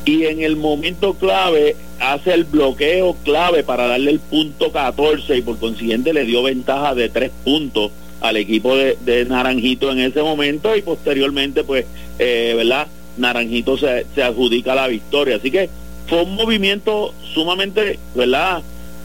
y 0.05 0.25
en 0.25 0.41
el 0.41 0.55
momento 0.55 1.13
clave 1.13 1.75
hace 1.99 2.33
el 2.33 2.45
bloqueo 2.45 3.15
clave 3.23 3.63
para 3.63 3.87
darle 3.87 4.11
el 4.11 4.19
punto 4.19 4.71
14 4.71 5.37
y 5.37 5.41
por 5.41 5.59
consiguiente 5.59 6.13
le 6.13 6.25
dio 6.25 6.41
ventaja 6.41 6.95
de 6.95 7.09
tres 7.09 7.31
puntos 7.43 7.91
al 8.21 8.37
equipo 8.37 8.75
de, 8.75 9.25
Naranjito 9.27 9.91
en 9.91 9.99
ese 9.99 10.21
momento 10.21 10.75
y 10.75 10.81
posteriormente 10.81 11.63
pues, 11.63 11.85
eh, 12.19 12.53
¿verdad? 12.55 12.87
Naranjito 13.17 13.77
se, 13.77 14.05
se 14.15 14.23
adjudica 14.23 14.73
la 14.73 14.87
victoria. 14.87 15.35
Así 15.35 15.51
que 15.51 15.69
fue 16.07 16.23
un 16.23 16.35
movimiento 16.35 17.13
sumamente, 17.33 17.99
¿verdad? 18.15 18.61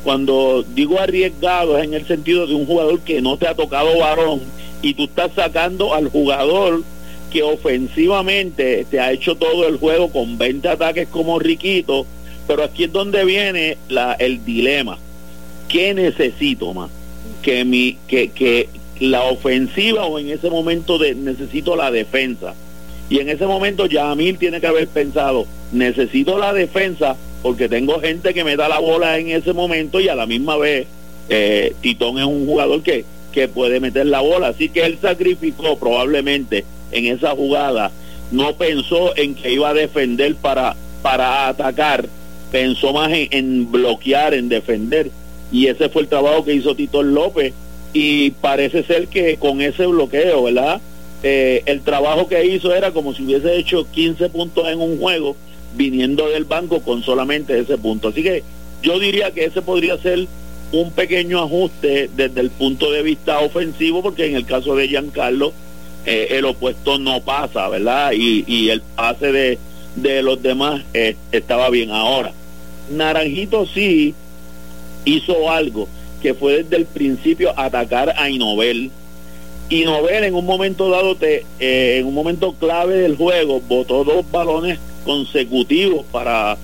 Cuando 0.07 0.65
digo 0.73 1.01
arriesgado 1.01 1.77
es 1.77 1.85
en 1.85 1.93
el 1.93 2.07
sentido 2.07 2.47
de 2.47 2.55
un 2.55 2.65
jugador 2.65 3.01
que 3.01 3.21
no 3.21 3.39
te 3.39 3.49
ha 3.49 3.57
tocado 3.57 3.99
varón 3.99 4.41
y 4.81 4.95
tú 4.95 5.07
estás 5.07 5.33
sacando 5.35 5.95
al 5.95 6.11
jugador 6.11 6.85
que 7.33 7.43
ofensivamente 7.43 8.87
te 8.89 9.01
ha 9.01 9.11
hecho 9.11 9.35
todo 9.35 9.67
el 9.67 9.79
juego 9.79 10.13
con 10.13 10.39
20 10.39 10.69
ataques 10.69 11.09
como 11.09 11.41
Riquito, 11.41 12.07
pero 12.47 12.63
aquí 12.63 12.85
es 12.85 12.93
donde 12.93 13.25
viene 13.25 13.79
el 14.21 14.45
dilema. 14.45 14.97
¿Qué 15.69 15.93
necesito 15.93 16.73
más? 16.73 16.89
Que, 17.43 17.65
mi, 17.65 17.99
que, 18.07 18.29
que 18.29 18.69
la 19.01 19.25
ofensiva 19.25 20.07
o 20.07 20.21
en 20.21 20.31
ese 20.31 20.51
momento 20.51 20.99
de, 20.99 21.17
necesito 21.17 21.75
la 21.75 21.91
defensa. 21.91 22.55
Y 23.11 23.19
en 23.19 23.29
ese 23.29 23.47
momento 23.49 23.87
Yamil 23.87 24.39
tiene 24.39 24.61
que 24.61 24.69
haber 24.69 24.87
pensado, 24.87 25.47
necesito 25.73 26.39
la 26.39 26.53
defensa 26.53 27.17
porque 27.47 27.69
tengo 27.69 28.01
gente 28.01 28.35
que 28.35 28.43
me 28.43 28.57
da 28.57 28.69
la 28.69 28.81
bola 28.81 29.19
en 29.19 29.29
ese 29.29 29.53
momento 29.53 30.01
y 30.01 30.09
a 30.09 30.17
la 30.17 30.27
misma 30.27 30.57
vez 30.57 30.89
eh, 31.29 31.75
Titón 31.81 32.19
es 32.19 32.25
un 32.25 32.45
jugador 32.45 32.83
que, 32.83 33.05
que 33.31 33.47
puede 33.47 33.79
meter 33.79 34.05
la 34.07 34.19
bola. 34.19 34.49
Así 34.49 34.69
que 34.69 34.85
él 34.85 34.99
sacrificó 35.01 35.79
probablemente 35.79 36.65
en 36.91 37.07
esa 37.07 37.37
jugada, 37.37 37.93
no 38.33 38.57
pensó 38.57 39.17
en 39.17 39.37
que 39.37 39.53
iba 39.53 39.69
a 39.69 39.75
defender 39.75 40.35
para, 40.35 40.75
para 41.03 41.47
atacar, 41.47 42.09
pensó 42.51 42.93
más 42.93 43.13
en, 43.13 43.71
bloquear, 43.71 44.35
en 44.35 44.49
defender. 44.49 45.13
Y 45.53 45.69
ese 45.69 45.89
fue 45.89 46.03
el 46.03 46.09
trabajo 46.09 46.45
que 46.45 46.53
hizo 46.53 46.75
Titón 46.75 47.15
López. 47.15 47.55
Y 47.93 48.33
parece 48.33 48.83
ser 48.83 49.07
que 49.07 49.37
con 49.37 49.61
ese 49.61 49.87
bloqueo, 49.87 50.43
¿verdad? 50.43 50.81
Eh, 51.23 51.63
el 51.67 51.83
trabajo 51.83 52.27
que 52.27 52.45
hizo 52.45 52.75
era 52.75 52.91
como 52.91 53.15
si 53.15 53.23
hubiese 53.23 53.57
hecho 53.57 53.87
15 53.89 54.31
puntos 54.31 54.67
en 54.67 54.81
un 54.81 54.99
juego 54.99 55.37
viniendo 55.77 56.29
del 56.29 56.45
banco 56.45 56.81
con 56.81 57.03
solamente 57.03 57.59
ese 57.59 57.79
punto. 57.79 58.09
Así 58.09 58.23
que 58.23 58.43
yo 58.83 58.99
diría 58.99 59.31
que 59.31 59.45
ese 59.45 59.63
podría 59.63 59.99
ser 59.99 60.27
un 60.73 60.91
pequeño 60.91 61.41
ajuste 61.43 62.11
desde 62.17 62.41
el 62.41 62.51
punto 62.51 62.91
de 62.91 63.03
vista 63.03 63.39
ofensivo, 63.41 64.03
porque 64.03 64.27
en 64.27 64.37
el 64.37 64.45
caso 64.45 64.75
de 64.75 64.89
Giancarlo, 64.89 65.53
eh, 66.05 66.29
el 66.31 66.45
opuesto 66.45 66.99
no 66.99 67.21
pasa, 67.21 67.69
¿verdad? 67.69 68.13
Y, 68.13 68.71
el 68.71 68.81
pase 68.81 69.33
de, 69.33 69.59
de 69.97 70.23
los 70.23 70.43
demás 70.43 70.83
eh, 70.95 71.17
estaba 71.33 71.71
bien. 71.71 71.91
Ahora, 71.91 72.33
Naranjito 72.91 73.67
sí 73.67 74.15
hizo 75.05 75.51
algo 75.51 75.89
que 76.23 76.35
fue 76.35 76.63
desde 76.63 76.77
el 76.77 76.87
principio 76.87 77.53
atacar 77.59 78.15
a 78.17 78.31
Inobel. 78.31 78.91
Inobel 79.69 80.25
en 80.25 80.35
un 80.35 80.47
momento 80.47 80.91
dado, 80.91 81.17
te, 81.17 81.45
eh, 81.59 81.99
en 81.99 82.07
un 82.07 82.15
momento 82.15 82.55
clave 82.55 82.97
del 82.97 83.17
juego, 83.17 83.61
botó 83.61 84.05
dos 84.05 84.25
balones 84.31 84.79
consecutivos 85.07 86.05
para 86.13 86.59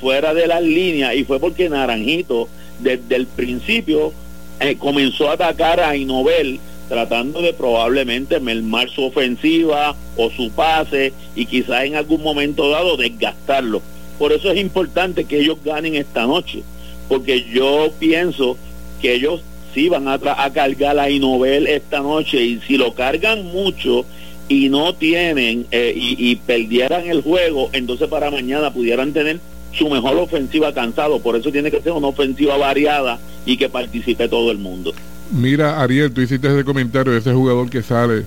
fuera 0.00 0.34
de 0.34 0.46
las 0.46 0.62
líneas 0.62 1.16
y 1.16 1.24
fue 1.24 1.40
porque 1.40 1.68
Naranjito 1.68 2.48
desde 2.78 3.16
el 3.16 3.26
principio 3.26 4.12
eh, 4.60 4.76
comenzó 4.78 5.30
a 5.30 5.34
atacar 5.34 5.80
a 5.80 5.96
Inobel 5.96 6.60
tratando 6.88 7.40
de 7.40 7.52
probablemente 7.52 8.40
mermar 8.40 8.90
su 8.90 9.04
ofensiva 9.04 9.96
o 10.16 10.30
su 10.30 10.50
pase 10.50 11.12
y 11.34 11.46
quizás 11.46 11.84
en 11.84 11.96
algún 11.96 12.22
momento 12.22 12.70
dado 12.70 12.96
desgastarlo. 12.96 13.82
Por 14.18 14.32
eso 14.32 14.50
es 14.50 14.60
importante 14.60 15.24
que 15.24 15.40
ellos 15.40 15.58
ganen 15.64 15.96
esta 15.96 16.26
noche, 16.26 16.62
porque 17.08 17.44
yo 17.52 17.90
pienso 17.98 18.56
que 19.00 19.14
ellos 19.14 19.42
sí 19.74 19.88
van 19.88 20.06
a, 20.06 20.14
a 20.22 20.52
cargar 20.52 20.98
a 20.98 21.10
Inobel 21.10 21.66
esta 21.66 22.00
noche 22.00 22.42
y 22.44 22.60
si 22.60 22.76
lo 22.76 22.94
cargan 22.94 23.44
mucho 23.46 24.04
y 24.48 24.68
no 24.68 24.94
tienen 24.94 25.66
eh, 25.70 25.92
y, 25.96 26.30
y 26.30 26.36
perdieran 26.36 27.06
el 27.06 27.22
juego, 27.22 27.70
entonces 27.72 28.08
para 28.08 28.30
mañana 28.30 28.72
pudieran 28.72 29.12
tener 29.12 29.40
su 29.72 29.88
mejor 29.88 30.16
ofensiva 30.16 30.72
cansado. 30.72 31.20
Por 31.20 31.36
eso 31.36 31.50
tiene 31.50 31.70
que 31.70 31.80
ser 31.80 31.92
una 31.92 32.08
ofensiva 32.08 32.56
variada 32.56 33.18
y 33.46 33.56
que 33.56 33.68
participe 33.68 34.28
todo 34.28 34.50
el 34.50 34.58
mundo. 34.58 34.92
Mira, 35.32 35.80
Ariel, 35.82 36.12
tú 36.12 36.20
hiciste 36.20 36.48
ese 36.48 36.64
comentario 36.64 37.12
de 37.12 37.18
ese 37.18 37.32
jugador 37.32 37.68
que 37.68 37.82
sale, 37.82 38.24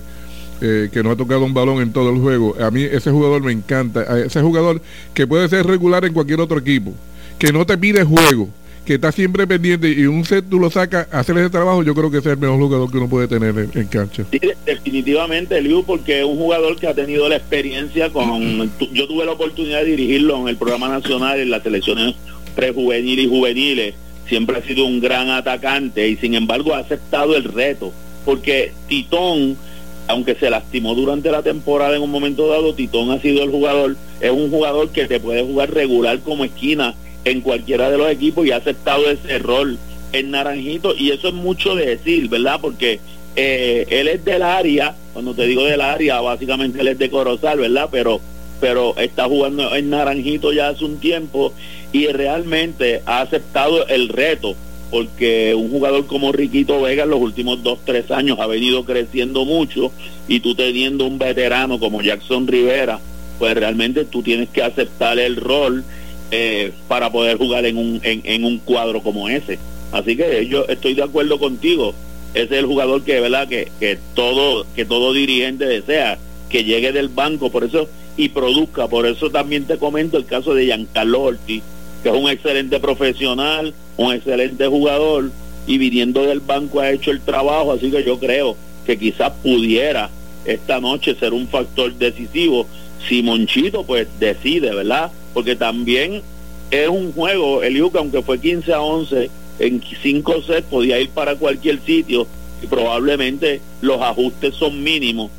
eh, 0.60 0.90
que 0.92 1.02
no 1.02 1.12
ha 1.12 1.16
tocado 1.16 1.44
un 1.44 1.54
balón 1.54 1.80
en 1.80 1.92
todo 1.92 2.10
el 2.10 2.18
juego. 2.18 2.54
A 2.60 2.70
mí 2.70 2.82
ese 2.82 3.10
jugador 3.10 3.42
me 3.42 3.52
encanta. 3.52 4.18
Ese 4.18 4.42
jugador 4.42 4.82
que 5.14 5.26
puede 5.26 5.48
ser 5.48 5.66
regular 5.66 6.04
en 6.04 6.12
cualquier 6.12 6.40
otro 6.40 6.58
equipo, 6.58 6.92
que 7.38 7.52
no 7.52 7.64
te 7.64 7.78
pide 7.78 8.04
juego, 8.04 8.48
que 8.88 8.94
está 8.94 9.12
siempre 9.12 9.46
pendiente 9.46 9.86
y 9.90 10.06
un 10.06 10.24
set 10.24 10.46
tú 10.48 10.58
lo 10.58 10.70
sacas, 10.70 11.08
hacer 11.12 11.36
ese 11.36 11.50
trabajo, 11.50 11.82
yo 11.82 11.94
creo 11.94 12.10
que 12.10 12.18
es 12.18 12.26
el 12.26 12.38
mejor 12.38 12.56
jugador 12.56 12.90
que 12.90 12.96
uno 12.96 13.06
puede 13.06 13.28
tener 13.28 13.54
en, 13.74 13.86
cancha. 13.86 14.24
Sí, 14.30 14.40
definitivamente, 14.64 15.60
Liu, 15.60 15.84
porque 15.84 16.20
es 16.20 16.24
un 16.24 16.38
jugador 16.38 16.74
que 16.80 16.86
ha 16.86 16.94
tenido 16.94 17.28
la 17.28 17.36
experiencia 17.36 18.08
con... 18.08 18.72
Yo 18.94 19.06
tuve 19.06 19.26
la 19.26 19.32
oportunidad 19.32 19.80
de 19.80 19.90
dirigirlo 19.90 20.40
en 20.40 20.48
el 20.48 20.56
programa 20.56 20.88
nacional, 20.88 21.38
en 21.38 21.50
las 21.50 21.64
selecciones 21.64 22.14
prejuveniles 22.56 23.26
y 23.26 23.28
juveniles. 23.28 23.94
Siempre 24.26 24.56
ha 24.56 24.62
sido 24.62 24.86
un 24.86 25.00
gran 25.00 25.28
atacante 25.28 26.08
y 26.08 26.16
sin 26.16 26.32
embargo 26.32 26.74
ha 26.74 26.78
aceptado 26.78 27.36
el 27.36 27.44
reto, 27.44 27.92
porque 28.24 28.72
Titón 28.88 29.58
aunque 30.06 30.34
se 30.34 30.48
lastimó 30.48 30.94
durante 30.94 31.30
la 31.30 31.42
temporada 31.42 31.94
en 31.94 32.00
un 32.00 32.10
momento 32.10 32.48
dado, 32.48 32.72
Titón 32.72 33.10
ha 33.10 33.20
sido 33.20 33.44
el 33.44 33.50
jugador, 33.50 33.96
es 34.22 34.30
un 34.30 34.50
jugador 34.50 34.88
que 34.88 35.04
te 35.04 35.20
puede 35.20 35.42
jugar 35.42 35.74
regular 35.74 36.20
como 36.20 36.46
esquina 36.46 36.94
en 37.24 37.40
cualquiera 37.40 37.90
de 37.90 37.98
los 37.98 38.10
equipos 38.10 38.46
y 38.46 38.52
ha 38.52 38.56
aceptado 38.56 39.10
ese 39.10 39.38
rol 39.38 39.78
en 40.12 40.30
Naranjito 40.30 40.94
y 40.96 41.10
eso 41.10 41.28
es 41.28 41.34
mucho 41.34 41.74
de 41.74 41.86
decir, 41.86 42.28
¿verdad? 42.28 42.58
Porque 42.60 43.00
eh, 43.36 43.86
él 43.90 44.08
es 44.08 44.24
del 44.24 44.42
área, 44.42 44.94
cuando 45.12 45.34
te 45.34 45.46
digo 45.46 45.64
del 45.64 45.80
área, 45.80 46.20
básicamente 46.20 46.80
él 46.80 46.88
es 46.88 46.98
de 46.98 47.10
Corozal, 47.10 47.58
¿verdad? 47.58 47.88
Pero 47.90 48.20
pero 48.60 48.96
está 48.98 49.26
jugando 49.26 49.74
en 49.76 49.90
Naranjito 49.90 50.52
ya 50.52 50.68
hace 50.68 50.84
un 50.84 50.98
tiempo 50.98 51.52
y 51.92 52.08
realmente 52.08 53.02
ha 53.06 53.20
aceptado 53.20 53.86
el 53.86 54.08
reto 54.08 54.56
porque 54.90 55.54
un 55.54 55.70
jugador 55.70 56.06
como 56.06 56.32
Riquito 56.32 56.80
Vega 56.80 57.04
los 57.04 57.20
últimos 57.20 57.62
dos, 57.62 57.78
tres 57.84 58.10
años 58.10 58.38
ha 58.40 58.46
venido 58.46 58.84
creciendo 58.84 59.44
mucho 59.44 59.92
y 60.26 60.40
tú 60.40 60.54
teniendo 60.54 61.06
un 61.06 61.18
veterano 61.18 61.78
como 61.78 62.02
Jackson 62.02 62.46
Rivera, 62.46 62.98
pues 63.38 63.54
realmente 63.54 64.04
tú 64.04 64.22
tienes 64.22 64.48
que 64.48 64.62
aceptar 64.62 65.18
el 65.18 65.36
rol 65.36 65.84
eh, 66.30 66.72
para 66.88 67.10
poder 67.10 67.38
jugar 67.38 67.64
en 67.66 67.76
un, 67.76 68.00
en, 68.02 68.44
un 68.44 68.58
cuadro 68.58 69.02
como 69.02 69.28
ese. 69.28 69.58
Así 69.92 70.16
que 70.16 70.46
yo 70.46 70.66
estoy 70.68 70.94
de 70.94 71.02
acuerdo 71.02 71.38
contigo. 71.38 71.94
Ese 72.34 72.54
es 72.54 72.60
el 72.60 72.66
jugador 72.66 73.02
que, 73.02 73.20
¿verdad? 73.20 73.48
Que, 73.48 73.70
que 73.80 73.98
todo 74.14 74.66
que 74.76 74.84
todo 74.84 75.12
dirigente 75.12 75.64
desea 75.64 76.18
que 76.50 76.64
llegue 76.64 76.92
del 76.92 77.08
banco, 77.08 77.50
por 77.50 77.64
eso 77.64 77.88
y 78.16 78.28
produzca. 78.28 78.88
Por 78.88 79.06
eso 79.06 79.30
también 79.30 79.64
te 79.64 79.78
comento 79.78 80.18
el 80.18 80.26
caso 80.26 80.54
de 80.54 80.66
Giancarlo 80.66 81.22
Ortiz, 81.22 81.62
que 82.02 82.10
es 82.10 82.14
un 82.14 82.28
excelente 82.28 82.80
profesional, 82.80 83.72
un 83.96 84.12
excelente 84.12 84.66
jugador 84.66 85.30
y 85.66 85.78
viniendo 85.78 86.24
del 86.24 86.40
banco 86.40 86.80
ha 86.80 86.90
hecho 86.90 87.10
el 87.10 87.20
trabajo, 87.20 87.72
así 87.72 87.90
que 87.90 88.02
yo 88.02 88.18
creo 88.18 88.56
que 88.86 88.98
quizás 88.98 89.32
pudiera 89.42 90.08
esta 90.46 90.80
noche 90.80 91.14
ser 91.14 91.34
un 91.34 91.46
factor 91.46 91.92
decisivo 91.94 92.66
si 93.06 93.22
Monchito 93.22 93.84
pues 93.84 94.08
decide, 94.18 94.74
¿verdad? 94.74 95.12
Porque 95.34 95.56
también 95.56 96.22
es 96.70 96.88
un 96.88 97.12
juego, 97.12 97.62
el 97.62 97.76
Yuca, 97.76 97.98
aunque 97.98 98.22
fue 98.22 98.38
15 98.38 98.72
a 98.72 98.80
11, 98.80 99.30
en 99.58 99.82
5 100.02 100.42
sets 100.42 100.66
podía 100.68 101.00
ir 101.00 101.10
para 101.10 101.36
cualquier 101.36 101.80
sitio 101.84 102.26
y 102.62 102.66
probablemente 102.66 103.60
los 103.80 104.00
ajustes 104.00 104.54
son 104.54 104.82
mínimos, 104.82 105.30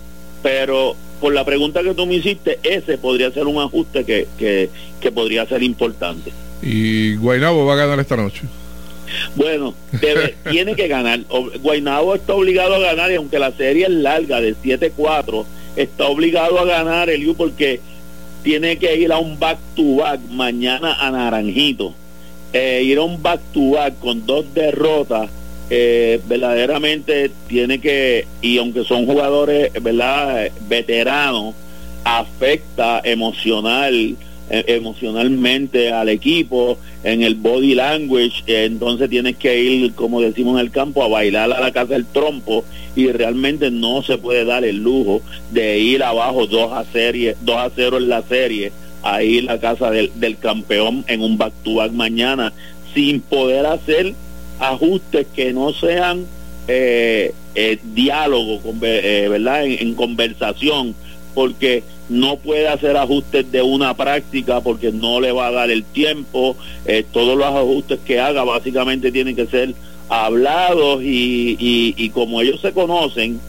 pero 0.41 0.95
por 1.19 1.33
la 1.33 1.45
pregunta 1.45 1.83
que 1.83 1.93
tú 1.93 2.05
me 2.05 2.15
hiciste, 2.15 2.59
ese 2.63 2.97
podría 2.97 3.31
ser 3.31 3.45
un 3.45 3.61
ajuste 3.61 4.05
que, 4.05 4.27
que, 4.37 4.69
que 4.99 5.11
podría 5.11 5.45
ser 5.45 5.63
importante. 5.63 6.31
¿Y 6.61 7.15
Guainabo 7.15 7.65
va 7.65 7.73
a 7.73 7.77
ganar 7.77 7.99
esta 7.99 8.15
noche? 8.15 8.41
Bueno, 9.35 9.73
tiene 10.49 10.75
que 10.75 10.87
ganar. 10.87 11.21
Guainabo 11.61 12.15
está 12.15 12.33
obligado 12.33 12.75
a 12.75 12.79
ganar 12.79 13.11
y 13.11 13.15
aunque 13.15 13.39
la 13.39 13.51
serie 13.51 13.85
es 13.85 13.91
larga 13.91 14.39
de 14.41 14.55
7-4, 14.55 15.45
está 15.75 16.05
obligado 16.07 16.59
a 16.59 16.65
ganar 16.65 17.09
el 17.09 17.27
U 17.27 17.35
porque 17.35 17.79
tiene 18.43 18.77
que 18.77 18.95
ir 18.95 19.11
a 19.11 19.17
un 19.17 19.39
back 19.39 19.57
to 19.75 19.97
back 19.97 20.19
mañana 20.29 20.93
a 20.93 21.11
Naranjito. 21.11 21.93
Eh, 22.53 22.81
ir 22.83 22.97
a 22.97 23.03
un 23.03 23.21
back 23.21 23.39
to 23.53 23.71
back 23.71 23.99
con 23.99 24.25
dos 24.25 24.45
derrotas, 24.53 25.29
eh, 25.69 26.19
verdaderamente 26.25 27.31
tiene 27.47 27.79
que, 27.79 28.25
y 28.41 28.57
aunque 28.57 28.83
son 28.83 29.05
jugadores, 29.05 29.71
¿verdad? 29.81 30.49
Veteranos, 30.67 31.53
afecta 32.03 33.01
emocional 33.03 34.15
emocionalmente 34.50 35.91
al 35.91 36.10
equipo, 36.10 36.78
en 37.04 37.22
el 37.22 37.36
body 37.36 37.76
language, 37.76 38.43
eh, 38.47 38.66
entonces 38.66 39.10
tienes 39.10 39.38
que 39.38 39.62
ir, 39.62 39.93
como 39.93 40.22
decimos 40.22 40.60
en 40.60 40.66
el 40.66 40.72
campo, 40.72 41.04
a 41.04 41.08
bailar 41.08 41.52
a 41.52 41.60
la 41.60 41.72
casa 41.72 41.93
del 41.93 42.06
trompo 42.06 42.66
y 42.95 43.08
realmente 43.12 43.72
no 43.72 44.02
se 44.02 44.18
puede 44.18 44.45
dar 44.45 44.64
el 44.64 44.78
lujo 44.78 45.22
de 45.52 45.80
ir 45.80 46.04
abajo 46.04 46.47
2 46.47 46.74
a, 46.74 46.84
serie, 46.86 47.36
2 47.41 47.56
a 47.58 47.72
0 47.76 47.97
en 47.97 48.10
la 48.10 48.24
serie, 48.24 48.72
a 49.04 49.24
ir 49.24 49.50
a 49.50 49.54
la 49.54 49.60
casa 49.60 49.91
del, 49.91 50.12
del 50.16 50.38
campeón 50.38 51.06
en 51.08 51.22
un 51.22 51.38
back 51.38 51.54
to 51.64 51.76
back 51.76 51.91
mañana, 51.91 52.52
sin 52.93 53.22
poder 53.22 53.66
hacer 53.66 54.14
ajustes 54.60 55.28
que 55.34 55.54
no 55.54 55.74
sean 55.74 56.26
eh, 56.68 57.34
eh 57.56 57.80
diálogo, 57.93 58.60
¿verdad? 58.80 59.66
en 59.66 59.93
conversación, 59.93 60.95
porque 61.34 61.84
no 62.10 62.38
puede 62.38 62.68
hacer 62.68 62.97
ajustes 62.97 63.51
de 63.51 63.62
una 63.62 63.95
práctica 63.95 64.62
porque 64.62 64.91
no 64.91 65.22
le 65.22 65.32
va 65.32 65.47
a 65.47 65.51
dar 65.51 65.72
el 65.72 65.84
tiempo. 65.84 66.55
Eh, 66.86 67.05
todos 67.12 67.38
los 67.38 67.47
ajustes 67.47 67.99
que 68.05 68.20
haga 68.20 68.43
básicamente 68.43 69.12
tienen 69.12 69.36
que 69.36 69.45
ser 69.45 69.74
hablados 70.10 71.03
y, 71.03 71.55
y, 71.95 72.10
como 72.10 72.41
ellos 72.41 72.60
se 72.62 72.72
conocen, 72.72 73.39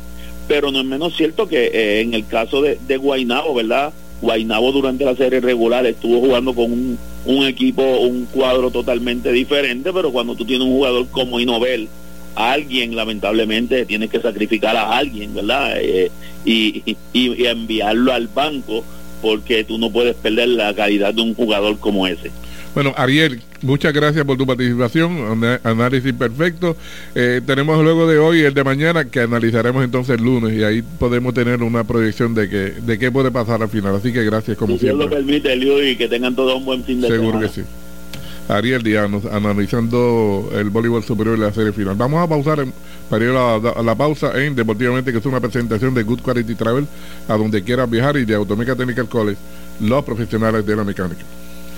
pero 0.47 0.71
no 0.71 0.81
es 0.81 0.85
menos 0.85 1.17
cierto 1.17 1.49
que 1.49 1.71
eh, 1.73 2.01
en 2.03 2.13
el 2.13 2.27
caso 2.27 2.61
de, 2.61 2.79
de 2.87 2.97
Guainabo, 2.99 3.55
¿verdad? 3.55 3.95
Guainabo 4.21 4.71
durante 4.71 5.07
la 5.07 5.17
serie 5.17 5.41
regular 5.41 5.87
estuvo 5.87 6.21
jugando 6.21 6.55
con 6.55 6.71
un, 6.71 6.99
un 7.25 7.47
equipo, 7.47 7.83
un 7.83 8.27
cuadro 8.27 8.71
totalmente 8.71 9.33
diferente, 9.33 9.91
pero 9.93 10.13
cuando 10.13 10.35
tú 10.35 10.45
tienes 10.45 10.67
un 10.67 10.75
jugador 10.75 11.07
como 11.09 11.41
Inobel, 11.41 11.89
alguien 12.35 12.97
lamentablemente 12.97 13.87
tienes 13.87 14.11
que 14.11 14.21
sacrificar 14.21 14.77
a 14.77 14.97
alguien, 14.97 15.35
¿verdad? 15.35 15.75
Eh, 15.81 16.11
y, 16.45 16.97
y, 17.13 17.47
enviarlo 17.47 18.13
al 18.13 18.29
banco 18.29 18.85
porque 19.21 19.65
tú 19.65 19.79
no 19.79 19.91
puedes 19.91 20.17
perder 20.17 20.49
la 20.49 20.75
calidad 20.75 21.13
de 21.13 21.23
un 21.23 21.35
jugador 21.35 21.79
como 21.79 22.07
ese. 22.07 22.31
Bueno, 22.75 22.95
Ariel, 22.97 23.41
muchas 23.63 23.93
gracias 23.93 24.25
por 24.25 24.39
tu 24.39 24.47
participación, 24.47 25.45
análisis 25.65 26.13
perfecto. 26.13 26.77
Eh, 27.17 27.41
tenemos 27.45 27.83
luego 27.83 28.09
de 28.09 28.19
hoy 28.19 28.43
el 28.43 28.55
de 28.55 28.63
mañana 28.63 29.07
que 29.07 29.21
analizaremos 29.21 29.85
entonces 29.85 30.19
el 30.19 30.25
lunes 30.25 30.57
y 30.57 30.63
ahí 30.63 30.83
podemos 30.83 31.35
tener 31.35 31.63
una 31.63 31.83
proyección 31.83 32.33
de 32.35 32.49
que 32.49 32.57
de 32.81 32.99
qué 32.99 33.11
puede 33.11 33.33
pasar 33.33 33.61
al 33.61 33.69
final. 33.69 33.97
Así 33.97 34.13
que 34.13 34.25
gracias 34.25 34.57
como 34.57 34.75
si 34.75 34.81
siempre. 34.81 35.09
Dios 35.09 35.11
lo 35.11 35.17
permite, 35.17 35.91
y 35.91 35.97
que 35.97 36.09
tengan 36.09 36.37
todo 36.37 36.57
un 36.57 36.65
buen 36.65 36.85
fin 36.85 37.01
de 37.01 37.09
semana. 37.09 37.25
Seguro 37.25 37.41
que 37.41 37.49
sí. 37.49 37.63
Ariel 38.51 38.83
Díaz 38.83 39.11
analizando 39.31 40.51
el 40.55 40.71
voleibol 40.71 41.05
superior 41.05 41.39
de 41.39 41.47
la 41.47 41.53
serie 41.53 41.73
final. 41.73 41.95
Vamos 41.95 42.23
a 42.23 42.29
pausar 42.29 42.65
para 43.09 43.25
ir 43.25 43.31
a 43.31 43.83
la, 43.83 43.95
pausa 43.95 44.33
en 44.41 44.55
Deportivamente, 44.55 45.13
que 45.13 45.19
es 45.19 45.27
una 45.27 45.41
presentación 45.41 45.95
de 45.95 46.03
Good 46.03 46.21
Quality 46.21 46.55
Travel, 46.55 46.87
a 47.29 47.37
donde 47.37 47.63
quieras 47.63 47.89
viajar 47.89 48.17
y 48.17 48.25
de 48.25 48.35
Automeca 48.35 48.75
Technical 48.75 49.09
College, 49.09 49.39
los 49.81 50.05
profesionales 50.05 50.67
de 50.67 50.77
la 50.77 50.85
mecánica. 50.85 51.23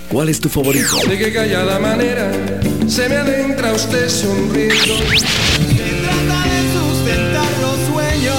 ¿Cuál 0.09 0.29
es 0.29 0.39
tu 0.39 0.49
favorito? 0.49 0.97
De 1.07 1.17
qué 1.17 1.31
callada 1.31 1.79
manera 1.79 2.31
se 2.87 3.09
me 3.09 3.15
adentra 3.15 3.73
usted 3.73 4.09
sonriendo. 4.09 4.75
Trata 4.75 6.43
de 6.49 6.73
sustentar 6.73 7.51
los 7.61 7.77
sueños. 7.87 8.33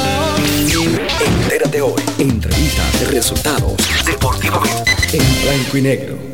Entérate 1.42 1.80
hoy. 1.80 2.02
Entrevistas, 2.18 3.10
resultados, 3.10 3.76
deportivamente, 4.06 4.92
en 5.12 5.42
blanco 5.42 5.78
y 5.78 5.82
negro 5.82 6.33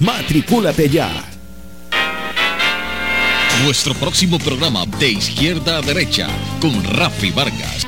Matricúlate 0.00 0.90
ya. 0.90 1.10
Nuestro 3.64 3.94
próximo 3.94 4.38
programa 4.38 4.84
de 4.98 5.12
izquierda 5.12 5.78
a 5.78 5.80
derecha 5.80 6.28
con 6.60 6.84
Rafi 6.84 7.30
Vargas. 7.30 7.86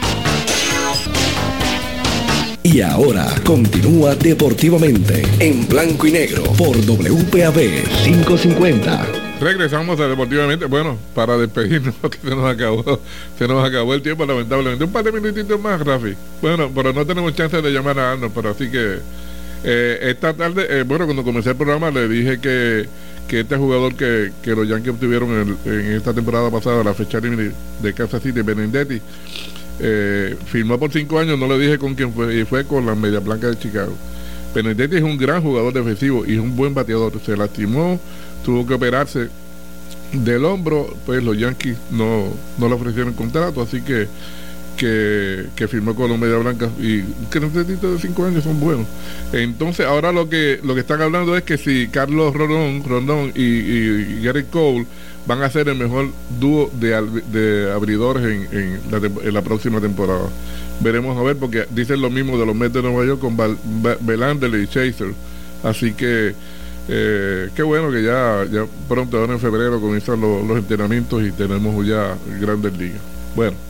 Y 2.62 2.80
ahora 2.80 3.26
continúa 3.44 4.14
deportivamente 4.14 5.22
en 5.40 5.68
blanco 5.68 6.06
y 6.06 6.12
negro 6.12 6.42
por 6.54 6.74
WPAB 6.74 7.84
550. 8.04 9.06
Regresamos 9.38 10.00
a 10.00 10.08
Deportivamente. 10.08 10.64
Bueno, 10.64 10.96
para 11.14 11.36
despedirnos, 11.36 11.94
que 12.10 12.28
se 12.28 12.34
nos 12.34 12.50
acabó, 12.50 13.00
se 13.38 13.46
nos 13.46 13.62
acabó 13.62 13.92
el 13.92 14.00
tiempo, 14.00 14.24
lamentablemente. 14.24 14.84
Un 14.84 14.92
par 14.92 15.04
de 15.04 15.12
minutitos 15.12 15.60
más, 15.60 15.80
Rafi. 15.80 16.14
Bueno, 16.40 16.70
pero 16.74 16.94
no 16.94 17.04
tenemos 17.04 17.34
chance 17.34 17.60
de 17.60 17.70
llamar 17.70 17.98
a 17.98 18.12
Arnold, 18.12 18.32
pero 18.34 18.50
así 18.50 18.70
que 18.70 18.98
eh, 19.64 19.98
esta 20.02 20.34
tarde, 20.34 20.66
eh, 20.68 20.82
bueno, 20.84 21.04
cuando 21.04 21.24
comencé 21.24 21.50
el 21.50 21.56
programa 21.56 21.90
le 21.90 22.08
dije 22.08 22.38
que, 22.38 22.88
este 23.28 23.56
jugador 23.56 23.94
que, 23.94 24.32
los 24.44 24.68
Yankees 24.68 24.94
obtuvieron 24.94 25.58
en, 25.64 25.92
esta 25.92 26.14
temporada 26.14 26.50
pasada, 26.50 26.82
la 26.84 26.94
fecha 26.94 27.20
de 27.20 27.94
Kansas 27.94 28.22
City, 28.22 28.42
Benedetti, 28.42 29.00
eh, 29.80 30.36
firmó 30.46 30.78
por 30.78 30.92
cinco 30.92 31.18
años, 31.18 31.38
no 31.38 31.46
le 31.46 31.58
dije 31.58 31.78
con 31.78 31.94
quién 31.94 32.12
fue, 32.12 32.40
y 32.40 32.44
fue 32.44 32.64
con 32.64 32.86
la 32.86 32.94
Media 32.94 33.20
Blanca 33.20 33.48
de 33.48 33.58
Chicago. 33.58 33.92
Benedetti 34.54 34.96
es 34.96 35.02
un 35.02 35.18
gran 35.18 35.42
jugador 35.42 35.72
defensivo 35.72 36.24
y 36.26 36.34
es 36.34 36.38
un 36.38 36.56
buen 36.56 36.72
bateador. 36.72 37.12
Se 37.24 37.36
lastimó, 37.36 38.00
tuvo 38.44 38.66
que 38.66 38.74
operarse 38.74 39.28
del 40.12 40.44
hombro, 40.44 40.96
pues 41.04 41.22
los 41.22 41.36
Yankees 41.36 41.76
no, 41.90 42.32
no 42.58 42.68
le 42.68 42.74
ofrecieron 42.74 43.12
contrato, 43.12 43.60
así 43.60 43.82
que 43.82 44.08
que, 44.78 45.68
firmó 45.68 45.94
con 45.94 46.08
los 46.08 46.18
Media 46.18 46.36
Blanca 46.38 46.70
y 46.80 47.02
que 47.30 47.40
los 47.40 47.52
de 47.52 47.98
cinco 48.00 48.24
años 48.24 48.44
son 48.44 48.60
buenos. 48.60 48.86
Entonces, 49.32 49.84
ahora 49.84 50.12
lo 50.12 50.28
que 50.28 50.60
lo 50.62 50.74
que 50.74 50.80
están 50.80 51.02
hablando 51.02 51.36
es 51.36 51.42
que 51.42 51.58
si 51.58 51.88
Carlos 51.88 52.34
Rondón, 52.34 52.82
Rondón 52.84 53.32
y, 53.34 54.22
Gary 54.22 54.44
Cole 54.44 54.86
van 55.26 55.42
a 55.42 55.50
ser 55.50 55.68
el 55.68 55.76
mejor 55.76 56.08
dúo 56.40 56.70
de, 56.72 57.70
abridores 57.74 58.24
en, 58.24 58.80
la, 59.34 59.42
próxima 59.42 59.80
temporada. 59.80 60.28
Veremos 60.80 61.18
a 61.18 61.22
ver, 61.22 61.36
porque 61.36 61.66
dicen 61.70 62.00
lo 62.00 62.08
mismo 62.08 62.38
de 62.38 62.46
los 62.46 62.54
Mets 62.54 62.72
de 62.72 62.82
Nueva 62.82 63.04
York 63.04 63.20
con 63.20 63.36
Belander 64.00 64.54
y 64.54 64.66
Chaser. 64.68 65.12
Así 65.64 65.92
que 65.92 66.34
eh, 66.88 67.50
qué 67.54 67.62
bueno 67.62 67.90
que 67.90 68.02
ya, 68.02 68.46
pronto, 68.88 69.18
ahora 69.18 69.34
en 69.34 69.40
febrero, 69.40 69.80
comienzan 69.80 70.20
los 70.20 70.56
entrenamientos 70.56 71.22
y 71.22 71.32
tenemos 71.32 71.86
ya 71.86 72.16
grandes 72.40 72.78
ligas. 72.78 73.02
Bueno. 73.34 73.67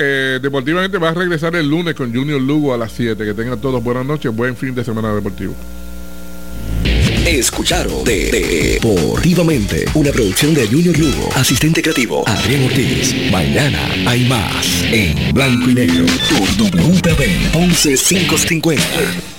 Eh, 0.00 0.38
deportivamente 0.40 0.96
va 0.96 1.08
a 1.08 1.14
regresar 1.14 1.56
el 1.56 1.68
lunes 1.68 1.94
con 1.94 2.14
Junior 2.14 2.40
Lugo 2.40 2.72
a 2.72 2.78
las 2.78 2.92
7. 2.92 3.24
Que 3.24 3.34
tengan 3.34 3.60
todos 3.60 3.82
buenas 3.82 4.06
noches, 4.06 4.34
buen 4.34 4.56
fin 4.56 4.74
de 4.74 4.84
semana 4.84 5.12
deportivo. 5.14 5.54
Escucharon 7.26 8.04
de, 8.04 8.78
Deportivamente, 8.80 9.84
una 9.94 10.10
producción 10.12 10.54
de 10.54 10.66
Junior 10.66 10.96
Lugo, 10.98 11.28
asistente 11.34 11.82
creativo 11.82 12.24
Adrián 12.26 12.64
Ortiz. 12.64 13.14
Mañana 13.30 13.78
hay 14.06 14.26
más 14.26 14.82
en 14.84 15.34
blanco 15.34 15.68
y 15.68 15.74
negro 15.74 16.06
por 16.30 16.48
WPB 16.56 17.54
11550. 17.54 19.37